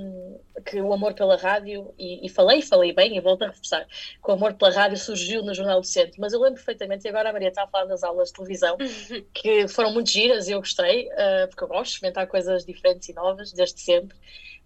que 0.63 0.79
o 0.79 0.93
amor 0.93 1.15
pela 1.15 1.35
rádio, 1.35 1.91
e, 1.97 2.23
e, 2.23 2.29
falei, 2.29 2.61
falei 2.61 2.93
bem, 2.93 3.17
e 3.17 3.19
volto 3.19 3.41
a 3.41 3.47
reforçar, 3.47 3.83
que 3.87 4.29
o 4.29 4.31
amor 4.31 4.53
pela 4.53 4.71
rádio 4.71 4.95
surgiu 4.95 5.41
no 5.41 5.55
Jornal 5.55 5.81
do 5.81 5.87
Centro, 5.87 6.21
mas 6.21 6.31
eu 6.31 6.39
lembro 6.39 6.57
perfeitamente, 6.57 7.07
e 7.07 7.09
agora 7.09 7.31
a 7.31 7.33
Maria 7.33 7.47
está 7.49 7.63
a 7.63 7.67
falar 7.67 7.85
das 7.85 8.03
aulas 8.03 8.27
de 8.27 8.35
televisão, 8.35 8.77
que 9.33 9.67
foram 9.67 9.91
muito 9.91 10.11
giras 10.11 10.47
e 10.47 10.51
eu 10.51 10.59
gostei, 10.59 11.07
uh, 11.07 11.47
porque 11.49 11.63
eu 11.63 11.67
gosto 11.67 11.85
de 11.85 11.89
experimentar 11.93 12.27
coisas 12.27 12.63
diferentes 12.63 13.09
e 13.09 13.13
novas, 13.13 13.51
desde 13.51 13.81
sempre, 13.81 14.15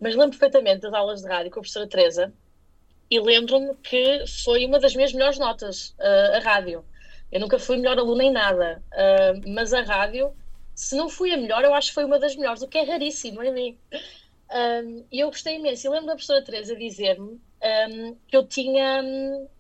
mas 0.02 0.16
lembro 0.16 0.38
perfeitamente 0.38 0.82
das 0.82 0.94
aulas 0.94 1.22
de 1.22 1.30
rádio 1.30 1.50
com 1.50 1.60
a 1.60 1.62
professora 1.62 1.88
Teresa, 1.88 2.34
e 3.10 3.22
lembro-me 3.22 3.74
que 3.76 4.26
foi 4.44 4.66
uma 4.66 4.80
das 4.82 4.94
minhas 4.94 5.14
melhores 5.14 5.40
notas, 5.40 5.96
uh, 5.98 6.36
a 6.36 6.40
rádio. 6.40 6.84
Eu 7.32 7.40
nunca 7.40 7.58
fui 7.58 7.78
melhor 7.78 7.98
aluna 7.98 8.24
em 8.26 8.32
nada, 8.32 8.84
uh, 8.92 9.50
mas 9.50 9.74
a 9.74 9.82
rádio 9.82 10.34
se 10.80 10.96
não 10.96 11.10
fui 11.10 11.34
a 11.34 11.38
melhor, 11.38 11.62
eu 11.62 11.74
acho 11.74 11.90
que 11.90 11.96
foi 11.96 12.06
uma 12.06 12.18
das 12.18 12.38
melhores, 12.38 12.62
o 12.62 12.68
que 12.68 12.78
é 12.78 12.84
raríssimo 12.84 13.44
em 13.44 13.54
mim. 13.54 13.78
Um, 14.50 15.06
e 15.12 15.20
eu 15.20 15.28
gostei 15.28 15.58
imenso. 15.58 15.86
E 15.86 15.90
lembro 15.90 16.08
da 16.08 16.14
professora 16.14 16.42
Teresa 16.42 16.74
dizer-me 16.74 17.38
um, 17.92 18.16
que 18.26 18.38
eu 18.38 18.48
tinha 18.48 19.04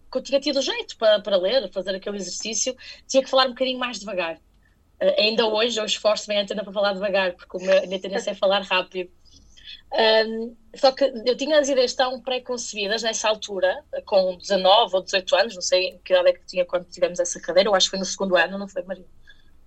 que 0.09 0.17
eu 0.17 0.23
tinha 0.23 0.39
tido 0.39 0.61
jeito 0.61 0.97
para, 0.97 1.19
para 1.19 1.37
ler, 1.37 1.69
fazer 1.71 1.93
aquele 1.93 2.15
exercício, 2.15 2.75
tinha 3.05 3.21
que 3.21 3.29
falar 3.29 3.45
um 3.45 3.49
bocadinho 3.49 3.77
mais 3.77 3.99
devagar. 3.99 4.37
Uh, 4.37 5.13
ainda 5.19 5.45
hoje 5.45 5.77
eu 5.77 5.85
esforço-me 5.85 6.37
a 6.37 6.41
antena 6.41 6.63
para 6.63 6.71
falar 6.71 6.93
devagar, 6.93 7.33
porque 7.33 7.57
a 7.57 7.85
minha 7.85 7.99
tendência 7.99 8.31
é 8.31 8.33
falar 8.33 8.61
rápido. 8.61 9.11
Um, 9.91 10.55
só 10.73 10.93
que 10.93 11.03
eu 11.03 11.35
tinha 11.35 11.59
as 11.59 11.67
ideias 11.67 11.93
tão 11.93 12.21
pré-concebidas 12.21 13.03
nessa 13.03 13.27
altura, 13.27 13.83
com 14.05 14.37
19 14.37 14.95
ou 14.95 15.03
18 15.03 15.35
anos, 15.35 15.55
não 15.55 15.61
sei 15.61 15.99
que 16.03 16.13
idade 16.13 16.29
é 16.29 16.33
que 16.33 16.45
tinha 16.45 16.65
quando 16.65 16.85
tivemos 16.85 17.19
essa 17.19 17.41
cadeira, 17.41 17.69
eu 17.69 17.75
acho 17.75 17.87
que 17.87 17.91
foi 17.91 17.99
no 17.99 18.05
segundo 18.05 18.37
ano, 18.37 18.57
não 18.57 18.69
foi, 18.69 18.83
Maria? 18.83 19.05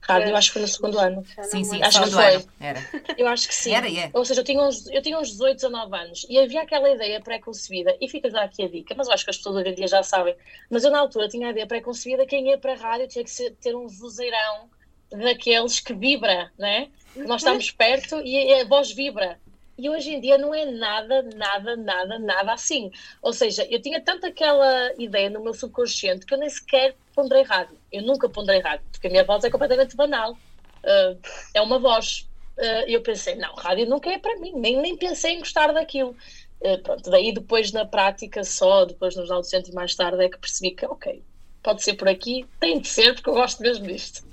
Rádio, 0.03 0.30
eu 0.30 0.36
acho 0.36 0.48
que 0.48 0.53
foi 0.55 0.62
no 0.62 0.68
segundo 0.68 0.98
ano. 0.98 1.24
Sim, 1.42 1.64
sim, 1.64 1.82
acho 1.82 2.03
que 2.03 2.11
foi. 2.11 2.34
Ano. 2.34 2.44
Era. 2.61 2.80
Eu 3.16 3.28
acho 3.28 3.48
que 3.48 3.55
sim. 3.55 3.72
Era, 3.72 3.90
é. 3.90 4.11
Ou 4.12 4.24
seja, 4.24 4.40
eu 4.40 4.44
tinha, 4.44 4.62
uns, 4.62 4.86
eu 4.88 5.00
tinha 5.00 5.18
uns 5.18 5.28
18, 5.30 5.55
19 5.57 5.96
anos 5.96 6.26
e 6.28 6.38
havia 6.38 6.62
aquela 6.62 6.90
ideia 6.90 7.20
pré-concebida, 7.20 7.96
e 8.00 8.09
fica 8.09 8.28
já 8.28 8.42
aqui 8.42 8.64
a 8.64 8.68
dica, 8.68 8.94
mas 8.96 9.07
eu 9.07 9.14
acho 9.14 9.24
que 9.24 9.30
as 9.30 9.36
pessoas 9.36 9.57
hoje 9.57 9.68
em 9.68 9.74
dia 9.74 9.88
já 9.88 10.03
sabem. 10.03 10.34
Mas 10.70 10.84
eu 10.84 10.90
na 10.90 10.98
altura 10.98 11.28
tinha 11.28 11.48
a 11.48 11.50
ideia 11.50 11.66
pré-concebida, 11.66 12.26
quem 12.26 12.48
ia 12.48 12.59
para 12.59 12.72
a 12.72 12.76
rádio 12.76 13.09
tinha 13.09 13.24
que 13.24 13.30
ser, 13.30 13.53
ter 13.61 13.74
um 13.74 13.86
vozeirão 13.86 14.68
daqueles 15.11 15.80
que 15.80 15.94
vibra, 15.94 16.50
né? 16.59 16.88
Que 17.12 17.20
nós 17.20 17.42
estamos 17.42 17.70
perto 17.72 18.20
e 18.20 18.61
a 18.61 18.64
voz 18.64 18.92
vibra. 18.92 19.38
E 19.78 19.88
hoje 19.88 20.14
em 20.14 20.20
dia 20.20 20.38
não 20.38 20.55
é 20.55 20.66
nada, 20.66 21.22
nada, 21.34 21.76
nada, 21.76 22.18
nada 22.18 22.53
assim. 22.53 22.90
Ou 23.20 23.32
seja, 23.32 23.66
eu 23.70 23.80
tinha 23.80 24.00
tanto 24.00 24.26
aquela 24.26 24.92
ideia 24.98 25.30
no 25.30 25.42
meu 25.42 25.55
subconsciente 25.55 26.26
que 26.26 26.34
eu 26.34 26.38
nem 26.38 26.48
sequer 26.48 26.94
ponderei 27.14 27.42
rádio. 27.42 27.82
Eu 27.93 28.03
nunca 28.03 28.28
ponderei 28.28 28.61
rádio, 28.62 28.84
porque 28.90 29.07
a 29.07 29.11
minha 29.11 29.24
voz 29.24 29.45
é 29.45 29.51
completamente 29.51 29.95
banal. 29.97 30.32
Uh, 30.32 31.18
é 31.55 31.61
uma 31.61 31.78
voz. 31.78 32.28
Uh, 32.57 32.88
eu 32.88 33.03
pensei, 33.03 33.34
não, 33.36 33.55
rádio 33.55 33.88
nunca 33.88 34.11
é 34.11 34.18
para 34.18 34.38
mim, 34.38 34.53
nem, 34.55 34.80
nem 34.80 34.97
pensei 34.97 35.34
em 35.34 35.38
gostar 35.38 35.72
daquilo. 35.72 36.16
Uh, 36.61 36.78
pronto, 36.82 37.11
daí 37.11 37.32
depois 37.32 37.72
na 37.72 37.84
prática 37.84 38.45
só, 38.45 38.84
depois 38.84 39.16
no 39.16 39.26
Jornal 39.26 39.43
e 39.68 39.72
mais 39.72 39.95
tarde 39.95 40.24
é 40.24 40.28
que 40.28 40.38
percebi 40.38 40.70
que, 40.72 40.86
ok, 40.86 41.22
pode 41.62 41.82
ser 41.82 41.95
por 41.95 42.09
aqui, 42.09 42.47
tem 42.59 42.80
de 42.80 42.88
ser, 42.88 43.14
porque 43.14 43.30
eu 43.30 43.34
gosto 43.34 43.62
mesmo 43.62 43.86
disto. 43.86 44.24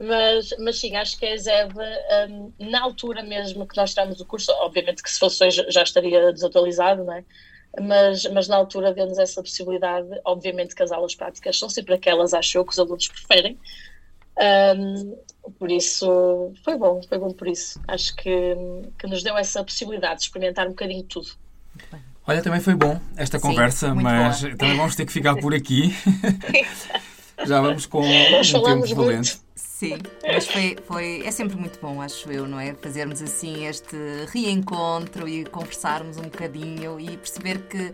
Mas, 0.00 0.54
mas 0.58 0.78
sim, 0.78 0.96
acho 0.96 1.18
que 1.18 1.24
a 1.24 1.34
ESEV, 1.34 1.74
um, 2.28 2.52
na 2.58 2.82
altura 2.82 3.22
mesmo 3.22 3.66
que 3.66 3.76
nós 3.76 3.90
tiramos 3.90 4.20
o 4.20 4.26
curso, 4.26 4.52
obviamente 4.60 5.02
que 5.02 5.10
se 5.10 5.18
fosse 5.18 5.44
hoje 5.44 5.64
já 5.70 5.82
estaria 5.82 6.32
desatualizado, 6.32 7.04
não 7.04 7.14
é? 7.14 7.24
Mas, 7.80 8.24
mas 8.32 8.48
na 8.48 8.56
altura 8.56 8.92
deu-nos 8.92 9.18
essa 9.18 9.42
possibilidade, 9.42 10.08
obviamente 10.24 10.74
que 10.74 10.82
as 10.82 10.90
aulas 10.90 11.14
práticas 11.14 11.58
são 11.58 11.68
sempre 11.68 11.94
aquelas, 11.94 12.34
acho 12.34 12.58
eu, 12.58 12.64
que 12.64 12.72
os 12.72 12.78
alunos 12.78 13.08
preferem. 13.08 13.58
Um, 14.76 15.16
por 15.58 15.70
isso, 15.70 16.52
foi 16.64 16.76
bom, 16.76 17.00
foi 17.02 17.18
bom 17.18 17.32
por 17.32 17.48
isso. 17.48 17.80
Acho 17.86 18.14
que, 18.16 18.56
que 18.98 19.06
nos 19.06 19.22
deu 19.22 19.36
essa 19.36 19.62
possibilidade 19.64 20.20
de 20.20 20.26
experimentar 20.26 20.66
um 20.66 20.70
bocadinho 20.70 21.02
de 21.02 21.08
tudo. 21.08 21.28
Olha, 22.26 22.42
também 22.42 22.60
foi 22.60 22.74
bom 22.74 23.00
esta 23.16 23.38
Sim, 23.38 23.48
conversa, 23.48 23.94
mas 23.94 24.42
boa. 24.42 24.56
também 24.56 24.76
vamos 24.76 24.94
ter 24.94 25.06
que 25.06 25.12
ficar 25.12 25.36
por 25.36 25.54
aqui. 25.54 25.94
Já 27.46 27.60
vamos 27.60 27.86
com 27.86 28.02
Nós 28.30 28.52
um 28.52 28.62
tempo 28.62 28.94
valente. 28.94 29.40
Sim, 29.78 29.96
mas 30.26 30.48
foi, 30.48 30.76
foi, 30.88 31.22
é 31.24 31.30
sempre 31.30 31.56
muito 31.56 31.78
bom, 31.80 32.02
acho 32.02 32.28
eu, 32.32 32.48
não 32.48 32.58
é? 32.58 32.74
Fazermos 32.74 33.22
assim 33.22 33.64
este 33.64 33.96
reencontro 34.32 35.28
e 35.28 35.44
conversarmos 35.44 36.16
um 36.16 36.22
bocadinho 36.22 36.98
e 36.98 37.16
perceber 37.16 37.60
que 37.68 37.92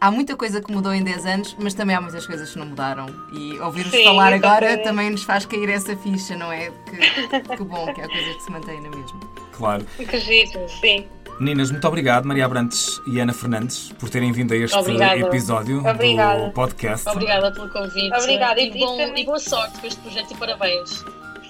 há 0.00 0.08
muita 0.08 0.36
coisa 0.36 0.60
que 0.60 0.70
mudou 0.70 0.94
em 0.94 1.02
10 1.02 1.26
anos, 1.26 1.56
mas 1.58 1.74
também 1.74 1.96
há 1.96 2.00
muitas 2.00 2.24
coisas 2.24 2.52
que 2.52 2.58
não 2.60 2.66
mudaram. 2.66 3.06
E 3.32 3.58
ouvir-vos 3.58 4.00
falar 4.04 4.32
agora 4.32 4.78
também 4.84 5.10
nos 5.10 5.24
faz 5.24 5.44
cair 5.44 5.70
essa 5.70 5.96
ficha, 5.96 6.36
não 6.36 6.52
é? 6.52 6.70
Que, 6.70 7.56
que 7.56 7.64
bom 7.64 7.92
que 7.92 8.02
há 8.02 8.06
coisas 8.06 8.36
que 8.36 8.42
se 8.44 8.50
mantêm 8.52 8.80
na 8.80 8.90
mesma. 8.90 9.20
Claro. 9.50 9.84
Que 9.96 10.16
giro, 10.16 10.68
sim. 10.68 11.08
Meninas, 11.40 11.70
muito 11.70 11.88
obrigado, 11.88 12.26
Maria 12.26 12.44
Abrantes 12.44 13.00
e 13.06 13.18
Ana 13.18 13.32
Fernandes, 13.32 13.90
por 13.98 14.10
terem 14.10 14.30
vindo 14.30 14.52
a 14.52 14.56
este 14.58 14.76
Obrigada. 14.76 15.18
episódio 15.20 15.78
Obrigada. 15.88 16.46
do 16.46 16.52
podcast. 16.52 17.08
Obrigada 17.08 17.50
pelo 17.50 17.70
convite. 17.70 18.14
Obrigada. 18.14 18.60
E, 18.60 18.68
e, 18.68 18.78
bom, 18.78 19.16
e 19.16 19.24
boa 19.24 19.38
sorte 19.38 19.80
com 19.80 19.86
este 19.86 20.00
projeto 20.00 20.32
e 20.32 20.36
parabéns. 20.36 21.04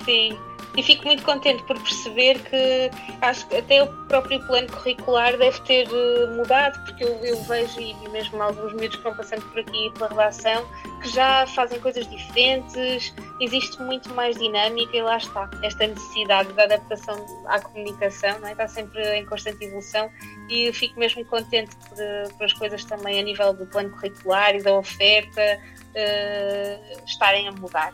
Sim 0.04 0.38
e 0.76 0.82
fico 0.82 1.04
muito 1.04 1.22
contente 1.24 1.62
por 1.64 1.78
perceber 1.80 2.38
que 2.42 2.90
acho 3.20 3.46
que 3.48 3.56
até 3.56 3.82
o 3.82 3.88
próprio 4.06 4.40
plano 4.46 4.68
curricular 4.70 5.36
deve 5.36 5.60
ter 5.62 5.88
eh, 5.88 6.26
mudado, 6.36 6.82
porque 6.84 7.04
eu, 7.04 7.12
eu 7.24 7.42
vejo, 7.44 7.80
e 7.80 7.94
mesmo 8.10 8.40
alguns 8.40 8.72
miúdos 8.74 8.96
que 8.96 9.02
vão 9.02 9.14
passando 9.14 9.42
por 9.50 9.60
aqui 9.60 9.90
pela 9.94 10.08
relação, 10.08 10.64
que 11.02 11.08
já 11.08 11.46
fazem 11.48 11.80
coisas 11.80 12.08
diferentes, 12.08 13.12
existe 13.40 13.82
muito 13.82 14.12
mais 14.14 14.36
dinâmica 14.36 14.96
e 14.96 15.02
lá 15.02 15.16
está, 15.16 15.50
esta 15.62 15.86
necessidade 15.86 16.52
de 16.52 16.60
adaptação 16.60 17.16
à 17.48 17.60
comunicação, 17.60 18.46
é? 18.46 18.52
está 18.52 18.68
sempre 18.68 19.02
em 19.16 19.26
constante 19.26 19.64
evolução 19.64 20.08
e 20.48 20.72
fico 20.72 20.98
mesmo 20.98 21.24
contente 21.24 21.74
por, 21.76 22.34
por 22.36 22.44
as 22.44 22.52
coisas 22.52 22.84
também 22.84 23.18
a 23.18 23.22
nível 23.22 23.52
do 23.52 23.66
plano 23.66 23.90
curricular 23.90 24.54
e 24.54 24.62
da 24.62 24.74
oferta 24.74 25.60
uh, 25.90 27.04
estarem 27.04 27.48
a 27.48 27.52
mudar. 27.52 27.92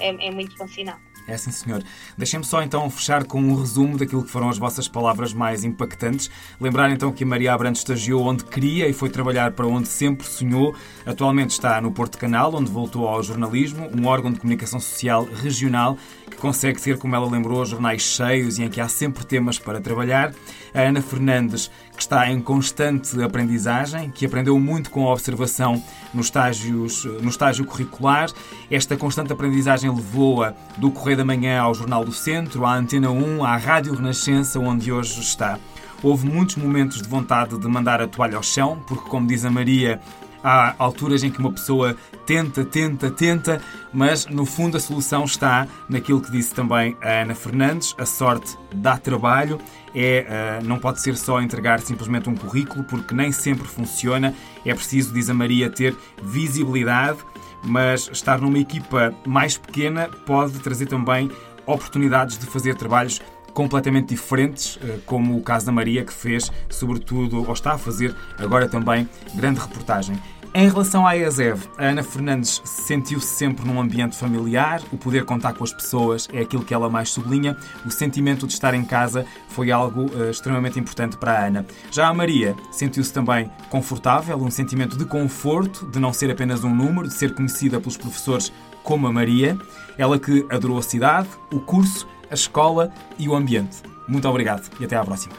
É, 0.00 0.08
é 0.08 0.30
muito 0.30 0.56
bom 0.56 0.68
sinal. 0.68 1.07
É 1.28 1.36
sim, 1.36 1.50
senhor. 1.50 1.84
Deixem-me 2.16 2.44
só 2.44 2.62
então 2.62 2.88
fechar 2.88 3.24
com 3.24 3.38
um 3.38 3.54
resumo 3.54 3.98
daquilo 3.98 4.24
que 4.24 4.30
foram 4.30 4.48
as 4.48 4.56
vossas 4.56 4.88
palavras 4.88 5.34
mais 5.34 5.62
impactantes. 5.62 6.30
Lembrar 6.58 6.90
então 6.90 7.12
que 7.12 7.22
a 7.22 7.26
Maria 7.26 7.52
Abrantes 7.52 7.82
estagiou 7.82 8.26
onde 8.26 8.44
queria 8.44 8.88
e 8.88 8.94
foi 8.94 9.10
trabalhar 9.10 9.52
para 9.52 9.66
onde 9.66 9.88
sempre 9.88 10.26
sonhou. 10.26 10.74
Atualmente 11.04 11.50
está 11.50 11.82
no 11.82 11.92
Porto 11.92 12.16
Canal, 12.16 12.54
onde 12.54 12.70
voltou 12.70 13.06
ao 13.06 13.22
jornalismo, 13.22 13.90
um 13.94 14.06
órgão 14.06 14.32
de 14.32 14.40
comunicação 14.40 14.80
social 14.80 15.24
regional 15.24 15.98
que 16.30 16.38
consegue 16.38 16.80
ter, 16.80 16.96
como 16.96 17.14
ela 17.14 17.28
lembrou, 17.28 17.62
jornais 17.66 18.00
cheios 18.00 18.58
e 18.58 18.62
em 18.62 18.70
que 18.70 18.80
há 18.80 18.88
sempre 18.88 19.22
temas 19.26 19.58
para 19.58 19.82
trabalhar. 19.82 20.32
A 20.72 20.80
Ana 20.80 21.02
Fernandes, 21.02 21.70
que 21.98 22.02
está 22.02 22.30
em 22.30 22.40
constante 22.40 23.20
aprendizagem, 23.20 24.08
que 24.08 24.24
aprendeu 24.24 24.56
muito 24.60 24.88
com 24.88 25.08
a 25.08 25.12
observação 25.12 25.82
nos 26.14 26.26
estágios, 26.26 27.04
no 27.04 27.28
estágio 27.28 27.64
curricular. 27.64 28.30
Esta 28.70 28.96
constante 28.96 29.32
aprendizagem 29.32 29.90
levou-a 29.90 30.54
do 30.76 30.92
Correio 30.92 31.16
da 31.16 31.24
Manhã 31.24 31.60
ao 31.60 31.74
Jornal 31.74 32.04
do 32.04 32.12
Centro, 32.12 32.64
à 32.64 32.76
Antena 32.76 33.10
1, 33.10 33.44
à 33.44 33.56
Rádio 33.56 33.94
Renascença, 33.94 34.60
onde 34.60 34.92
hoje 34.92 35.20
está. 35.20 35.58
Houve 36.00 36.28
muitos 36.28 36.54
momentos 36.54 37.02
de 37.02 37.08
vontade 37.08 37.58
de 37.58 37.66
mandar 37.66 38.00
a 38.00 38.06
toalha 38.06 38.36
ao 38.36 38.44
chão, 38.44 38.80
porque, 38.86 39.08
como 39.08 39.26
diz 39.26 39.44
a 39.44 39.50
Maria, 39.50 40.00
há 40.42 40.74
alturas 40.78 41.22
em 41.22 41.30
que 41.30 41.38
uma 41.38 41.52
pessoa 41.52 41.96
tenta, 42.26 42.64
tenta, 42.64 43.10
tenta, 43.10 43.60
mas 43.92 44.26
no 44.26 44.44
fundo 44.44 44.76
a 44.76 44.80
solução 44.80 45.24
está 45.24 45.66
naquilo 45.88 46.20
que 46.20 46.30
disse 46.30 46.54
também 46.54 46.96
a 47.02 47.22
Ana 47.22 47.34
Fernandes: 47.34 47.94
a 47.98 48.06
sorte 48.06 48.56
dá 48.74 48.96
trabalho, 48.96 49.58
é, 49.94 50.60
uh, 50.60 50.64
não 50.64 50.78
pode 50.78 51.00
ser 51.00 51.16
só 51.16 51.40
entregar 51.40 51.80
simplesmente 51.80 52.28
um 52.28 52.34
currículo, 52.34 52.84
porque 52.84 53.14
nem 53.14 53.32
sempre 53.32 53.66
funciona. 53.66 54.34
É 54.64 54.74
preciso, 54.74 55.12
diz 55.12 55.30
a 55.30 55.34
Maria, 55.34 55.70
ter 55.70 55.96
visibilidade, 56.22 57.18
mas 57.64 58.08
estar 58.12 58.40
numa 58.40 58.58
equipa 58.58 59.14
mais 59.26 59.56
pequena 59.56 60.08
pode 60.26 60.58
trazer 60.58 60.86
também 60.86 61.30
oportunidades 61.66 62.38
de 62.38 62.46
fazer 62.46 62.74
trabalhos 62.74 63.20
completamente 63.52 64.08
diferentes, 64.08 64.78
eh, 64.82 64.98
como 65.06 65.36
o 65.36 65.42
caso 65.42 65.66
da 65.66 65.72
Maria, 65.72 66.04
que 66.04 66.12
fez, 66.12 66.50
sobretudo, 66.68 67.44
ou 67.46 67.52
está 67.52 67.72
a 67.72 67.78
fazer 67.78 68.14
agora 68.38 68.68
também, 68.68 69.08
grande 69.34 69.60
reportagem. 69.60 70.18
Em 70.54 70.66
relação 70.66 71.06
à 71.06 71.16
ESEV, 71.16 71.68
a 71.76 71.84
Ana 71.84 72.02
Fernandes 72.02 72.62
sentiu-se 72.64 73.26
sempre 73.26 73.66
num 73.66 73.78
ambiente 73.78 74.16
familiar, 74.16 74.82
o 74.90 74.96
poder 74.96 75.24
contar 75.24 75.52
com 75.52 75.62
as 75.62 75.72
pessoas 75.72 76.26
é 76.32 76.40
aquilo 76.40 76.64
que 76.64 76.72
ela 76.72 76.88
mais 76.88 77.10
sublinha, 77.10 77.54
o 77.84 77.90
sentimento 77.90 78.46
de 78.46 78.54
estar 78.54 78.72
em 78.72 78.82
casa 78.82 79.26
foi 79.50 79.70
algo 79.70 80.06
uh, 80.06 80.30
extremamente 80.30 80.80
importante 80.80 81.18
para 81.18 81.32
a 81.32 81.46
Ana. 81.46 81.66
Já 81.90 82.08
a 82.08 82.14
Maria 82.14 82.56
sentiu-se 82.72 83.12
também 83.12 83.50
confortável, 83.68 84.38
um 84.38 84.50
sentimento 84.50 84.96
de 84.96 85.04
conforto, 85.04 85.86
de 85.86 85.98
não 85.98 86.14
ser 86.14 86.30
apenas 86.30 86.64
um 86.64 86.74
número, 86.74 87.08
de 87.08 87.14
ser 87.14 87.34
conhecida 87.34 87.78
pelos 87.78 87.98
professores 87.98 88.50
como 88.82 89.06
a 89.06 89.12
Maria, 89.12 89.56
ela 89.98 90.18
que 90.18 90.46
adorou 90.48 90.78
a 90.78 90.82
cidade, 90.82 91.28
o 91.52 91.60
curso 91.60 92.08
a 92.30 92.34
escola 92.34 92.92
e 93.18 93.28
o 93.28 93.34
ambiente. 93.34 93.82
Muito 94.06 94.28
obrigado 94.28 94.68
e 94.80 94.84
até 94.84 94.96
à 94.96 95.04
próxima. 95.04 95.34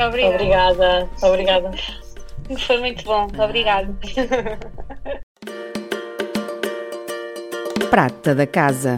Obrigada. 0.00 0.34
Obrigada. 0.34 1.10
Obrigada. 1.22 1.70
Foi 2.66 2.78
muito 2.80 3.04
bom. 3.04 3.28
Obrigada. 3.38 3.94
Prata 7.90 8.34
da 8.34 8.46
Casa. 8.46 8.96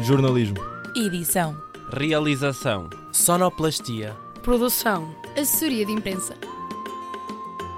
Jornalismo. 0.00 0.58
Edição. 0.96 1.56
Realização. 1.92 2.88
Sonoplastia. 3.12 4.14
Produção. 4.42 5.12
Assessoria 5.36 5.84
de 5.84 5.92
imprensa. 5.92 6.34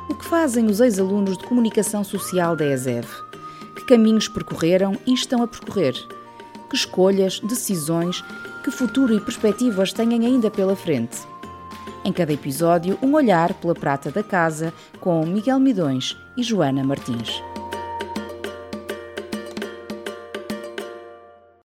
O 0.09 0.15
que 0.15 0.25
fazem 0.27 0.67
os 0.67 0.81
ex-alunos 0.81 1.39
de 1.39 1.45
comunicação 1.45 2.05
social 2.05 2.55
da 2.55 2.67
ESEV? 2.67 3.07
Que 3.77 3.85
caminhos 3.87 4.29
percorreram 4.29 4.97
e 5.07 5.15
estão 5.15 5.43
a 5.43 5.49
percorrer? 5.49 5.95
Que 6.71 6.77
escolhas, 6.77 7.41
decisões, 7.41 8.25
que 8.65 8.71
futuro 8.71 9.13
e 9.13 9.21
perspectivas 9.21 9.93
têm 9.93 10.25
ainda 10.25 10.51
pela 10.51 10.77
frente. 10.77 11.19
Em 12.05 12.13
cada 12.13 12.33
episódio, 12.33 12.99
um 13.03 13.13
olhar 13.13 13.53
pela 13.55 13.75
prata 13.75 14.11
da 14.11 14.23
casa 14.23 14.73
com 15.01 15.27
Miguel 15.27 15.59
Midões 15.59 16.17
e 16.37 16.43
Joana 16.43 16.83
Martins. 16.83 17.43